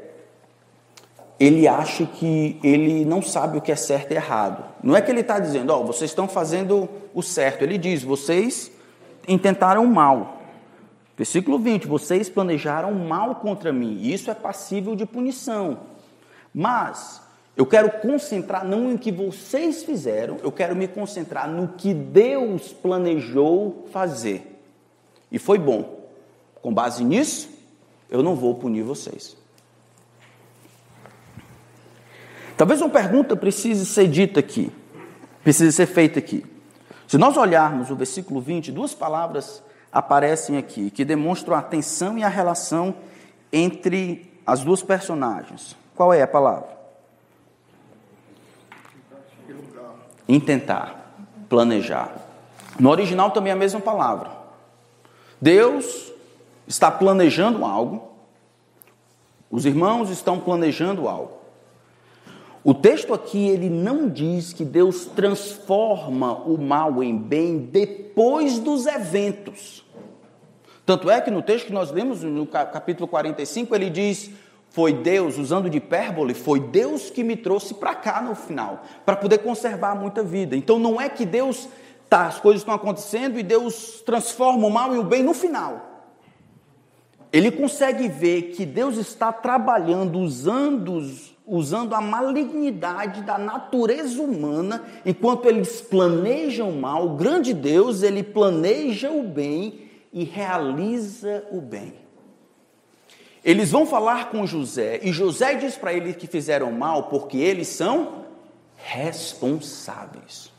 ele 1.39 1.67
acha 1.67 2.05
que 2.05 2.59
ele 2.63 3.03
não 3.03 3.21
sabe 3.21 3.57
o 3.57 3.61
que 3.61 3.71
é 3.71 3.75
certo 3.75 4.11
e 4.11 4.15
errado. 4.15 4.63
Não 4.81 4.95
é 4.95 5.01
que 5.01 5.11
ele 5.11 5.21
está 5.21 5.39
dizendo, 5.39 5.71
ó, 5.71 5.81
oh, 5.81 5.85
vocês 5.85 6.11
estão 6.11 6.27
fazendo 6.27 6.87
o 7.13 7.21
certo. 7.21 7.63
Ele 7.63 7.77
diz, 7.77 8.03
vocês 8.03 8.71
intentaram 9.27 9.85
mal. 9.85 10.41
Versículo 11.17 11.59
20, 11.59 11.87
vocês 11.87 12.29
planejaram 12.29 12.93
mal 12.93 13.35
contra 13.35 13.73
mim. 13.73 13.99
Isso 14.01 14.31
é 14.31 14.33
passível 14.33 14.95
de 14.95 15.05
punição. 15.05 15.79
Mas 16.53 17.21
eu 17.57 17.65
quero 17.65 17.91
concentrar 17.99 18.65
não 18.65 18.91
em 18.91 18.97
que 18.97 19.11
vocês 19.11 19.83
fizeram, 19.83 20.37
eu 20.41 20.51
quero 20.51 20.75
me 20.75 20.87
concentrar 20.87 21.47
no 21.49 21.67
que 21.69 21.93
Deus 21.93 22.73
planejou 22.73 23.85
fazer. 23.91 24.59
E 25.31 25.37
foi 25.37 25.57
bom. 25.57 26.03
Com 26.61 26.73
base 26.73 27.03
nisso, 27.03 27.49
eu 28.09 28.21
não 28.21 28.35
vou 28.35 28.55
punir 28.55 28.83
vocês. 28.83 29.35
Talvez 32.55 32.81
uma 32.81 32.89
pergunta 32.89 33.35
precise 33.35 33.85
ser 33.85 34.07
dita 34.07 34.39
aqui, 34.39 34.71
precise 35.43 35.71
ser 35.71 35.87
feita 35.87 36.19
aqui. 36.19 36.45
Se 37.07 37.17
nós 37.17 37.35
olharmos 37.35 37.89
o 37.89 37.95
versículo 37.95 38.39
20, 38.39 38.71
duas 38.71 38.93
palavras 38.93 39.63
aparecem 39.91 40.57
aqui 40.57 40.89
que 40.89 41.03
demonstram 41.03 41.55
a 41.55 41.61
tensão 41.61 42.17
e 42.17 42.23
a 42.23 42.29
relação 42.29 42.95
entre 43.51 44.31
as 44.45 44.61
duas 44.61 44.81
personagens. 44.81 45.75
Qual 45.95 46.13
é 46.13 46.21
a 46.21 46.27
palavra? 46.27 46.69
Intentar, 50.27 51.15
planejar. 51.49 52.11
No 52.79 52.89
original 52.89 53.31
também 53.31 53.51
é 53.51 53.53
a 53.53 53.59
mesma 53.59 53.79
palavra. 53.79 54.31
Deus 55.39 56.12
está 56.67 56.89
planejando 56.89 57.65
algo, 57.65 58.13
os 59.49 59.65
irmãos 59.65 60.09
estão 60.09 60.39
planejando 60.39 61.07
algo. 61.07 61.43
O 62.63 62.73
texto 62.73 63.13
aqui 63.13 63.49
ele 63.49 63.69
não 63.69 64.09
diz 64.09 64.53
que 64.53 64.63
Deus 64.63 65.05
transforma 65.05 66.33
o 66.33 66.57
mal 66.57 67.03
em 67.03 67.15
bem 67.17 67.57
depois 67.59 68.57
dos 68.57 68.87
eventos. 68.87 69.83
Tanto 70.85 71.09
é 71.09 71.19
que 71.19 71.29
no 71.29 71.41
texto 71.41 71.67
que 71.67 71.73
nós 71.73 71.91
lemos 71.91 72.23
no 72.23 72.47
capítulo 72.47 73.07
45, 73.07 73.75
ele 73.75 73.89
diz: 73.89 74.31
Foi 74.69 74.93
Deus, 74.93 75.37
usando 75.37 75.69
de 75.69 75.77
hipérbole, 75.77 76.33
foi 76.33 76.59
Deus 76.59 77.09
que 77.09 77.23
me 77.23 77.35
trouxe 77.35 77.73
para 77.73 77.93
cá 77.93 78.21
no 78.21 78.33
final, 78.33 78.83
para 79.05 79.17
poder 79.17 79.39
conservar 79.39 79.93
muita 79.93 80.23
vida. 80.23 80.55
Então 80.55 80.79
não 80.79 80.99
é 80.99 81.09
que 81.09 81.25
Deus, 81.25 81.67
tá, 82.09 82.27
as 82.27 82.39
coisas 82.39 82.61
estão 82.61 82.73
acontecendo 82.73 83.37
e 83.37 83.43
Deus 83.43 84.01
transforma 84.05 84.65
o 84.65 84.71
mal 84.71 84.95
e 84.95 84.97
o 84.97 85.03
bem 85.03 85.21
no 85.21 85.33
final 85.33 85.92
ele 87.33 87.49
consegue 87.49 88.07
ver 88.07 88.51
que 88.51 88.63
Deus 88.63 88.95
está 88.95 89.33
trabalhando 89.33 90.19
usando, 90.19 91.03
usando 91.47 91.95
a 91.95 91.99
malignidade 91.99 93.23
da 93.23 93.39
natureza 93.39 94.21
humana, 94.21 94.83
enquanto 95.03 95.47
eles 95.47 95.81
planejam 95.81 96.69
o 96.69 96.79
mal, 96.79 97.07
o 97.07 97.15
grande 97.15 97.51
Deus, 97.51 98.03
ele 98.03 98.21
planeja 98.21 99.09
o 99.09 99.23
bem 99.23 99.89
e 100.13 100.23
realiza 100.23 101.43
o 101.51 101.59
bem. 101.59 101.95
Eles 103.43 103.71
vão 103.71 103.87
falar 103.87 104.29
com 104.29 104.45
José, 104.45 104.99
e 105.01 105.11
José 105.11 105.55
diz 105.55 105.75
para 105.75 105.91
eles 105.91 106.15
que 106.15 106.27
fizeram 106.27 106.71
mal 106.71 107.03
porque 107.09 107.37
eles 107.39 107.67
são 107.67 108.25
responsáveis. 108.77 110.53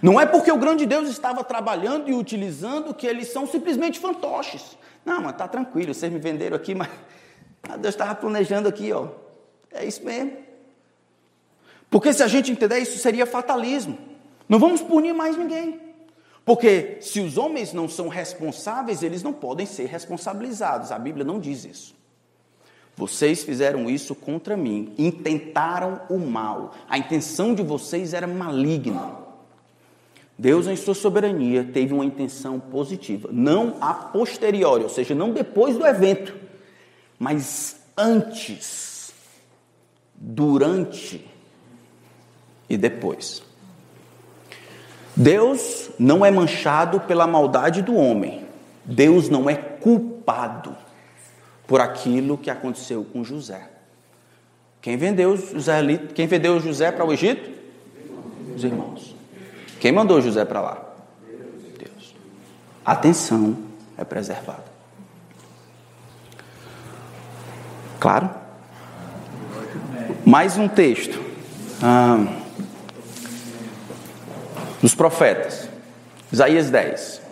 Não 0.00 0.18
é 0.18 0.24
porque 0.24 0.50
o 0.50 0.56
grande 0.56 0.86
Deus 0.86 1.10
estava 1.10 1.44
trabalhando 1.44 2.08
e 2.08 2.14
utilizando 2.14 2.94
que 2.94 3.06
eles 3.06 3.28
são 3.28 3.46
simplesmente 3.46 3.98
fantoches. 3.98 4.78
Não, 5.06 5.22
mas 5.22 5.32
está 5.32 5.46
tranquilo, 5.46 5.94
vocês 5.94 6.12
me 6.12 6.18
venderam 6.18 6.56
aqui, 6.56 6.74
mas 6.74 6.90
Deus 7.78 7.94
estava 7.94 8.12
planejando 8.16 8.68
aqui, 8.68 8.92
ó. 8.92 9.06
É 9.70 9.84
isso 9.84 10.04
mesmo. 10.04 10.32
Porque 11.88 12.12
se 12.12 12.24
a 12.24 12.26
gente 12.26 12.50
entender 12.50 12.78
isso, 12.80 12.98
seria 12.98 13.24
fatalismo. 13.24 13.96
Não 14.48 14.58
vamos 14.58 14.82
punir 14.82 15.14
mais 15.14 15.36
ninguém. 15.36 15.80
Porque 16.44 16.98
se 17.00 17.20
os 17.20 17.38
homens 17.38 17.72
não 17.72 17.88
são 17.88 18.08
responsáveis, 18.08 19.04
eles 19.04 19.22
não 19.22 19.32
podem 19.32 19.64
ser 19.64 19.86
responsabilizados. 19.86 20.90
A 20.90 20.98
Bíblia 20.98 21.24
não 21.24 21.38
diz 21.38 21.64
isso. 21.64 21.94
Vocês 22.96 23.44
fizeram 23.44 23.88
isso 23.88 24.14
contra 24.14 24.56
mim, 24.56 24.92
intentaram 24.98 26.00
o 26.08 26.18
mal. 26.18 26.74
A 26.88 26.98
intenção 26.98 27.54
de 27.54 27.62
vocês 27.62 28.12
era 28.12 28.26
maligna. 28.26 29.25
Deus, 30.38 30.66
em 30.66 30.76
sua 30.76 30.94
soberania, 30.94 31.64
teve 31.64 31.94
uma 31.94 32.04
intenção 32.04 32.60
positiva, 32.60 33.30
não 33.32 33.76
a 33.80 33.94
posteriori, 33.94 34.82
ou 34.82 34.90
seja, 34.90 35.14
não 35.14 35.32
depois 35.32 35.78
do 35.78 35.86
evento, 35.86 36.34
mas 37.18 37.80
antes, 37.96 39.12
durante 40.14 41.26
e 42.68 42.76
depois. 42.76 43.42
Deus 45.16 45.90
não 45.98 46.24
é 46.24 46.30
manchado 46.30 47.00
pela 47.00 47.26
maldade 47.26 47.80
do 47.80 47.94
homem. 47.94 48.44
Deus 48.84 49.30
não 49.30 49.48
é 49.48 49.54
culpado 49.54 50.76
por 51.66 51.80
aquilo 51.80 52.36
que 52.36 52.50
aconteceu 52.50 53.04
com 53.04 53.24
José. 53.24 53.70
Quem 54.82 54.96
vendeu 54.96 55.36
José, 55.36 55.82
quem 56.14 56.26
vendeu 56.26 56.60
José 56.60 56.92
para 56.92 57.04
o 57.04 57.12
Egito? 57.12 57.50
Os 58.54 58.62
irmãos. 58.62 59.15
Quem 59.86 59.92
mandou 59.92 60.20
José 60.20 60.44
para 60.44 60.60
lá? 60.60 60.82
Deus. 61.78 62.12
Atenção 62.84 63.56
é 63.96 64.02
preservada. 64.02 64.64
Claro? 68.00 68.28
Mais 70.24 70.58
um 70.58 70.66
texto. 70.66 71.22
Ah, 71.80 72.18
dos 74.82 74.92
profetas. 74.92 75.68
Isaías 76.32 76.68
10. 76.68 77.22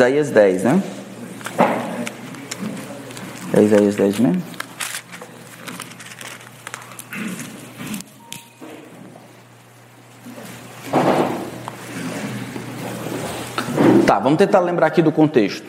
Isaías 0.00 0.30
10, 0.30 0.62
né? 0.64 0.82
É 3.52 3.62
Isaías 3.62 3.96
10 3.96 4.18
mesmo? 4.18 4.42
Tá, 14.06 14.18
vamos 14.18 14.38
tentar 14.38 14.60
lembrar 14.60 14.86
aqui 14.86 15.02
do 15.02 15.12
contexto. 15.12 15.66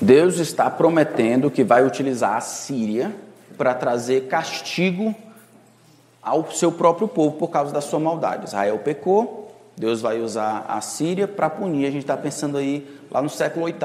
Deus 0.00 0.38
está 0.38 0.70
prometendo 0.70 1.50
que 1.50 1.64
vai 1.64 1.84
utilizar 1.84 2.36
a 2.36 2.40
Síria 2.40 3.12
para 3.56 3.74
trazer 3.74 4.28
castigo 4.28 5.12
ao 6.22 6.52
seu 6.52 6.70
próprio 6.70 7.08
povo 7.08 7.36
por 7.36 7.48
causa 7.48 7.72
da 7.72 7.80
sua 7.80 7.98
maldade. 7.98 8.44
Israel 8.44 8.78
pecou, 8.78 9.47
Deus 9.78 10.00
vai 10.00 10.20
usar 10.20 10.64
a 10.68 10.80
Síria 10.80 11.28
para 11.28 11.48
punir. 11.48 11.86
A 11.86 11.90
gente 11.90 12.02
está 12.02 12.16
pensando 12.16 12.58
aí 12.58 12.86
lá 13.10 13.22
no 13.22 13.28
século 13.28 13.66
VIII. 13.66 13.78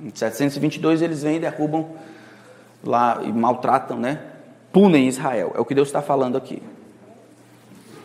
Em 0.00 0.10
722 0.14 1.02
eles 1.02 1.22
vêm 1.22 1.36
e 1.36 1.40
derrubam 1.40 1.90
lá 2.82 3.20
e 3.22 3.32
maltratam, 3.32 3.98
né? 3.98 4.22
Punem 4.72 5.06
Israel. 5.06 5.52
É 5.54 5.60
o 5.60 5.64
que 5.64 5.74
Deus 5.74 5.88
está 5.88 6.00
falando 6.00 6.36
aqui. 6.36 6.62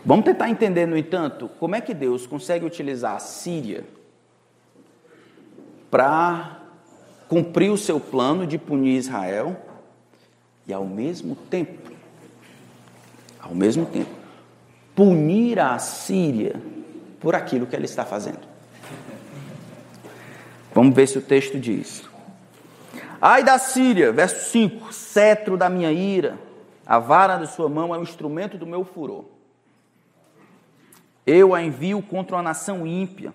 Vamos 0.05 0.25
tentar 0.25 0.49
entender, 0.49 0.85
no 0.85 0.97
entanto, 0.97 1.49
como 1.59 1.75
é 1.75 1.81
que 1.81 1.93
Deus 1.93 2.27
consegue 2.27 2.65
utilizar 2.65 3.15
a 3.15 3.19
Síria 3.19 3.85
para 5.89 6.59
cumprir 7.29 7.71
o 7.71 7.77
seu 7.77 8.01
plano 8.01 8.45
de 8.45 8.57
punir 8.57 8.97
Israel 8.97 9.55
e 10.67 10.73
ao 10.73 10.85
mesmo 10.85 11.35
tempo, 11.35 11.91
ao 13.39 13.55
mesmo 13.55 13.85
tempo, 13.85 14.11
punir 14.93 15.59
a 15.59 15.79
Síria 15.79 16.59
por 17.23 17.33
aquilo 17.33 17.65
que 17.65 17.73
ele 17.73 17.85
está 17.85 18.03
fazendo. 18.03 18.45
Vamos 20.73 20.93
ver 20.93 21.07
se 21.07 21.17
o 21.17 21.21
texto 21.21 21.57
diz. 21.57 22.03
Ai 23.21 23.43
da 23.43 23.57
Síria, 23.57 24.11
verso 24.11 24.51
5: 24.51 24.91
cetro 24.91 25.55
da 25.55 25.69
minha 25.69 25.89
ira, 25.89 26.37
a 26.85 26.99
vara 26.99 27.37
de 27.37 27.47
sua 27.47 27.69
mão 27.69 27.95
é 27.95 27.97
o 27.97 28.03
instrumento 28.03 28.57
do 28.57 28.67
meu 28.67 28.83
furor. 28.83 29.23
Eu 31.25 31.55
a 31.55 31.63
envio 31.63 32.01
contra 32.01 32.35
uma 32.35 32.43
nação 32.43 32.85
ímpia, 32.85 33.33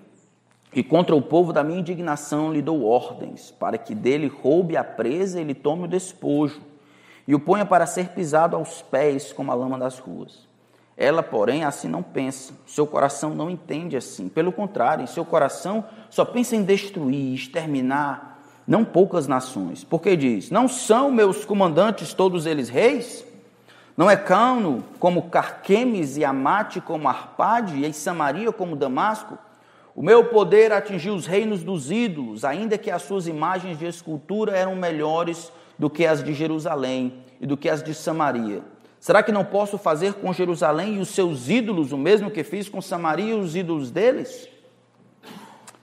e 0.74 0.82
contra 0.82 1.16
o 1.16 1.22
povo 1.22 1.50
da 1.50 1.64
minha 1.64 1.80
indignação 1.80 2.52
lhe 2.52 2.60
dou 2.60 2.84
ordens, 2.84 3.50
para 3.50 3.78
que 3.78 3.94
dele 3.94 4.26
roube 4.26 4.76
a 4.76 4.84
presa 4.84 5.40
e 5.40 5.44
lhe 5.44 5.54
tome 5.54 5.84
o 5.84 5.88
despojo, 5.88 6.60
e 7.26 7.34
o 7.34 7.40
ponha 7.40 7.64
para 7.64 7.86
ser 7.86 8.08
pisado 8.10 8.54
aos 8.54 8.82
pés 8.82 9.32
como 9.32 9.50
a 9.50 9.54
lama 9.54 9.78
das 9.78 9.98
ruas. 9.98 10.47
Ela, 11.00 11.22
porém, 11.22 11.62
assim 11.62 11.86
não 11.86 12.02
pensa. 12.02 12.52
Seu 12.66 12.84
coração 12.84 13.32
não 13.32 13.48
entende 13.48 13.96
assim. 13.96 14.28
Pelo 14.28 14.50
contrário, 14.50 15.06
seu 15.06 15.24
coração 15.24 15.84
só 16.10 16.24
pensa 16.24 16.56
em 16.56 16.64
destruir, 16.64 17.34
exterminar, 17.34 18.40
não 18.66 18.84
poucas 18.84 19.28
nações. 19.28 19.84
Porque 19.84 20.16
diz: 20.16 20.50
Não 20.50 20.66
são 20.66 21.12
meus 21.12 21.44
comandantes 21.44 22.12
todos 22.12 22.46
eles 22.46 22.68
reis? 22.68 23.24
Não 23.96 24.10
é 24.10 24.16
Cano 24.16 24.82
como 24.98 25.30
Carquemes 25.30 26.16
e 26.16 26.24
Amate 26.24 26.80
como 26.80 27.08
Arpade 27.08 27.84
e 27.84 27.92
Samaria 27.92 28.50
como 28.52 28.74
Damasco? 28.74 29.38
O 29.94 30.02
meu 30.02 30.24
poder 30.24 30.72
atingiu 30.72 31.14
os 31.14 31.26
reinos 31.26 31.62
dos 31.62 31.92
ídolos, 31.92 32.44
ainda 32.44 32.76
que 32.76 32.90
as 32.90 33.02
suas 33.02 33.28
imagens 33.28 33.78
de 33.78 33.86
escultura 33.86 34.56
eram 34.56 34.74
melhores 34.74 35.52
do 35.78 35.88
que 35.88 36.04
as 36.04 36.24
de 36.24 36.34
Jerusalém 36.34 37.22
e 37.40 37.46
do 37.46 37.56
que 37.56 37.68
as 37.68 37.82
de 37.82 37.94
Samaria. 37.94 38.62
Será 39.00 39.22
que 39.22 39.30
não 39.30 39.44
posso 39.44 39.78
fazer 39.78 40.14
com 40.14 40.32
Jerusalém 40.32 40.96
e 40.96 40.98
os 40.98 41.08
seus 41.08 41.48
ídolos 41.48 41.92
o 41.92 41.98
mesmo 41.98 42.30
que 42.30 42.42
fiz 42.42 42.68
com 42.68 42.80
Samaria 42.80 43.34
e 43.34 43.38
os 43.38 43.54
ídolos 43.54 43.90
deles? 43.90 44.48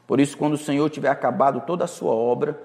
Por 0.06 0.20
isso, 0.20 0.38
quando 0.38 0.54
o 0.54 0.58
Senhor 0.58 0.90
tiver 0.90 1.10
acabado 1.10 1.64
toda 1.66 1.86
a 1.86 1.88
sua 1.88 2.12
obra, 2.12 2.60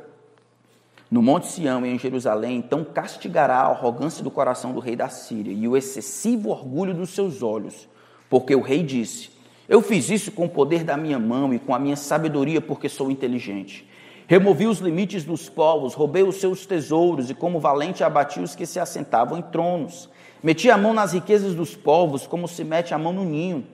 no 1.10 1.22
Monte 1.22 1.48
Sião 1.48 1.84
e 1.84 1.88
em 1.88 1.98
Jerusalém, 1.98 2.58
então 2.58 2.84
castigará 2.84 3.56
a 3.56 3.70
arrogância 3.70 4.22
do 4.22 4.30
coração 4.30 4.72
do 4.72 4.80
rei 4.80 4.94
da 4.94 5.08
Síria 5.08 5.52
e 5.52 5.66
o 5.66 5.76
excessivo 5.76 6.50
orgulho 6.50 6.94
dos 6.94 7.10
seus 7.10 7.42
olhos, 7.42 7.88
porque 8.28 8.54
o 8.54 8.60
rei 8.60 8.82
disse: 8.82 9.30
Eu 9.68 9.82
fiz 9.82 10.08
isso 10.08 10.30
com 10.30 10.44
o 10.44 10.48
poder 10.48 10.84
da 10.84 10.96
minha 10.96 11.18
mão 11.18 11.52
e 11.52 11.58
com 11.58 11.74
a 11.74 11.78
minha 11.78 11.96
sabedoria, 11.96 12.60
porque 12.60 12.88
sou 12.88 13.10
inteligente. 13.10 13.88
Removi 14.28 14.68
os 14.68 14.78
limites 14.78 15.24
dos 15.24 15.48
povos, 15.48 15.94
roubei 15.94 16.22
os 16.22 16.36
seus 16.36 16.64
tesouros 16.64 17.30
e, 17.30 17.34
como 17.34 17.58
valente, 17.58 18.04
abati 18.04 18.38
os 18.38 18.54
que 18.54 18.64
se 18.64 18.78
assentavam 18.78 19.36
em 19.36 19.42
tronos. 19.42 20.08
Meti 20.42 20.70
a 20.70 20.76
mão 20.78 20.94
nas 20.94 21.12
riquezas 21.12 21.54
dos 21.54 21.76
povos, 21.76 22.26
como 22.26 22.48
se 22.48 22.64
mete 22.64 22.94
a 22.94 22.98
mão 22.98 23.12
no 23.12 23.24
ninho. 23.24 23.66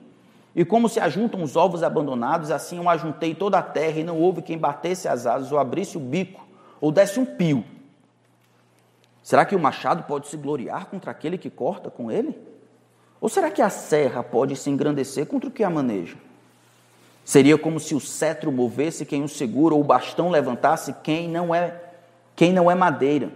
E 0.54 0.64
como 0.64 0.88
se 0.88 0.98
ajuntam 0.98 1.42
os 1.42 1.54
ovos 1.54 1.82
abandonados, 1.82 2.50
assim 2.50 2.78
eu 2.78 2.88
ajuntei 2.88 3.34
toda 3.34 3.58
a 3.58 3.62
terra, 3.62 4.00
e 4.00 4.04
não 4.04 4.18
houve 4.18 4.42
quem 4.42 4.58
batesse 4.58 5.06
as 5.06 5.26
asas, 5.26 5.52
ou 5.52 5.58
abrisse 5.58 5.96
o 5.96 6.00
bico, 6.00 6.46
ou 6.80 6.90
desse 6.90 7.20
um 7.20 7.26
pio. 7.26 7.64
Será 9.22 9.44
que 9.44 9.54
o 9.54 9.58
machado 9.58 10.04
pode 10.04 10.28
se 10.28 10.36
gloriar 10.36 10.86
contra 10.86 11.10
aquele 11.10 11.36
que 11.36 11.50
corta 11.50 11.90
com 11.90 12.10
ele? 12.10 12.36
Ou 13.20 13.28
será 13.28 13.50
que 13.50 13.60
a 13.60 13.68
serra 13.68 14.22
pode 14.22 14.56
se 14.56 14.70
engrandecer 14.70 15.26
contra 15.26 15.48
o 15.48 15.52
que 15.52 15.64
a 15.64 15.70
maneja? 15.70 16.16
Seria 17.24 17.58
como 17.58 17.80
se 17.80 17.94
o 17.94 18.00
cetro 18.00 18.52
movesse 18.52 19.04
quem 19.04 19.24
o 19.24 19.28
segura, 19.28 19.74
ou 19.74 19.80
o 19.80 19.84
bastão 19.84 20.30
levantasse 20.30 20.94
quem 21.02 21.28
não 21.28 21.54
é 21.54 21.82
quem 22.36 22.52
não 22.52 22.70
é 22.70 22.74
madeira. 22.74 23.32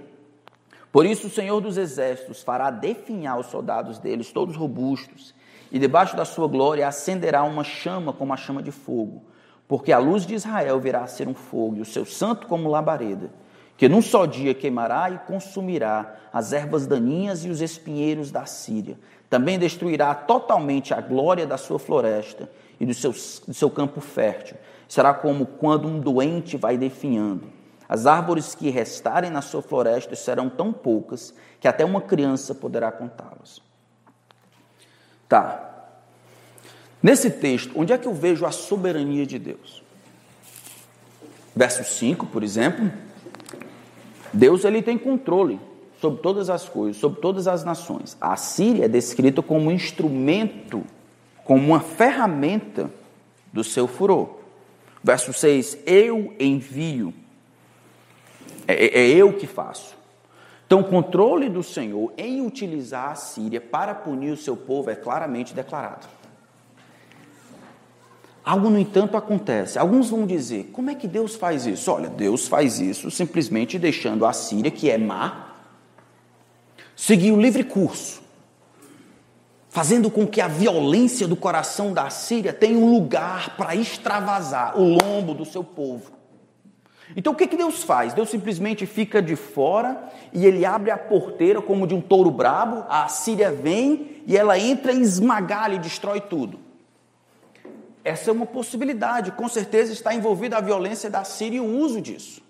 Por 0.93 1.07
isso 1.07 1.29
o 1.29 1.31
Senhor 1.31 1.61
dos 1.61 1.77
Exércitos 1.77 2.43
fará 2.43 2.71
definhar 2.71 3.39
os 3.39 3.47
soldados 3.47 3.99
deles, 3.99 4.33
todos 4.33 4.57
robustos, 4.57 5.35
e 5.71 5.79
debaixo 5.79 6.17
da 6.17 6.25
sua 6.25 6.49
glória 6.49 6.87
acenderá 6.87 7.45
uma 7.45 7.63
chama 7.63 8.13
como 8.13 8.33
a 8.33 8.37
chama 8.37 8.61
de 8.61 8.73
fogo, 8.73 9.23
porque 9.69 9.93
a 9.93 9.99
luz 9.99 10.27
de 10.27 10.35
Israel 10.35 10.81
virá 10.81 11.03
a 11.03 11.07
ser 11.07 11.29
um 11.29 11.35
fogo, 11.35 11.77
e 11.77 11.81
o 11.81 11.85
seu 11.85 12.05
santo 12.05 12.49
como 12.49 12.69
labareda, 12.69 13.31
que 13.77 13.89
num 13.89 14.03
só 14.03 14.27
dia 14.27 14.53
queimará 14.53 15.09
e 15.11 15.19
consumirá 15.19 16.17
as 16.33 16.53
ervas 16.53 16.89
daninhas 16.89 17.45
e 17.45 17.49
os 17.49 17.61
espinheiros 17.61 18.33
da 18.33 18.45
Síria. 18.45 18.99
Também 19.31 19.61
destruirá 19.61 20.13
totalmente 20.13 20.93
a 20.93 21.01
glória 21.01 21.47
da 21.47 21.57
sua 21.57 21.79
floresta 21.79 22.51
e 22.81 22.85
do 22.85 22.93
seu, 22.93 23.13
do 23.13 23.55
seu 23.55 23.71
campo 23.71 24.01
fértil. 24.01 24.57
Será 24.89 25.15
como 25.15 25.47
quando 25.47 25.87
um 25.87 26.01
doente 26.01 26.57
vai 26.57 26.77
definhando 26.77 27.60
as 27.91 28.07
árvores 28.07 28.55
que 28.55 28.71
restarem 28.71 29.33
na 29.33 29.43
sua 29.43 29.61
floresta 29.61 30.15
serão 30.15 30.49
tão 30.49 30.73
poucas 30.73 31.35
que 31.59 31.67
até 31.67 31.85
uma 31.85 32.01
criança 32.01 32.55
poderá 32.55 32.93
contá-las. 32.93 33.61
Tá. 35.29 35.89
Nesse 37.03 37.29
texto, 37.33 37.73
onde 37.75 37.93
é 37.93 37.99
que 37.99 38.07
eu 38.07 38.15
vejo 38.15 38.47
a 38.47 38.53
soberania 38.53 39.27
de 39.27 39.41
Deus? 39.41 39.83
Verso 41.57 41.83
5, 41.83 42.27
por 42.27 42.45
exemplo, 42.45 42.93
Deus 44.33 44.65
ele 44.65 44.83
tem 44.83 44.97
controle 44.97 45.59
sobre 46.01 46.23
todas 46.23 46.49
as 46.49 46.69
coisas, 46.69 46.97
sobre 46.97 47.21
todas 47.21 47.49
as 47.49 47.65
nações. 47.65 48.17
A 48.21 48.37
Síria 48.37 48.85
é 48.85 48.89
descrita 48.89 49.43
como 49.43 49.69
um 49.69 49.73
instrumento, 49.73 50.85
como 51.43 51.67
uma 51.67 51.81
ferramenta 51.81 52.89
do 53.53 53.65
seu 53.65 53.89
furor. 53.89 54.37
Verso 55.03 55.33
6: 55.33 55.79
Eu 55.85 56.33
envio 56.39 57.13
é, 58.73 58.87
é, 58.87 59.01
é 59.01 59.09
eu 59.09 59.33
que 59.33 59.47
faço. 59.47 59.97
Então, 60.71 60.81
o 60.81 60.85
controle 60.85 61.49
do 61.49 61.65
Senhor 61.65 62.13
em 62.17 62.47
utilizar 62.47 63.11
a 63.11 63.15
Síria 63.17 63.61
para 63.61 63.93
punir 63.93 64.31
o 64.31 64.37
seu 64.37 64.57
povo 64.57 64.89
é 64.89 64.95
claramente 64.95 65.53
declarado. 65.53 66.07
Algo, 68.45 68.71
no 68.71 68.79
entanto, 68.79 69.17
acontece. 69.17 69.79
Alguns 69.79 70.11
vão 70.11 70.25
dizer: 70.25 70.71
como 70.73 70.89
é 70.89 70.95
que 70.95 71.09
Deus 71.09 71.35
faz 71.35 71.67
isso? 71.67 71.91
Olha, 71.91 72.09
Deus 72.09 72.47
faz 72.47 72.79
isso 72.79 73.11
simplesmente 73.11 73.81
deixando 73.81 74.25
a 74.25 74.33
Síria, 74.33 74.71
que 74.71 74.89
é 74.89 74.97
má, 74.97 75.57
seguir 76.95 77.33
o 77.33 77.41
livre 77.41 77.65
curso, 77.65 78.23
fazendo 79.69 80.09
com 80.11 80.25
que 80.25 80.41
a 80.41 80.47
violência 80.47 81.27
do 81.27 81.35
coração 81.35 81.93
da 81.93 82.09
Síria 82.11 82.53
tenha 82.53 82.79
um 82.79 82.93
lugar 82.93 83.57
para 83.57 83.75
extravasar 83.75 84.79
o 84.79 84.85
lombo 84.85 85.35
do 85.35 85.45
seu 85.45 85.65
povo. 85.65 86.20
Então 87.17 87.33
o 87.33 87.37
que, 87.37 87.47
que 87.47 87.57
Deus 87.57 87.83
faz? 87.83 88.13
Deus 88.13 88.31
simplesmente 88.31 88.87
fica 88.87 89.21
de 89.21 89.35
fora 89.37 90.11
e 90.33 90.47
ele 90.47 90.65
abre 90.65 90.91
a 90.91 90.99
porteira 90.99 91.61
como 91.61 91.87
de 91.87 91.95
um 91.95 92.01
touro 92.01 92.31
brabo, 92.31 92.85
a 92.89 93.09
Síria 93.09 93.51
vem 93.51 94.23
e 94.27 94.37
ela 94.37 94.59
entra 94.59 94.93
e 94.93 95.01
esmaga 95.01 95.69
e 95.71 95.79
destrói 95.79 96.21
tudo. 96.21 96.59
Essa 98.05 98.31
é 98.31 98.33
uma 98.33 98.47
possibilidade, 98.47 99.33
com 99.33 99.49
certeza 99.49 99.93
está 99.93 100.15
envolvida 100.15 100.57
a 100.57 100.61
violência 100.61 101.11
da 101.11 101.25
Síria 101.25 101.59
e 101.59 101.61
o 101.61 101.79
uso 101.79 102.01
disso. 102.01 102.41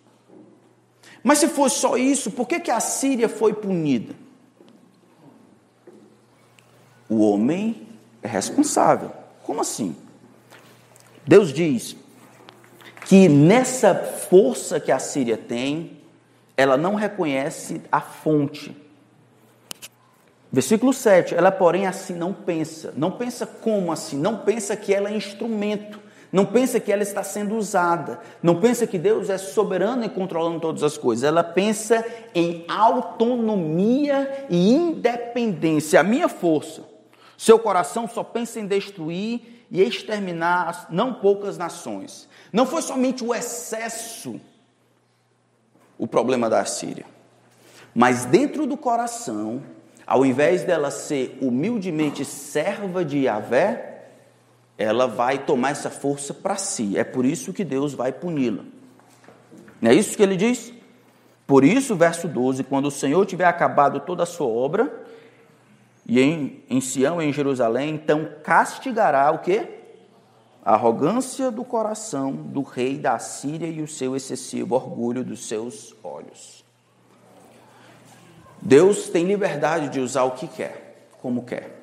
Mas 1.23 1.39
se 1.39 1.49
fosse 1.49 1.79
só 1.79 1.97
isso, 1.97 2.31
por 2.31 2.47
que, 2.47 2.61
que 2.61 2.71
a 2.71 2.81
Síria 2.81 3.29
foi 3.29 3.53
punida? 3.53 4.15
O 7.09 7.19
homem 7.21 7.89
é 8.23 8.29
responsável. 8.29 9.11
Como 9.43 9.61
assim? 9.61 9.97
Deus 11.27 11.53
diz: 11.53 11.97
que 13.11 13.29
nessa 13.29 13.93
força 13.93 14.79
que 14.79 14.93
a 14.93 15.01
Síria 15.01 15.37
tem, 15.37 15.99
ela 16.57 16.77
não 16.77 16.95
reconhece 16.95 17.83
a 17.91 18.01
fonte. 18.01 18.77
Versículo 20.53 20.93
7, 20.93 21.35
ela 21.35 21.51
porém 21.51 21.89
assim 21.89 22.15
não 22.15 22.33
pensa. 22.33 22.95
Não 22.97 23.11
pensa 23.11 23.45
como 23.45 23.91
assim? 23.91 24.17
Não 24.17 24.37
pensa 24.37 24.77
que 24.77 24.95
ela 24.95 25.11
é 25.11 25.17
instrumento. 25.17 25.99
Não 26.31 26.47
pensa 26.47 26.79
que 26.79 26.93
ela 26.93 27.03
está 27.03 27.25
sendo 27.25 27.57
usada. 27.57 28.21
Não 28.41 28.61
pensa 28.61 28.87
que 28.87 28.97
Deus 28.97 29.29
é 29.29 29.39
soberano 29.39 30.05
e 30.05 30.09
controlando 30.09 30.61
todas 30.61 30.85
as 30.85 30.97
coisas. 30.97 31.25
Ela 31.25 31.43
pensa 31.43 32.07
em 32.33 32.65
autonomia 32.69 34.47
e 34.49 34.73
independência. 34.73 35.99
A 35.99 36.05
minha 36.05 36.29
força. 36.29 36.85
Seu 37.37 37.59
coração 37.59 38.07
só 38.07 38.23
pensa 38.23 38.61
em 38.61 38.69
destruir 38.69 39.60
e 39.71 39.83
exterminar 39.83 40.87
não 40.91 41.15
poucas 41.15 41.57
nações. 41.57 42.29
Não 42.53 42.67
foi 42.67 42.83
somente 42.83 43.25
o 43.25 43.35
excesso 43.35 44.41
o 45.97 46.07
problema 46.07 46.49
da 46.49 46.65
Síria, 46.65 47.05
mas 47.95 48.25
dentro 48.25 48.67
do 48.67 48.77
coração, 48.77 49.63
ao 50.07 50.25
invés 50.25 50.65
dela 50.65 50.91
ser 50.91 51.39
humildemente 51.43 52.25
serva 52.25 53.05
de 53.05 53.19
Yahvé, 53.19 54.07
ela 54.79 55.07
vai 55.07 55.39
tomar 55.39 55.73
essa 55.73 55.91
força 55.91 56.33
para 56.33 56.57
si. 56.57 56.97
É 56.97 57.05
por 57.05 57.27
isso 57.27 57.53
que 57.53 57.63
Deus 57.63 57.93
vai 57.93 58.13
puni-la. 58.13 58.65
Não 59.79 59.91
é 59.91 59.95
isso 59.95 60.17
que 60.17 60.23
ele 60.23 60.37
diz? 60.37 60.73
Por 61.47 61.65
isso, 61.65 61.95
verso 61.95 62.27
12: 62.27 62.65
quando 62.65 62.87
o 62.87 62.91
Senhor 62.91 63.27
tiver 63.27 63.45
acabado 63.45 64.01
toda 64.01 64.23
a 64.23 64.27
sua 64.27 64.47
obra, 64.47 65.05
e 66.11 66.21
em, 66.21 66.63
em 66.69 66.81
Sião 66.81 67.23
em 67.23 67.33
Jerusalém, 67.33 67.95
então 67.95 68.29
castigará 68.43 69.31
o 69.31 69.39
que? 69.39 69.81
a 70.65 70.75
arrogância 70.75 71.51
do 71.51 71.65
coração 71.65 72.33
do 72.33 72.63
rei 72.63 72.99
da 72.99 73.19
Síria 73.19 73.67
e 73.67 73.81
o 73.83 73.89
seu 73.89 74.15
excessivo 74.15 74.75
orgulho 74.75 75.25
dos 75.25 75.47
seus 75.47 75.95
olhos. 76.05 76.65
Deus 78.61 79.09
tem 79.09 79.25
liberdade 79.25 79.89
de 79.89 80.01
usar 80.01 80.25
o 80.25 80.33
que 80.33 80.47
quer, 80.47 81.09
como 81.23 81.45
quer. 81.45 81.81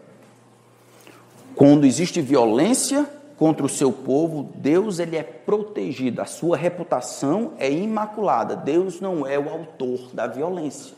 Quando 1.55 1.86
existe 1.86 2.21
violência 2.21 3.09
contra 3.36 3.65
o 3.65 3.69
seu 3.69 3.91
povo, 3.91 4.51
Deus 4.55 4.99
ele 4.99 5.15
é 5.15 5.23
protegido, 5.23 6.21
a 6.21 6.25
sua 6.25 6.55
reputação 6.55 7.53
é 7.57 7.71
imaculada. 7.71 8.55
Deus 8.55 9.01
não 9.01 9.25
é 9.25 9.39
o 9.39 9.49
autor 9.49 10.11
da 10.13 10.28
violência. 10.28 10.95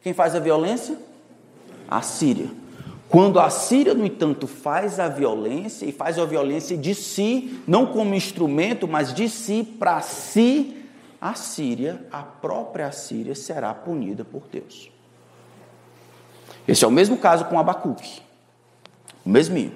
Quem 0.00 0.14
faz 0.14 0.34
a 0.34 0.40
violência? 0.40 0.98
A 1.86 2.00
Síria. 2.00 2.48
Quando 3.08 3.40
a 3.40 3.48
Síria, 3.48 3.94
no 3.94 4.04
entanto, 4.04 4.46
faz 4.46 5.00
a 5.00 5.08
violência, 5.08 5.86
e 5.86 5.92
faz 5.92 6.18
a 6.18 6.26
violência 6.26 6.76
de 6.76 6.94
si, 6.94 7.62
não 7.66 7.86
como 7.86 8.14
instrumento, 8.14 8.86
mas 8.86 9.14
de 9.14 9.28
si 9.28 9.64
para 9.64 10.00
si, 10.02 10.84
a 11.20 11.32
Síria, 11.34 12.06
a 12.12 12.22
própria 12.22 12.92
Síria, 12.92 13.34
será 13.34 13.72
punida 13.72 14.24
por 14.24 14.42
Deus. 14.52 14.90
Esse 16.66 16.84
é 16.84 16.88
o 16.88 16.90
mesmo 16.90 17.16
caso 17.16 17.46
com 17.46 17.58
Abacuque. 17.58 18.20
O 19.24 19.30
mesminho. 19.30 19.72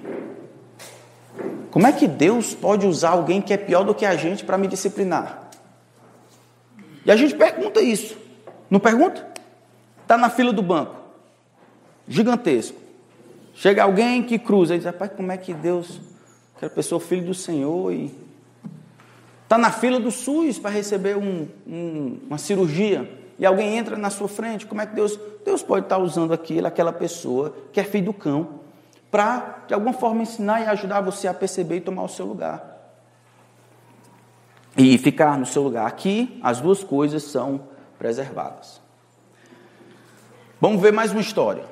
Como 1.71 1.87
é 1.87 1.91
que 1.91 2.07
Deus 2.07 2.53
pode 2.53 2.85
usar 2.85 3.09
alguém 3.09 3.41
que 3.41 3.51
é 3.51 3.57
pior 3.57 3.83
do 3.83 3.95
que 3.95 4.05
a 4.05 4.15
gente 4.15 4.45
para 4.45 4.59
me 4.59 4.67
disciplinar? 4.67 5.49
E 7.03 7.11
a 7.11 7.15
gente 7.15 7.33
pergunta 7.33 7.81
isso. 7.81 8.15
Não 8.69 8.79
pergunta? 8.79 9.27
Está 10.03 10.17
na 10.17 10.29
fila 10.29 10.53
do 10.53 10.61
banco. 10.61 10.95
Gigantesco. 12.07 12.82
Chega 13.53 13.83
alguém 13.83 14.23
que 14.23 14.39
cruza 14.39 14.75
e 14.75 14.77
diz, 14.77 14.85
rapaz, 14.85 15.11
como 15.15 15.31
é 15.31 15.37
que 15.37 15.53
Deus, 15.53 16.01
aquela 16.55 16.71
pessoa, 16.71 16.99
filho 16.99 17.25
do 17.25 17.33
Senhor, 17.33 17.93
e 17.93 18.13
está 19.43 19.57
na 19.57 19.71
fila 19.71 19.99
do 19.99 20.09
SUS 20.09 20.57
para 20.57 20.71
receber 20.71 21.15
um, 21.15 21.47
um, 21.67 22.19
uma 22.27 22.37
cirurgia, 22.37 23.09
e 23.37 23.45
alguém 23.45 23.77
entra 23.77 23.95
na 23.95 24.09
sua 24.09 24.27
frente, 24.27 24.65
como 24.65 24.81
é 24.81 24.85
que 24.85 24.95
Deus, 24.95 25.19
Deus 25.45 25.61
pode 25.61 25.85
estar 25.85 25.97
tá 25.97 26.01
usando 26.01 26.33
aquilo, 26.33 26.65
aquela 26.65 26.91
pessoa 26.91 27.55
que 27.71 27.79
é 27.79 27.83
filho 27.83 28.05
do 28.05 28.13
cão, 28.13 28.61
para, 29.11 29.59
de 29.67 29.75
alguma 29.75 29.93
forma, 29.93 30.23
ensinar 30.23 30.61
e 30.61 30.65
ajudar 30.65 31.01
você 31.01 31.27
a 31.27 31.33
perceber 31.33 31.77
e 31.77 31.81
tomar 31.81 32.03
o 32.03 32.09
seu 32.09 32.25
lugar. 32.25 32.73
E 34.75 34.97
ficar 34.97 35.37
no 35.37 35.45
seu 35.45 35.61
lugar. 35.61 35.85
Aqui, 35.85 36.39
as 36.41 36.59
duas 36.59 36.83
coisas 36.83 37.21
são 37.21 37.61
preservadas. 37.99 38.81
Vamos 40.59 40.81
ver 40.81 40.91
mais 40.91 41.11
uma 41.11 41.21
história. 41.21 41.63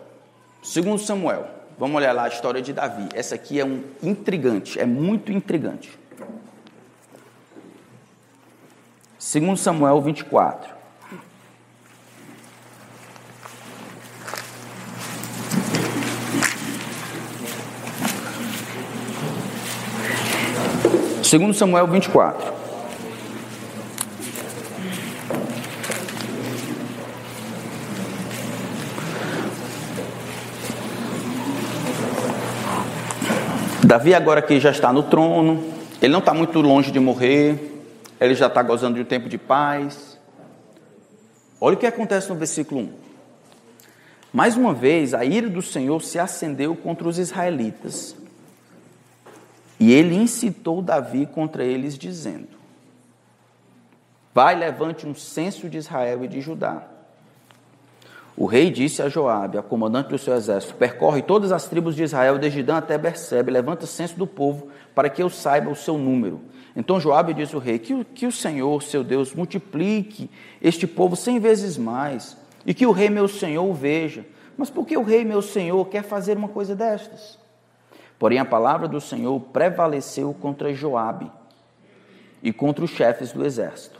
Segundo 0.61 0.99
Samuel. 0.99 1.60
Vamos 1.81 1.97
olhar 1.97 2.13
lá 2.13 2.25
a 2.25 2.27
história 2.27 2.61
de 2.61 2.71
Davi. 2.73 3.09
Essa 3.11 3.33
aqui 3.33 3.59
é 3.59 3.65
um 3.65 3.83
intrigante, 4.03 4.79
é 4.79 4.85
muito 4.85 5.31
intrigante. 5.31 5.97
Segundo 9.17 9.57
Samuel 9.57 9.99
24. 9.99 10.75
Segundo 21.23 21.55
Samuel 21.55 21.87
24. 21.87 22.60
Davi, 33.91 34.15
agora 34.15 34.41
que 34.41 34.57
já 34.57 34.71
está 34.71 34.93
no 34.93 35.03
trono, 35.03 35.69
ele 36.01 36.13
não 36.13 36.19
está 36.19 36.33
muito 36.33 36.61
longe 36.61 36.91
de 36.91 36.97
morrer, 36.97 37.83
ele 38.21 38.33
já 38.33 38.47
está 38.47 38.63
gozando 38.63 38.95
de 38.95 39.01
um 39.01 39.03
tempo 39.03 39.27
de 39.27 39.37
paz. 39.37 40.17
Olha 41.59 41.75
o 41.75 41.77
que 41.77 41.85
acontece 41.85 42.29
no 42.29 42.35
versículo 42.35 42.83
1. 42.83 42.93
Mais 44.31 44.55
uma 44.55 44.73
vez, 44.73 45.13
a 45.13 45.25
ira 45.25 45.49
do 45.49 45.61
Senhor 45.61 46.01
se 46.01 46.17
acendeu 46.17 46.73
contra 46.73 47.05
os 47.05 47.19
israelitas. 47.19 48.15
E 49.77 49.91
ele 49.91 50.15
incitou 50.15 50.81
Davi 50.81 51.25
contra 51.25 51.65
eles, 51.65 51.97
dizendo: 51.97 52.47
Vai, 54.33 54.55
levante 54.55 55.05
um 55.05 55.13
censo 55.13 55.67
de 55.67 55.77
Israel 55.77 56.23
e 56.23 56.29
de 56.29 56.39
Judá 56.39 56.90
o 58.41 58.47
rei 58.47 58.71
disse 58.71 59.03
a 59.03 59.07
Joabe, 59.07 59.59
a 59.59 59.61
comandante 59.61 60.09
do 60.09 60.17
seu 60.17 60.33
exército: 60.33 60.73
Percorre 60.73 61.21
todas 61.21 61.51
as 61.51 61.67
tribos 61.67 61.95
de 61.95 62.01
Israel, 62.01 62.39
desde 62.39 62.63
Dan 62.63 62.77
até 62.77 62.97
Bersebe, 62.97 63.51
levanta 63.51 63.85
censo 63.85 64.17
do 64.17 64.25
povo, 64.25 64.69
para 64.95 65.11
que 65.11 65.21
eu 65.21 65.29
saiba 65.29 65.69
o 65.69 65.75
seu 65.75 65.95
número. 65.95 66.41
Então 66.75 66.99
Joabe 66.99 67.35
disse 67.35 67.53
ao 67.53 67.61
rei: 67.61 67.77
que, 67.77 68.03
que 68.03 68.25
o 68.25 68.31
Senhor, 68.31 68.81
seu 68.81 69.03
Deus, 69.03 69.35
multiplique 69.35 70.27
este 70.59 70.87
povo 70.87 71.15
cem 71.15 71.37
vezes 71.37 71.77
mais, 71.77 72.35
e 72.65 72.73
que 72.73 72.87
o 72.87 72.91
rei 72.91 73.11
meu 73.11 73.27
senhor 73.27 73.63
o 73.63 73.75
veja. 73.75 74.25
Mas 74.57 74.71
por 74.71 74.87
que 74.87 74.97
o 74.97 75.03
rei 75.03 75.23
meu 75.23 75.43
senhor 75.43 75.85
quer 75.85 76.01
fazer 76.01 76.35
uma 76.35 76.47
coisa 76.47 76.75
destas? 76.75 77.37
Porém 78.17 78.39
a 78.39 78.45
palavra 78.45 78.87
do 78.87 78.99
Senhor 78.99 79.39
prevaleceu 79.39 80.33
contra 80.33 80.73
Joabe 80.73 81.31
e 82.41 82.51
contra 82.51 82.83
os 82.83 82.89
chefes 82.89 83.31
do 83.31 83.45
exército. 83.45 83.99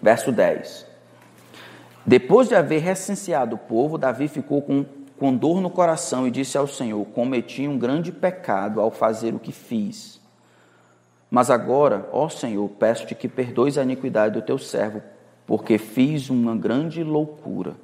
Verso 0.00 0.30
10. 0.30 0.89
Depois 2.04 2.48
de 2.48 2.54
haver 2.54 2.80
recenseado 2.80 3.56
o 3.56 3.58
povo, 3.58 3.98
Davi 3.98 4.26
ficou 4.26 4.62
com, 4.62 4.84
com 5.18 5.34
dor 5.34 5.60
no 5.60 5.70
coração 5.70 6.26
e 6.26 6.30
disse 6.30 6.56
ao 6.56 6.66
Senhor: 6.66 7.04
Cometi 7.06 7.68
um 7.68 7.78
grande 7.78 8.10
pecado 8.10 8.80
ao 8.80 8.90
fazer 8.90 9.34
o 9.34 9.38
que 9.38 9.52
fiz. 9.52 10.20
Mas 11.30 11.50
agora, 11.50 12.08
ó 12.12 12.28
Senhor, 12.28 12.68
peço-te 12.70 13.14
que 13.14 13.28
perdoes 13.28 13.78
a 13.78 13.82
iniquidade 13.82 14.34
do 14.34 14.42
teu 14.42 14.58
servo, 14.58 15.00
porque 15.46 15.78
fiz 15.78 16.28
uma 16.28 16.56
grande 16.56 17.04
loucura. 17.04 17.76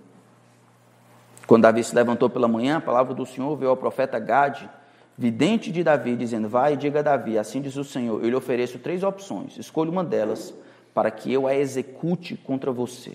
Quando 1.46 1.62
Davi 1.62 1.84
se 1.84 1.94
levantou 1.94 2.28
pela 2.28 2.48
manhã, 2.48 2.78
a 2.78 2.80
palavra 2.80 3.14
do 3.14 3.24
Senhor 3.24 3.54
veio 3.56 3.70
ao 3.70 3.76
profeta 3.76 4.18
Gade: 4.18 4.68
vidente 5.16 5.70
de 5.70 5.84
Davi, 5.84 6.16
dizendo: 6.16 6.48
Vai 6.48 6.72
e 6.72 6.76
diga 6.76 7.00
a 7.00 7.02
Davi, 7.02 7.38
assim 7.38 7.60
diz 7.60 7.76
o 7.76 7.84
Senhor, 7.84 8.20
eu 8.22 8.28
lhe 8.28 8.34
ofereço 8.34 8.78
três 8.78 9.04
opções, 9.04 9.56
escolha 9.58 9.90
uma 9.90 10.02
delas 10.02 10.52
para 10.92 11.10
que 11.10 11.32
eu 11.32 11.46
a 11.46 11.54
execute 11.54 12.36
contra 12.36 12.72
você. 12.72 13.12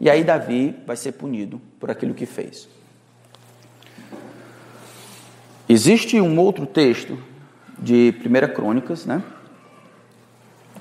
E 0.00 0.10
aí 0.10 0.24
Davi 0.24 0.74
vai 0.86 0.96
ser 0.96 1.12
punido 1.12 1.60
por 1.78 1.90
aquilo 1.90 2.14
que 2.14 2.26
fez. 2.26 2.68
Existe 5.68 6.20
um 6.20 6.38
outro 6.38 6.66
texto 6.66 7.18
de 7.78 8.14
1 8.24 8.54
Crônicas, 8.54 9.06
né? 9.06 9.22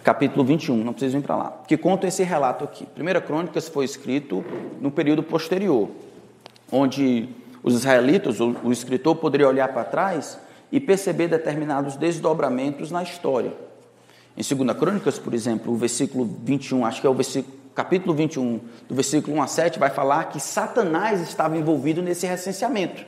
capítulo 0.03 0.43
21, 0.43 0.83
não 0.83 0.93
preciso 0.93 1.17
ir 1.17 1.21
para 1.21 1.35
lá, 1.35 1.61
que 1.67 1.77
conta 1.77 2.07
esse 2.07 2.23
relato 2.23 2.63
aqui. 2.63 2.87
1 2.97 3.21
Crônicas 3.25 3.69
foi 3.69 3.85
escrito 3.85 4.43
no 4.79 4.91
período 4.91 5.21
posterior, 5.21 5.89
onde 6.71 7.29
os 7.63 7.75
israelitas, 7.75 8.39
o, 8.39 8.71
escritor 8.71 9.15
poderia 9.15 9.47
olhar 9.47 9.67
para 9.67 9.83
trás 9.83 10.39
e 10.71 10.79
perceber 10.79 11.27
determinados 11.27 11.95
desdobramentos 11.95 12.89
na 12.89 13.03
história. 13.03 13.53
Em 14.35 14.55
2 14.55 14.77
Crônicas, 14.77 15.19
por 15.19 15.33
exemplo, 15.33 15.71
o 15.71 15.75
versículo 15.75 16.25
21, 16.43 16.85
acho 16.85 17.01
que 17.01 17.07
é 17.07 17.09
o 17.09 17.13
versículo, 17.13 17.55
capítulo 17.81 18.13
21, 18.13 18.59
do 18.87 18.93
versículo 18.93 19.37
1 19.37 19.41
a 19.41 19.47
7, 19.47 19.79
vai 19.79 19.89
falar 19.89 20.25
que 20.25 20.39
Satanás 20.39 21.19
estava 21.19 21.57
envolvido 21.57 21.99
nesse 21.99 22.27
recenseamento. 22.27 23.03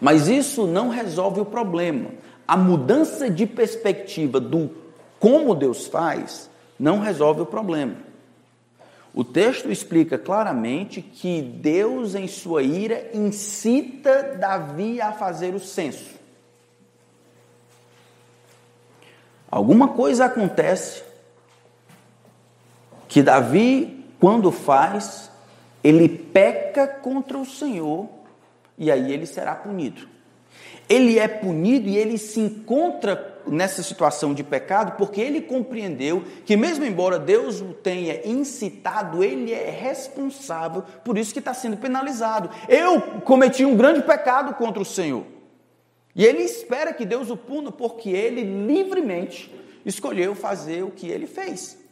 Mas 0.00 0.26
isso 0.26 0.66
não 0.66 0.88
resolve 0.88 1.38
o 1.38 1.44
problema. 1.44 2.12
A 2.48 2.56
mudança 2.56 3.28
de 3.28 3.44
perspectiva 3.44 4.40
do 4.40 4.70
como 5.20 5.54
Deus 5.54 5.86
faz 5.86 6.48
não 6.78 6.98
resolve 6.98 7.42
o 7.42 7.46
problema. 7.46 7.96
O 9.12 9.22
texto 9.22 9.70
explica 9.70 10.16
claramente 10.16 11.02
que 11.02 11.42
Deus, 11.42 12.14
em 12.14 12.26
sua 12.26 12.62
ira, 12.62 13.10
incita 13.12 14.34
Davi 14.40 14.98
a 14.98 15.12
fazer 15.12 15.54
o 15.54 15.60
censo. 15.60 16.14
Alguma 19.50 19.88
coisa 19.88 20.24
acontece 20.24 21.13
que 23.14 23.22
Davi, 23.22 24.04
quando 24.18 24.50
faz, 24.50 25.30
ele 25.84 26.08
peca 26.08 26.84
contra 26.88 27.38
o 27.38 27.46
Senhor 27.46 28.08
e 28.76 28.90
aí 28.90 29.12
ele 29.12 29.24
será 29.24 29.54
punido. 29.54 30.08
Ele 30.88 31.20
é 31.20 31.28
punido 31.28 31.88
e 31.88 31.96
ele 31.96 32.18
se 32.18 32.40
encontra 32.40 33.40
nessa 33.46 33.84
situação 33.84 34.34
de 34.34 34.42
pecado 34.42 34.96
porque 34.98 35.20
ele 35.20 35.40
compreendeu 35.40 36.24
que, 36.44 36.56
mesmo 36.56 36.84
embora 36.84 37.16
Deus 37.16 37.60
o 37.60 37.72
tenha 37.72 38.26
incitado, 38.26 39.22
ele 39.22 39.52
é 39.52 39.70
responsável 39.70 40.82
por 41.04 41.16
isso 41.16 41.32
que 41.32 41.38
está 41.38 41.54
sendo 41.54 41.76
penalizado. 41.76 42.50
Eu 42.68 43.00
cometi 43.20 43.64
um 43.64 43.76
grande 43.76 44.02
pecado 44.02 44.54
contra 44.54 44.82
o 44.82 44.84
Senhor. 44.84 45.24
E 46.16 46.24
ele 46.24 46.42
espera 46.42 46.92
que 46.92 47.06
Deus 47.06 47.30
o 47.30 47.36
puna 47.36 47.70
porque 47.70 48.10
ele 48.10 48.42
livremente 48.66 49.54
escolheu 49.86 50.34
fazer 50.34 50.82
o 50.82 50.90
que 50.90 51.06
ele 51.06 51.28
fez. 51.28 51.83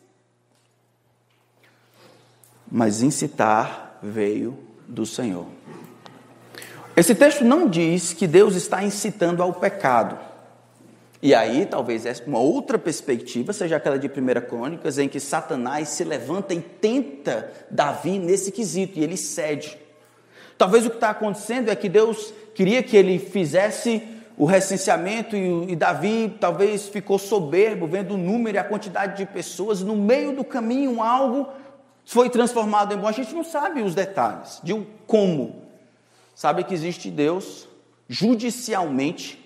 Mas 2.75 3.03
incitar 3.03 3.99
veio 4.03 4.59
do 4.89 5.05
Senhor. 5.05 5.45
Esse 6.97 7.14
texto 7.14 7.45
não 7.45 7.68
diz 7.68 8.14
que 8.14 8.27
Deus 8.27 8.57
está 8.57 8.83
incitando 8.83 9.43
ao 9.43 9.53
pecado. 9.53 10.18
E 11.20 11.35
aí, 11.35 11.66
talvez 11.66 12.05
uma 12.27 12.39
outra 12.39 12.79
perspectiva 12.79 13.53
seja 13.53 13.77
aquela 13.77 13.99
de 13.99 14.07
1 14.07 14.49
Crônicas, 14.49 14.99
em 14.99 15.07
que 15.07 15.20
Satanás 15.20 15.91
se 15.91 16.03
levanta 16.03 16.55
e 16.55 16.62
tenta 16.62 17.53
Davi 17.70 18.18
nesse 18.18 18.51
quesito, 18.51 18.99
e 18.99 19.05
ele 19.05 19.18
cede. 19.18 19.77
Talvez 20.57 20.87
o 20.87 20.91
que 20.91 20.97
está 20.97 21.11
acontecendo 21.11 21.70
é 21.70 21.77
que 21.77 21.91
Deus 21.91 22.33
queria 22.55 22.83
que 22.83 22.97
ele 22.97 23.18
fizesse 23.18 24.03
o 24.35 24.47
recenseamento 24.47 25.37
e, 25.37 25.73
e 25.73 25.77
Davi 25.77 26.37
talvez 26.41 26.89
ficou 26.89 27.18
soberbo, 27.18 27.87
vendo 27.87 28.14
o 28.14 28.18
número 28.18 28.57
e 28.57 28.59
a 28.59 28.64
quantidade 28.64 29.18
de 29.18 29.27
pessoas, 29.27 29.83
no 29.83 29.95
meio 29.95 30.35
do 30.35 30.43
caminho 30.43 31.03
algo 31.03 31.49
foi 32.05 32.28
transformado 32.30 32.92
em 32.92 32.96
bom. 32.96 33.07
A 33.07 33.12
gente 33.12 33.34
não 33.34 33.44
sabe 33.44 33.82
os 33.82 33.94
detalhes 33.94 34.61
de 34.62 34.74
como. 35.07 35.62
Sabe 36.34 36.64
que 36.64 36.74
existe 36.74 37.11
Deus 37.11 37.68
judicialmente 38.09 39.42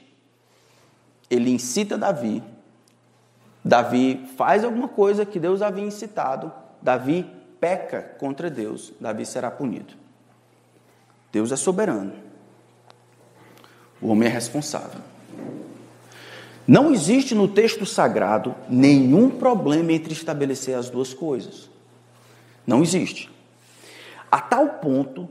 ele 1.30 1.50
incita 1.50 1.98
Davi. 1.98 2.42
Davi 3.64 4.26
faz 4.36 4.64
alguma 4.64 4.88
coisa 4.88 5.26
que 5.26 5.40
Deus 5.40 5.60
havia 5.60 5.84
incitado. 5.84 6.52
Davi 6.80 7.26
peca 7.60 8.02
contra 8.18 8.48
Deus. 8.48 8.92
Davi 9.00 9.26
será 9.26 9.50
punido. 9.50 9.94
Deus 11.32 11.50
é 11.50 11.56
soberano. 11.56 12.12
O 14.00 14.08
homem 14.08 14.28
é 14.28 14.32
responsável. 14.32 15.00
Não 16.66 16.92
existe 16.92 17.34
no 17.34 17.48
texto 17.48 17.86
sagrado 17.86 18.54
nenhum 18.68 19.30
problema 19.30 19.92
entre 19.92 20.12
estabelecer 20.12 20.76
as 20.76 20.90
duas 20.90 21.14
coisas. 21.14 21.70
Não 22.66 22.82
existe. 22.82 23.30
A 24.30 24.40
tal 24.40 24.68
ponto 24.68 25.28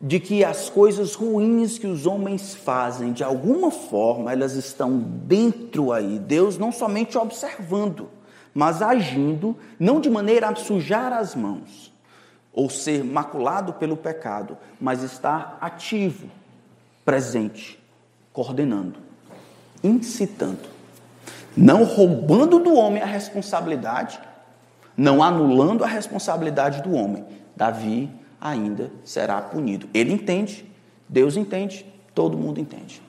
de 0.00 0.20
que 0.20 0.44
as 0.44 0.68
coisas 0.68 1.14
ruins 1.14 1.78
que 1.78 1.86
os 1.86 2.06
homens 2.06 2.54
fazem, 2.54 3.12
de 3.12 3.24
alguma 3.24 3.70
forma, 3.70 4.30
elas 4.30 4.54
estão 4.54 4.98
dentro 4.98 5.92
aí. 5.92 6.18
Deus 6.18 6.58
não 6.58 6.70
somente 6.70 7.16
observando, 7.16 8.10
mas 8.52 8.82
agindo, 8.82 9.56
não 9.78 10.00
de 10.00 10.10
maneira 10.10 10.48
a 10.48 10.54
sujar 10.54 11.12
as 11.12 11.34
mãos 11.34 11.92
ou 12.52 12.70
ser 12.70 13.02
maculado 13.02 13.72
pelo 13.72 13.96
pecado, 13.96 14.56
mas 14.80 15.02
estar 15.02 15.58
ativo, 15.60 16.28
presente, 17.04 17.82
coordenando, 18.32 19.00
incitando, 19.82 20.68
não 21.56 21.82
roubando 21.82 22.60
do 22.60 22.74
homem 22.74 23.02
a 23.02 23.06
responsabilidade, 23.06 24.20
não 24.96 25.22
anulando 25.22 25.84
a 25.84 25.86
responsabilidade 25.86 26.82
do 26.82 26.92
homem. 26.92 27.24
Davi 27.56 28.10
ainda 28.40 28.90
será 29.04 29.40
punido. 29.40 29.88
Ele 29.94 30.12
entende, 30.12 30.64
Deus 31.08 31.36
entende, 31.36 31.86
todo 32.14 32.36
mundo 32.36 32.60
entende. 32.60 33.02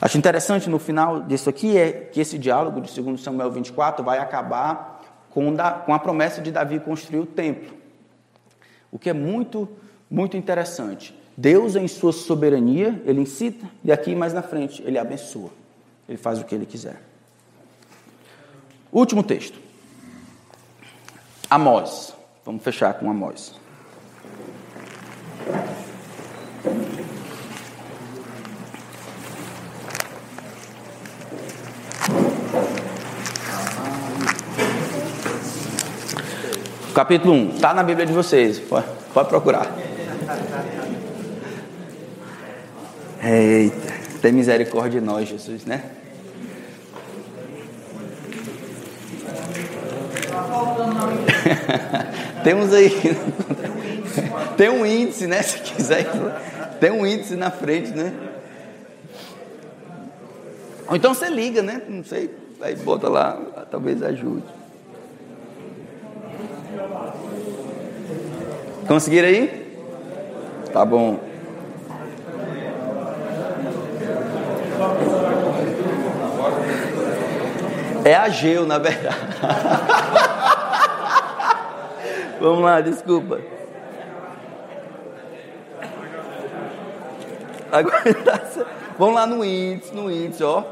Acho 0.00 0.18
interessante 0.18 0.68
no 0.68 0.78
final 0.78 1.22
disso 1.22 1.48
aqui 1.48 1.78
é 1.78 1.92
que 1.92 2.20
esse 2.20 2.36
diálogo 2.36 2.80
de 2.80 3.00
2 3.00 3.20
Samuel 3.20 3.50
24 3.50 4.04
vai 4.04 4.18
acabar 4.18 5.00
com, 5.30 5.54
a 5.58 5.98
promessa 5.98 6.42
de 6.42 6.50
Davi 6.50 6.80
construir 6.80 7.20
o 7.20 7.26
templo. 7.26 7.74
O 8.90 8.98
que 8.98 9.08
é 9.08 9.12
muito, 9.12 9.68
muito 10.10 10.36
interessante. 10.36 11.16
Deus, 11.36 11.76
em 11.76 11.88
sua 11.88 12.12
soberania, 12.12 13.00
ele 13.06 13.20
incita, 13.20 13.66
e 13.82 13.90
aqui 13.90 14.14
mais 14.14 14.34
na 14.34 14.42
frente, 14.42 14.82
ele 14.84 14.98
abençoa. 14.98 15.50
Ele 16.08 16.18
faz 16.18 16.40
o 16.40 16.44
que 16.44 16.54
ele 16.54 16.66
quiser. 16.66 17.00
Último 18.92 19.22
texto. 19.22 19.58
Amós. 21.52 22.14
Vamos 22.46 22.64
fechar 22.64 22.94
com 22.94 23.10
Amós. 23.10 23.52
Capítulo 36.94 37.34
1, 37.34 37.48
está 37.50 37.74
na 37.74 37.82
Bíblia 37.82 38.06
de 38.06 38.14
vocês, 38.14 38.58
pode, 38.58 38.86
pode 39.12 39.28
procurar. 39.28 39.70
Eita, 43.22 43.92
tem 44.22 44.32
misericórdia 44.32 44.98
de 45.02 45.06
nós, 45.06 45.28
Jesus, 45.28 45.66
né? 45.66 45.84
Temos 52.44 52.72
aí. 52.72 52.90
Tem 54.56 54.68
um 54.68 54.84
índice, 54.84 55.26
né? 55.26 55.42
Se 55.42 55.58
quiser. 55.58 56.06
Tem 56.80 56.90
um 56.90 57.06
índice 57.06 57.36
na 57.36 57.50
frente, 57.50 57.90
né? 57.90 58.12
Ou 60.88 60.96
então 60.96 61.14
você 61.14 61.28
liga, 61.28 61.62
né? 61.62 61.82
Não 61.88 62.04
sei. 62.04 62.30
Aí 62.60 62.76
bota 62.76 63.08
lá, 63.08 63.40
talvez 63.70 64.02
ajude. 64.02 64.44
Conseguiram 68.86 69.28
aí? 69.28 69.62
Tá 70.72 70.84
bom. 70.84 71.18
É 78.04 78.14
Ageu, 78.14 78.66
na 78.66 78.78
verdade. 78.78 79.16
Vamos 82.42 82.64
lá, 82.64 82.80
desculpa. 82.80 83.40
Agora, 87.70 88.02
vamos 88.98 89.14
lá 89.14 89.26
no 89.28 89.44
índice, 89.44 89.94
no 89.94 90.10
índice, 90.10 90.42
ó. 90.42 90.64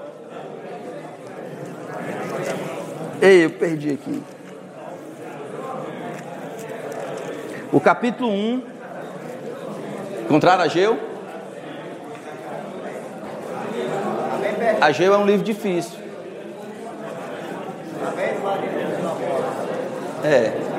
Ei, 3.22 3.44
eu 3.44 3.50
perdi 3.50 3.92
aqui. 3.92 4.20
O 7.72 7.78
capítulo 7.78 8.28
1, 8.28 8.62
contrário 10.26 10.64
a 10.64 10.66
Geu. 10.66 10.98
Ageu 14.80 15.14
é 15.14 15.18
um 15.18 15.24
livro 15.24 15.44
difícil. 15.44 16.00
É. 20.24 20.69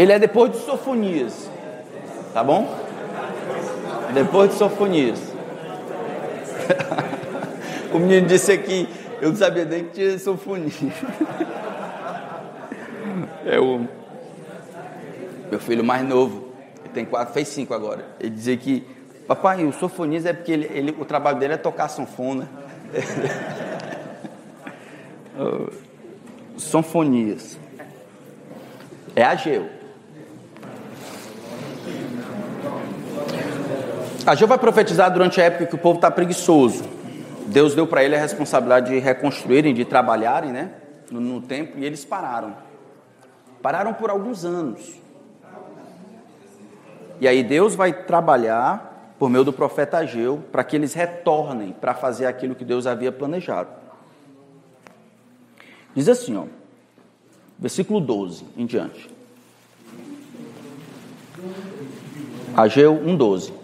Ele 0.00 0.12
é 0.12 0.18
depois 0.18 0.50
de 0.50 0.58
Sofonias. 0.60 1.50
Tá 2.32 2.42
bom? 2.42 2.74
Depois 4.14 4.48
de 4.48 4.56
Sofonias. 4.56 5.20
o 7.92 7.98
menino 7.98 8.26
disse 8.26 8.50
aqui, 8.50 8.88
eu 9.20 9.28
não 9.28 9.36
sabia 9.36 9.66
nem 9.66 9.84
que 9.84 9.90
tinha 9.90 10.18
Sofonia. 10.18 10.72
É 13.44 13.58
o 13.58 13.86
meu 15.50 15.58
filho 15.58 15.82
mais 15.82 16.06
novo, 16.06 16.52
ele 16.84 16.94
tem 16.94 17.04
quatro, 17.04 17.34
fez 17.34 17.48
cinco 17.48 17.74
agora. 17.74 18.04
Ele 18.20 18.30
dizia 18.30 18.56
que, 18.56 18.86
papai, 19.26 19.64
o 19.64 19.72
Sofonias 19.72 20.24
é 20.24 20.32
porque 20.32 20.52
ele, 20.52 20.70
ele, 20.72 20.96
o 20.98 21.04
trabalho 21.04 21.38
dele 21.38 21.54
é 21.54 21.56
tocar 21.56 21.88
sanfona. 21.88 22.48
Sonfonias. 26.56 27.58
É 29.16 29.24
Ageu. 29.24 29.79
Ageu 34.30 34.46
vai 34.46 34.58
profetizar 34.58 35.12
durante 35.12 35.40
a 35.40 35.44
época 35.46 35.66
que 35.66 35.74
o 35.74 35.78
povo 35.78 35.96
está 35.96 36.08
preguiçoso. 36.08 36.84
Deus 37.46 37.74
deu 37.74 37.84
para 37.84 38.04
ele 38.04 38.14
a 38.14 38.20
responsabilidade 38.20 38.90
de 38.90 38.98
reconstruírem, 39.00 39.74
de 39.74 39.84
trabalharem, 39.84 40.52
né? 40.52 40.70
No, 41.10 41.20
no 41.20 41.40
tempo, 41.40 41.76
e 41.76 41.84
eles 41.84 42.04
pararam. 42.04 42.54
Pararam 43.60 43.92
por 43.92 44.08
alguns 44.08 44.44
anos. 44.44 44.94
E 47.20 47.26
aí 47.26 47.42
Deus 47.42 47.74
vai 47.74 47.92
trabalhar 47.92 49.14
por 49.18 49.28
meio 49.28 49.42
do 49.42 49.52
profeta 49.52 49.98
Ageu 49.98 50.40
para 50.52 50.62
que 50.62 50.76
eles 50.76 50.94
retornem 50.94 51.72
para 51.72 51.92
fazer 51.92 52.26
aquilo 52.26 52.54
que 52.54 52.64
Deus 52.64 52.86
havia 52.86 53.10
planejado. 53.10 53.70
Diz 55.92 56.08
assim, 56.08 56.36
ó, 56.36 56.44
versículo 57.58 58.00
12 58.00 58.44
em 58.56 58.64
diante. 58.64 59.10
Ageu 62.56 62.94
1,12. 62.94 63.58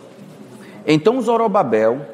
Então 0.87 1.20
Zorobabel, 1.20 2.07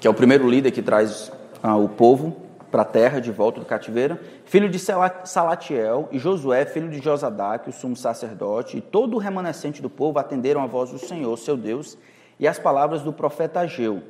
que 0.00 0.06
é 0.06 0.10
o 0.10 0.14
primeiro 0.14 0.48
líder 0.48 0.70
que 0.70 0.80
traz 0.80 1.30
ah, 1.62 1.76
o 1.76 1.86
povo 1.86 2.34
para 2.70 2.80
a 2.80 2.84
terra 2.84 3.20
de 3.20 3.30
volta 3.30 3.60
do 3.60 3.66
cativeiro, 3.66 4.18
filho 4.46 4.70
de 4.70 4.78
Salatiel, 4.78 6.08
e 6.10 6.18
Josué, 6.18 6.64
filho 6.64 6.88
de 6.88 6.98
Josadaque, 6.98 7.68
o 7.68 7.72
sumo 7.72 7.94
sacerdote, 7.94 8.78
e 8.78 8.80
todo 8.80 9.14
o 9.14 9.18
remanescente 9.18 9.82
do 9.82 9.90
povo 9.90 10.18
atenderam 10.18 10.62
a 10.62 10.66
voz 10.66 10.90
do 10.90 10.98
Senhor, 10.98 11.36
seu 11.36 11.56
Deus, 11.58 11.98
e 12.40 12.48
as 12.48 12.58
palavras 12.58 13.02
do 13.02 13.12
profeta 13.12 13.60
Ageu, 13.60 14.02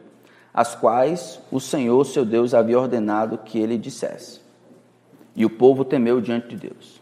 as 0.54 0.76
quais 0.76 1.40
o 1.50 1.58
Senhor, 1.58 2.04
seu 2.04 2.24
Deus, 2.24 2.54
havia 2.54 2.78
ordenado 2.78 3.38
que 3.38 3.58
ele 3.58 3.76
dissesse. 3.76 4.40
E 5.34 5.44
o 5.44 5.50
povo 5.50 5.84
temeu 5.84 6.20
diante 6.20 6.48
de 6.48 6.56
Deus. 6.56 7.00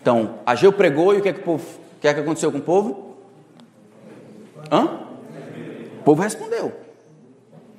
Então, 0.00 0.36
Ageu 0.46 0.72
pregou 0.72 1.14
e 1.14 1.18
o 1.18 1.22
que 1.22 1.28
é 1.28 1.32
que, 1.32 1.40
o 1.40 1.44
povo, 1.44 1.64
o 1.96 2.00
que, 2.00 2.06
é 2.06 2.14
que 2.14 2.20
aconteceu 2.20 2.52
com 2.52 2.58
o 2.58 2.62
povo? 2.62 3.16
Hã? 4.70 5.07
O 6.08 6.12
povo 6.12 6.22
respondeu. 6.22 6.72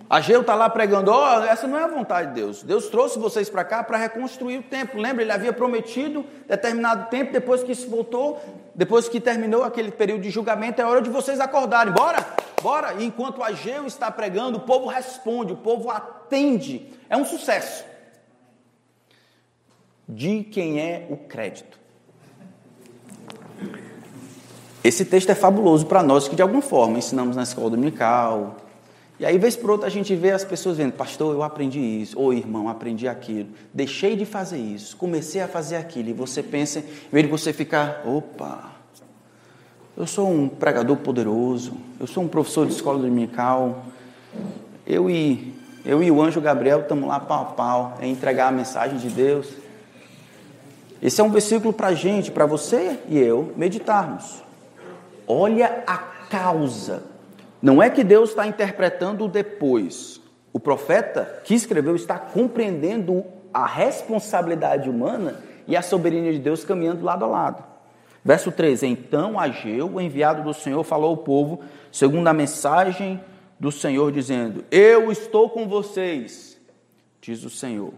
Ageu 0.08 0.42
está 0.42 0.54
lá 0.54 0.70
pregando, 0.70 1.10
ó, 1.10 1.40
oh, 1.40 1.44
essa 1.46 1.66
não 1.66 1.80
é 1.80 1.84
a 1.84 1.88
vontade 1.88 2.28
de 2.28 2.36
Deus. 2.36 2.62
Deus 2.62 2.88
trouxe 2.88 3.18
vocês 3.18 3.50
para 3.50 3.64
cá 3.64 3.84
para 3.84 3.98
reconstruir 3.98 4.60
o 4.60 4.62
templo. 4.62 5.02
Lembra, 5.02 5.24
ele 5.24 5.32
havia 5.32 5.52
prometido 5.52 6.24
determinado 6.48 7.10
tempo, 7.10 7.34
depois 7.34 7.64
que 7.64 7.72
isso 7.72 7.90
voltou, 7.90 8.40
depois 8.76 9.10
que 9.10 9.20
terminou 9.20 9.64
aquele 9.64 9.90
período 9.90 10.22
de 10.22 10.30
julgamento, 10.30 10.80
é 10.80 10.86
hora 10.86 11.02
de 11.02 11.10
vocês 11.10 11.40
acordarem. 11.40 11.92
Bora, 11.92 12.24
bora. 12.62 12.94
E 13.00 13.06
enquanto 13.06 13.42
Ageu 13.42 13.88
está 13.88 14.12
pregando, 14.12 14.60
o 14.60 14.62
povo 14.62 14.86
responde, 14.86 15.54
o 15.54 15.58
povo 15.58 15.90
atende. 15.90 16.94
É 17.10 17.18
um 17.18 17.26
sucesso 17.26 17.84
de 20.08 20.44
quem 20.44 20.80
é 20.80 21.08
o 21.10 21.18
crédito. 21.18 21.79
Esse 24.84 25.04
texto 25.04 25.30
é 25.30 25.36
fabuloso 25.36 25.86
para 25.86 26.02
nós 26.02 26.28
que 26.28 26.36
de 26.36 26.42
alguma 26.42 26.62
forma 26.62 26.98
ensinamos 26.98 27.36
na 27.36 27.44
escola 27.44 27.70
dominical. 27.70 28.56
E 29.20 29.26
aí, 29.26 29.38
vez 29.38 29.58
por 29.58 29.72
outra, 29.72 29.88
a 29.88 29.90
gente 29.90 30.16
vê 30.16 30.32
as 30.32 30.46
pessoas 30.46 30.78
vendo, 30.78 30.94
pastor, 30.94 31.36
eu 31.36 31.44
aprendi 31.44 31.80
isso, 31.80 32.18
ou 32.18 32.34
irmão, 32.34 32.70
aprendi 32.70 33.06
aquilo, 33.06 33.50
deixei 33.74 34.16
de 34.16 34.26
fazer 34.26 34.58
isso, 34.58 34.96
comecei 34.96 35.42
a 35.42 35.48
fazer 35.48 35.76
aquilo, 35.76 36.10
e 36.10 36.14
você 36.14 36.42
pensa, 36.42 36.80
em 36.80 37.12
vez 37.12 37.26
de 37.26 37.30
você 37.30 37.52
ficar, 37.52 38.04
opa, 38.06 38.72
eu 39.98 40.08
sou 40.08 40.30
um 40.32 40.48
pregador 40.48 40.96
poderoso, 40.96 41.74
eu 42.00 42.08
sou 42.08 42.24
um 42.24 42.30
professor 42.30 42.66
de 42.66 42.72
escola 42.72 43.00
dominical, 43.00 43.84
eu 44.88 45.10
e, 45.10 45.54
eu 45.84 46.02
e 46.02 46.10
o 46.10 46.22
anjo 46.22 46.40
Gabriel 46.40 46.80
estamos 46.80 47.06
lá 47.06 47.20
pau 47.20 47.42
a 47.42 47.46
pau, 47.46 47.98
em 48.02 48.14
entregar 48.14 48.48
a 48.48 48.52
mensagem 48.52 48.98
de 48.98 49.10
Deus. 49.10 49.50
Esse 51.02 51.20
é 51.20 51.24
um 51.26 51.30
versículo 51.30 51.74
para 51.74 51.88
a 51.88 51.94
gente, 51.94 52.32
para 52.32 52.46
você 52.46 52.98
e 53.10 53.18
eu 53.18 53.54
meditarmos. 53.58 54.48
Olha 55.32 55.84
a 55.86 55.96
causa. 55.96 57.04
Não 57.62 57.84
é 57.84 57.88
que 57.88 58.04
Deus 58.04 58.32
está 58.32 58.48
interpretando 58.48 59.28
depois. 59.28 60.20
O 60.52 60.60
profeta 60.60 61.42
que 61.44 61.54
escreveu 61.54 61.96
está 61.96 62.18
compreendendo 62.18 63.24
a 63.54 63.68
responsabilidade 63.68 64.90
humana 64.90 65.44
e 65.68 65.78
a 65.78 65.84
soberania 65.84 66.34
de 66.34 66.40
Deus 66.40 66.66
caminhando 66.66 67.06
lado 67.06 67.26
a 67.26 67.28
lado. 67.28 67.64
Verso 68.26 68.52
13: 68.52 68.88
Então 68.88 69.40
Ageu, 69.40 69.94
o 69.94 70.02
enviado 70.02 70.42
do 70.42 70.54
Senhor, 70.54 70.84
falou 70.84 71.12
ao 71.12 71.18
povo, 71.18 71.62
segundo 71.92 72.28
a 72.28 72.34
mensagem 72.34 73.24
do 73.60 73.72
Senhor, 73.72 74.12
dizendo: 74.12 74.66
Eu 74.72 75.12
estou 75.12 75.48
com 75.52 75.68
vocês, 75.68 76.60
diz 77.22 77.44
o 77.44 77.52
Senhor 77.52 77.94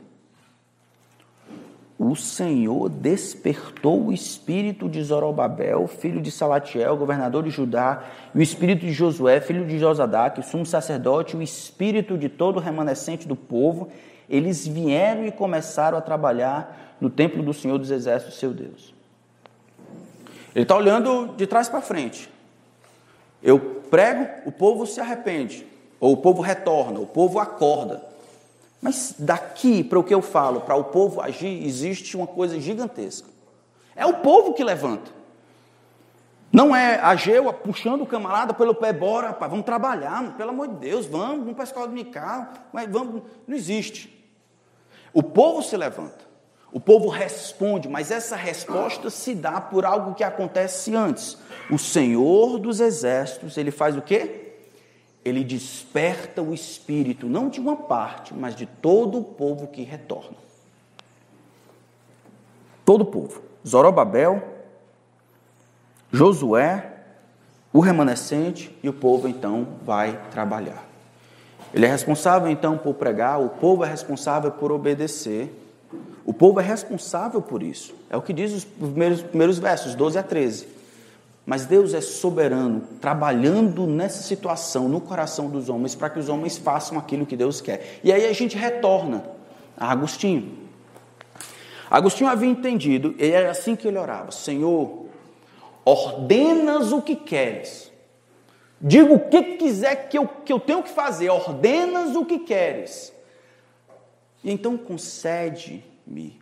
o 2.04 2.16
Senhor 2.16 2.89
despertou 2.89 4.08
o 4.08 4.12
espírito 4.12 4.89
de 4.89 5.04
Zorobabel, 5.04 5.86
filho 5.86 6.20
de 6.20 6.32
Salatiel, 6.32 6.97
governador 6.97 7.43
de 7.43 7.52
Judá, 7.52 8.04
e 8.34 8.39
o 8.39 8.41
espírito 8.41 8.88
de 8.88 8.91
Josué, 8.91 9.39
filho 9.39 9.68
de 9.68 9.78
Josadaque, 9.78 10.41
sumo 10.41 10.66
sacerdote, 10.66 11.38
o 11.38 11.43
espírito 11.43 12.18
de 12.18 12.28
todo 12.28 12.58
o 12.58 12.60
remanescente 12.60 13.28
do 13.28 13.36
povo. 13.36 13.91
Eles 14.28 14.66
vieram 14.66 15.28
e 15.28 15.32
começaram 15.32 15.95
a 15.95 16.02
trabalhar 16.02 16.95
no 16.99 17.08
templo 17.08 17.43
do 17.43 17.54
Senhor 17.54 17.78
dos 17.78 17.91
Exércitos, 17.91 18.39
seu 18.39 18.52
Deus. 18.52 18.95
Ele 20.56 20.64
está 20.64 20.76
olhando 20.76 21.36
de 21.38 21.45
trás 21.45 21.70
para 21.70 21.82
frente. 21.82 22.28
Eu 23.43 23.60
prego, 23.60 24.28
o 24.47 24.52
povo 24.52 24.88
se 24.88 24.99
arrepende, 24.99 25.68
ou 25.99 26.14
o 26.14 26.18
povo 26.18 26.41
retorna, 26.41 26.99
o 26.99 27.06
povo 27.06 27.38
acorda. 27.38 28.11
Mas 28.82 29.14
daqui 29.18 29.84
para 29.84 30.00
o 30.00 30.04
que 30.04 30.14
eu 30.14 30.22
falo, 30.22 30.62
para 30.62 30.76
o 30.76 30.86
povo 30.86 31.22
agir, 31.22 31.66
existe 31.66 32.18
uma 32.18 32.26
coisa 32.26 32.60
gigantesca. 32.60 33.30
É 33.96 34.06
o 34.06 34.16
povo 34.16 34.54
que 34.54 34.64
levanta. 34.64 35.12
Não 36.52 36.76
é 36.76 36.96
a 36.96 37.10
Ageu 37.10 37.52
puxando 37.54 38.02
o 38.02 38.06
camarada 38.06 38.54
pelo 38.54 38.76
pé, 38.76 38.92
bora, 38.92 39.28
rapaz, 39.28 39.50
vamos 39.50 39.66
trabalhar, 39.66 40.36
pelo 40.36 40.50
amor 40.50 40.68
de 40.68 40.76
Deus, 40.76 41.06
vamos, 41.06 41.40
vamos 41.40 41.54
para 41.54 41.64
a 41.64 41.66
escola 41.66 41.88
dominical, 41.88 42.48
mas 42.74 42.90
vamos. 42.90 43.22
Não 43.48 43.56
existe. 43.56 44.20
O 45.14 45.24
povo 45.24 45.62
se 45.62 45.78
levanta. 45.78 46.30
O 46.74 46.80
povo 46.80 47.10
responde, 47.10 47.88
mas 47.88 48.12
essa 48.12 48.36
resposta 48.36 49.10
se 49.10 49.36
dá 49.36 49.60
por 49.60 49.86
algo 49.86 50.16
que 50.16 50.24
acontece 50.24 50.96
antes. 50.96 51.38
O 51.70 51.78
Senhor 51.78 52.60
dos 52.60 52.80
exércitos, 52.80 53.58
ele 53.58 53.72
faz 53.72 53.96
o 53.96 54.02
quê? 54.02 54.51
Ele 55.24 55.44
desperta 55.44 56.42
o 56.42 56.54
espírito, 56.54 57.28
não 57.28 57.48
de 57.48 57.60
uma 57.60 57.76
parte, 57.76 58.34
mas 58.34 58.56
de 58.56 58.66
todo 58.66 59.20
o 59.20 59.24
povo 59.24 59.68
que 59.68 59.84
retorna. 59.84 60.38
Todo 62.84 63.02
o 63.02 63.06
povo. 63.06 63.42
Zorobabel, 63.66 64.42
Josué, 66.12 66.92
o 67.72 67.80
remanescente 67.80 68.76
e 68.82 68.90
o 68.90 68.94
povo 68.94 69.28
então 69.28 69.68
vai 69.84 70.20
trabalhar. 70.32 70.90
Ele 71.74 71.86
é 71.86 71.90
responsável 71.90 72.50
então 72.50 72.78
por 72.78 72.96
pregar, 72.96 73.40
o 73.40 73.50
povo 73.50 73.86
é 73.86 73.88
responsável 73.88 74.52
por 74.52 74.72
obedecer. 74.72 75.58
O 76.26 76.34
povo 76.34 76.60
é 76.60 76.64
responsável 76.64 77.42
por 77.42 77.64
isso. 77.64 77.94
É 78.10 78.18
o 78.18 78.22
que 78.22 78.34
diz 78.34 78.52
os 78.54 78.66
primeiros, 78.66 79.22
primeiros 79.22 79.58
versos, 79.58 79.96
12 79.96 80.18
a 80.18 80.24
13. 80.24 80.68
Mas 81.46 81.66
Deus 81.66 81.94
é 81.94 82.02
soberano, 82.02 82.82
trabalhando 83.00 83.88
nessa 83.88 84.22
situação 84.22 84.88
no 84.88 85.02
coração 85.02 85.50
dos 85.50 85.70
homens 85.70 85.96
para 85.96 86.10
que 86.10 86.20
os 86.20 86.30
homens 86.30 86.58
façam 86.58 86.98
aquilo 87.00 87.26
que 87.26 87.36
Deus 87.36 87.60
quer. 87.60 88.00
E 88.04 88.12
aí 88.12 88.28
a 88.28 88.34
gente 88.34 88.56
retorna 88.56 89.24
a 89.76 89.92
Agostinho. 89.92 90.60
Agostinho 91.89 92.30
havia 92.30 92.50
entendido, 92.50 93.16
e 93.18 93.32
era 93.32 93.52
assim 93.52 93.76
que 93.76 93.88
ele 93.88 93.98
orava: 93.98 94.32
Senhor, 94.32 95.08
ordenas 95.84 96.92
o 96.92 97.02
que 97.02 97.16
queres. 97.16 97.92
Diga 98.80 99.14
o 99.14 99.20
que 99.20 99.58
quiser 99.58 100.10
que 100.10 100.18
eu, 100.18 100.28
que 100.28 100.54
eu 100.54 100.60
tenho 100.60 100.82
que 100.82 100.89
fazer, 100.89 101.30
ordenas 101.30 102.16
o 102.16 102.26
que 102.26 102.39
queres. 102.39 103.14
E 104.44 104.52
então 104.52 104.78
concede-me 104.78 106.39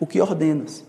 o 0.00 0.06
que 0.06 0.20
ordenas. 0.20 0.84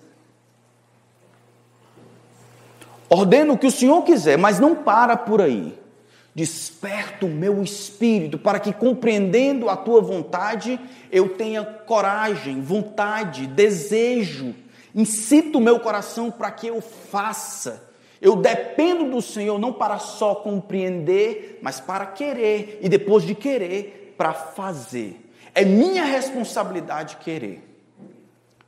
Ordena 3.10 3.54
o 3.54 3.58
que 3.58 3.68
o 3.68 3.72
Senhor 3.72 4.04
quiser, 4.04 4.38
mas 4.38 4.60
não 4.60 4.76
para 4.76 5.18
por 5.18 5.42
aí. 5.42 5.78
Desperta 6.36 7.26
o 7.26 7.30
meu 7.30 7.64
espírito 7.64 8.38
para 8.38 8.60
que, 8.60 8.72
compreendendo 8.72 9.68
a 9.68 9.76
tua 9.76 10.00
vontade, 10.00 10.80
eu 11.12 11.30
tenha 11.30 11.64
coragem, 11.64 12.62
vontade, 12.62 13.48
desejo. 13.48 14.54
Incita 14.94 15.58
o 15.58 15.62
meu 15.62 15.80
coração 15.80 16.30
para 16.30 16.52
que 16.52 16.68
eu 16.68 16.82
faça. 16.82 17.90
Eu 18.22 18.36
dependo 18.36 19.10
do 19.10 19.22
Senhor 19.22 19.58
não 19.58 19.74
para 19.74 19.98
só 19.98 20.36
compreender, 20.36 21.60
mas 21.62 21.80
para 21.80 22.06
querer. 22.06 22.80
E 22.82 22.88
depois 22.88 23.24
de 23.24 23.34
querer, 23.34 24.14
para 24.18 24.34
fazer. 24.34 25.32
É 25.56 25.66
minha 25.66 26.04
responsabilidade 26.04 27.18
querer. 27.18 27.66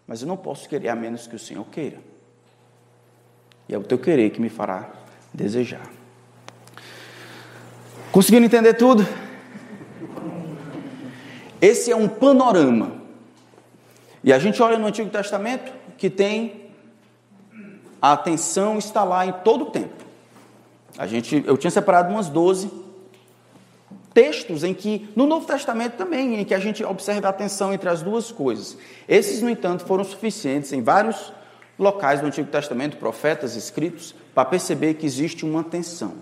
Mas 0.08 0.22
eu 0.22 0.28
não 0.28 0.36
posso 0.36 0.68
querer 0.68 0.90
a 0.90 0.96
menos 0.96 1.28
que 1.28 1.36
o 1.36 1.40
Senhor 1.40 1.66
queira. 1.66 2.11
E 3.72 3.74
é 3.74 3.78
o 3.78 3.84
teu 3.84 3.98
querer 3.98 4.32
que 4.32 4.42
me 4.42 4.50
fará 4.50 4.90
desejar. 5.34 5.90
Conseguindo 8.12 8.46
entender 8.46 8.74
tudo? 8.74 9.08
Esse 11.62 11.90
é 11.90 11.96
um 11.96 12.10
panorama. 12.10 12.98
E 14.22 14.34
a 14.34 14.40
gente 14.40 14.62
olha 14.62 14.78
no 14.78 14.88
Antigo 14.88 15.10
Testamento 15.10 15.72
que 15.98 16.10
tem 16.10 16.70
a 18.02 18.12
atenção 18.12 18.78
está 18.78 19.06
lá 19.06 19.26
em 19.26 19.32
todo 19.32 19.66
o 19.66 19.72
tempo. 19.72 20.04
A 20.98 21.08
gente, 21.08 21.42
eu 21.48 21.56
tinha 21.56 21.72
separado 21.72 22.12
umas 22.12 22.28
12 22.28 22.70
textos 24.14 24.66
em 24.66 24.74
que, 24.74 25.10
no 25.16 25.26
Novo 25.26 25.46
Testamento 25.46 25.94
também, 25.94 26.42
em 26.42 26.44
que 26.44 26.54
a 26.54 26.60
gente 26.60 26.84
observa 26.84 27.30
a 27.30 27.34
tensão 27.34 27.72
entre 27.74 27.88
as 27.88 28.02
duas 28.02 28.34
coisas. 28.34 28.78
Esses, 29.08 29.42
no 29.42 29.50
entanto, 29.50 29.86
foram 29.86 30.04
suficientes 30.04 30.74
em 30.74 30.82
vários 30.82 31.32
locais 31.78 32.22
do 32.22 32.28
Antigo 32.28 32.50
Testamento, 32.50 32.98
profetas 32.98 33.56
escritos, 33.56 34.16
para 34.34 34.46
perceber 34.46 34.96
que 34.96 35.06
existe 35.06 35.46
uma 35.46 35.64
tensão. 35.64 36.14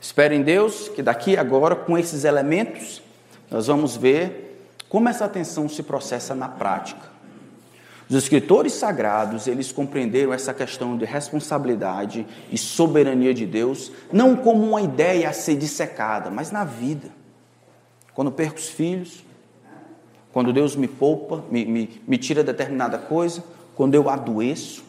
Espero 0.00 0.34
em 0.34 0.42
Deus 0.42 0.88
que 0.88 1.02
daqui 1.02 1.36
agora, 1.36 1.74
com 1.74 1.98
esses 1.98 2.24
elementos, 2.24 3.02
nós 3.50 3.66
vamos 3.66 3.96
ver 3.96 4.70
como 4.88 5.08
essa 5.08 5.28
tensão 5.28 5.68
se 5.68 5.82
processa 5.82 6.34
na 6.34 6.48
prática. 6.48 7.18
Os 8.08 8.16
escritores 8.16 8.72
sagrados, 8.72 9.46
eles 9.46 9.70
compreenderam 9.70 10.32
essa 10.32 10.54
questão 10.54 10.96
de 10.96 11.04
responsabilidade 11.04 12.26
e 12.50 12.56
soberania 12.56 13.34
de 13.34 13.44
Deus, 13.44 13.92
não 14.10 14.34
como 14.34 14.66
uma 14.66 14.80
ideia 14.80 15.28
a 15.28 15.32
ser 15.32 15.56
dissecada, 15.56 16.30
mas 16.30 16.50
na 16.50 16.64
vida. 16.64 17.10
Quando 18.14 18.32
perco 18.32 18.56
os 18.56 18.68
filhos, 18.68 19.22
quando 20.32 20.54
Deus 20.54 20.74
me 20.74 20.88
poupa, 20.88 21.44
me, 21.50 21.66
me, 21.66 22.00
me 22.06 22.16
tira 22.16 22.42
determinada 22.42 22.96
coisa, 22.96 23.44
quando 23.78 23.94
eu 23.94 24.10
adoeço, 24.10 24.82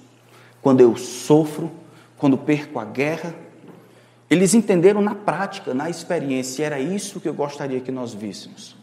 quando 0.64 0.82
eu 0.82 0.98
sofro, 0.98 1.70
quando 2.18 2.36
perco 2.40 2.80
a 2.80 2.86
guerra. 2.86 3.36
Eles 4.28 4.56
entenderam 4.56 5.00
na 5.00 5.14
prática, 5.14 5.76
na 5.76 5.92
experiência, 5.92 6.64
e 6.64 6.66
era 6.66 6.80
isso 6.80 7.20
que 7.20 7.30
eu 7.30 7.34
gostaria 7.36 7.80
que 7.82 7.92
nós 7.92 8.16
víssemos. 8.16 8.76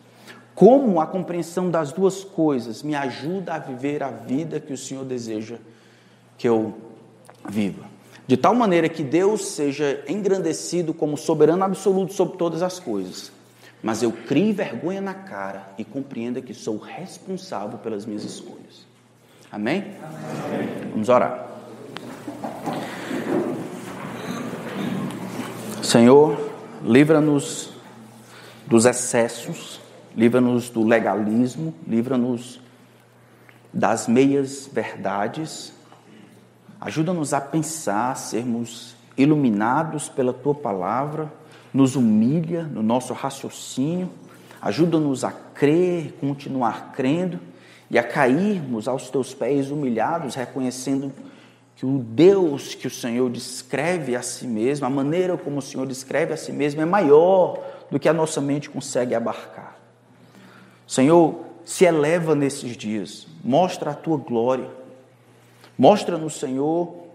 Como 0.54 1.00
a 1.00 1.08
compreensão 1.08 1.68
das 1.72 1.90
duas 1.90 2.22
coisas 2.22 2.84
me 2.84 2.94
ajuda 2.94 3.54
a 3.54 3.58
viver 3.58 4.00
a 4.00 4.12
vida 4.12 4.60
que 4.60 4.72
o 4.72 4.78
Senhor 4.78 5.04
deseja 5.04 5.56
que 6.38 6.48
eu 6.48 6.72
viva. 7.48 7.84
De 8.28 8.36
tal 8.36 8.54
maneira 8.54 8.88
que 8.88 9.02
Deus 9.02 9.44
seja 9.44 10.04
engrandecido 10.06 10.94
como 10.94 11.16
soberano 11.16 11.64
absoluto 11.64 12.14
sobre 12.14 12.38
todas 12.38 12.62
as 12.62 12.78
coisas. 12.78 13.32
Mas 13.82 14.04
eu 14.04 14.12
crie 14.12 14.52
vergonha 14.52 15.00
na 15.00 15.14
cara 15.14 15.74
e 15.76 15.84
compreenda 15.84 16.40
que 16.40 16.54
sou 16.54 16.78
responsável 16.78 17.78
pelas 17.78 18.06
minhas 18.06 18.22
escolhas. 18.22 18.86
Amém? 19.50 19.84
Amém. 20.02 20.90
Vamos 20.92 21.08
orar. 21.08 21.46
Senhor, 25.82 26.52
livra-nos 26.82 27.70
dos 28.66 28.84
excessos 28.84 29.80
livra-nos 30.16 30.70
do 30.70 30.82
legalismo, 30.82 31.74
livra-nos 31.86 32.58
das 33.72 34.08
meias 34.08 34.68
verdades, 34.72 35.74
ajuda-nos 36.80 37.34
a 37.34 37.40
pensar, 37.40 38.16
sermos 38.16 38.96
iluminados 39.18 40.08
pela 40.08 40.32
tua 40.32 40.54
palavra, 40.54 41.30
nos 41.72 41.94
humilha 41.94 42.62
no 42.62 42.82
nosso 42.82 43.12
raciocínio, 43.12 44.08
ajuda-nos 44.62 45.22
a 45.22 45.30
crer, 45.30 46.16
continuar 46.18 46.92
crendo 46.94 47.38
e 47.90 47.98
a 47.98 48.02
cairmos 48.02 48.88
aos 48.88 49.10
teus 49.10 49.34
pés 49.34 49.70
humilhados, 49.70 50.34
reconhecendo 50.34 51.12
que 51.76 51.84
o 51.84 51.98
Deus 51.98 52.74
que 52.74 52.86
o 52.86 52.90
Senhor 52.90 53.30
descreve 53.30 54.16
a 54.16 54.22
si 54.22 54.46
mesmo, 54.46 54.86
a 54.86 54.90
maneira 54.90 55.36
como 55.36 55.58
o 55.58 55.62
Senhor 55.62 55.86
descreve 55.86 56.32
a 56.32 56.36
si 56.36 56.52
mesmo 56.52 56.80
é 56.80 56.86
maior 56.86 57.62
do 57.90 58.00
que 58.00 58.08
a 58.08 58.12
nossa 58.12 58.40
mente 58.40 58.70
consegue 58.70 59.14
abarcar. 59.14 59.76
Senhor, 60.86 61.44
se 61.64 61.84
eleva 61.84 62.34
nesses 62.34 62.76
dias, 62.76 63.26
mostra 63.44 63.90
a 63.90 63.94
tua 63.94 64.16
glória, 64.16 64.70
mostra 65.76 66.16
no 66.16 66.30
Senhor 66.30 67.06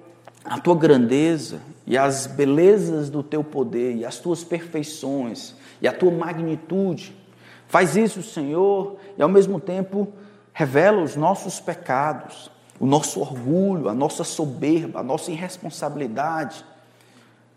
a 0.44 0.60
tua 0.60 0.76
grandeza 0.76 1.62
e 1.88 1.98
as 1.98 2.28
belezas 2.28 3.10
do 3.10 3.24
teu 3.24 3.44
poder 3.44 3.96
e 3.96 4.06
as 4.06 4.20
tuas 4.20 4.44
perfeições 4.44 5.56
e 5.82 5.88
a 5.88 5.94
tua 5.94 6.12
magnitude. 6.12 7.16
Faz 7.68 7.96
isso, 7.96 8.22
Senhor, 8.22 8.98
e 9.18 9.22
ao 9.22 9.30
mesmo 9.30 9.60
tempo 9.60 10.12
revela 10.54 11.02
os 11.02 11.16
nossos 11.16 11.60
pecados, 11.60 12.52
o 12.80 12.86
nosso 12.86 13.20
orgulho, 13.20 13.90
a 13.90 13.94
nossa 13.94 14.24
soberba, 14.24 15.00
a 15.00 15.04
nossa 15.04 15.32
irresponsabilidade. 15.32 16.66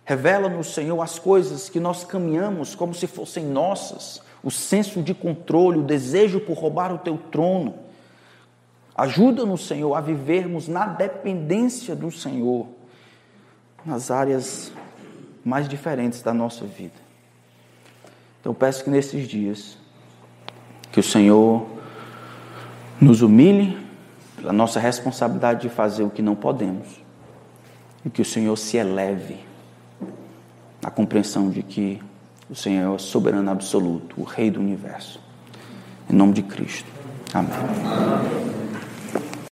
Revela-nos, 0.04 0.74
Senhor, 0.74 1.00
as 1.00 1.18
coisas 1.18 1.68
que 1.68 1.80
nós 1.80 2.04
caminhamos 2.04 2.74
como 2.74 2.94
se 2.94 3.06
fossem 3.06 3.44
nossas, 3.44 4.22
o 4.42 4.50
senso 4.50 5.02
de 5.02 5.14
controle, 5.14 5.78
o 5.78 5.82
desejo 5.82 6.40
por 6.40 6.58
roubar 6.58 6.92
o 6.92 6.98
teu 6.98 7.16
trono. 7.16 7.74
Ajuda-nos, 8.94 9.66
Senhor, 9.66 9.94
a 9.94 10.00
vivermos 10.00 10.68
na 10.68 10.86
dependência 10.86 11.96
do 11.96 12.10
Senhor, 12.12 12.66
nas 13.84 14.10
áreas 14.10 14.70
mais 15.44 15.68
diferentes 15.68 16.22
da 16.22 16.34
nossa 16.34 16.64
vida. 16.64 17.02
Então, 18.40 18.52
peço 18.52 18.84
que 18.84 18.90
nesses 18.90 19.26
dias, 19.26 19.78
que 20.92 21.00
o 21.00 21.02
Senhor 21.02 21.66
nos 23.04 23.20
humilhe 23.20 23.76
pela 24.36 24.52
nossa 24.52 24.80
responsabilidade 24.80 25.62
de 25.62 25.68
fazer 25.68 26.02
o 26.02 26.10
que 26.10 26.22
não 26.22 26.34
podemos, 26.34 26.86
e 28.04 28.10
que 28.10 28.22
o 28.22 28.24
Senhor 28.24 28.56
se 28.56 28.78
eleve 28.78 29.38
na 30.82 30.90
compreensão 30.90 31.50
de 31.50 31.62
que 31.62 32.00
o 32.48 32.54
Senhor 32.54 32.82
é 32.82 32.88
o 32.88 32.98
soberano 32.98 33.50
absoluto, 33.50 34.20
o 34.20 34.24
Rei 34.24 34.50
do 34.50 34.60
universo. 34.60 35.20
Em 36.10 36.14
nome 36.14 36.32
de 36.32 36.42
Cristo. 36.42 36.90
Amém. 37.32 38.63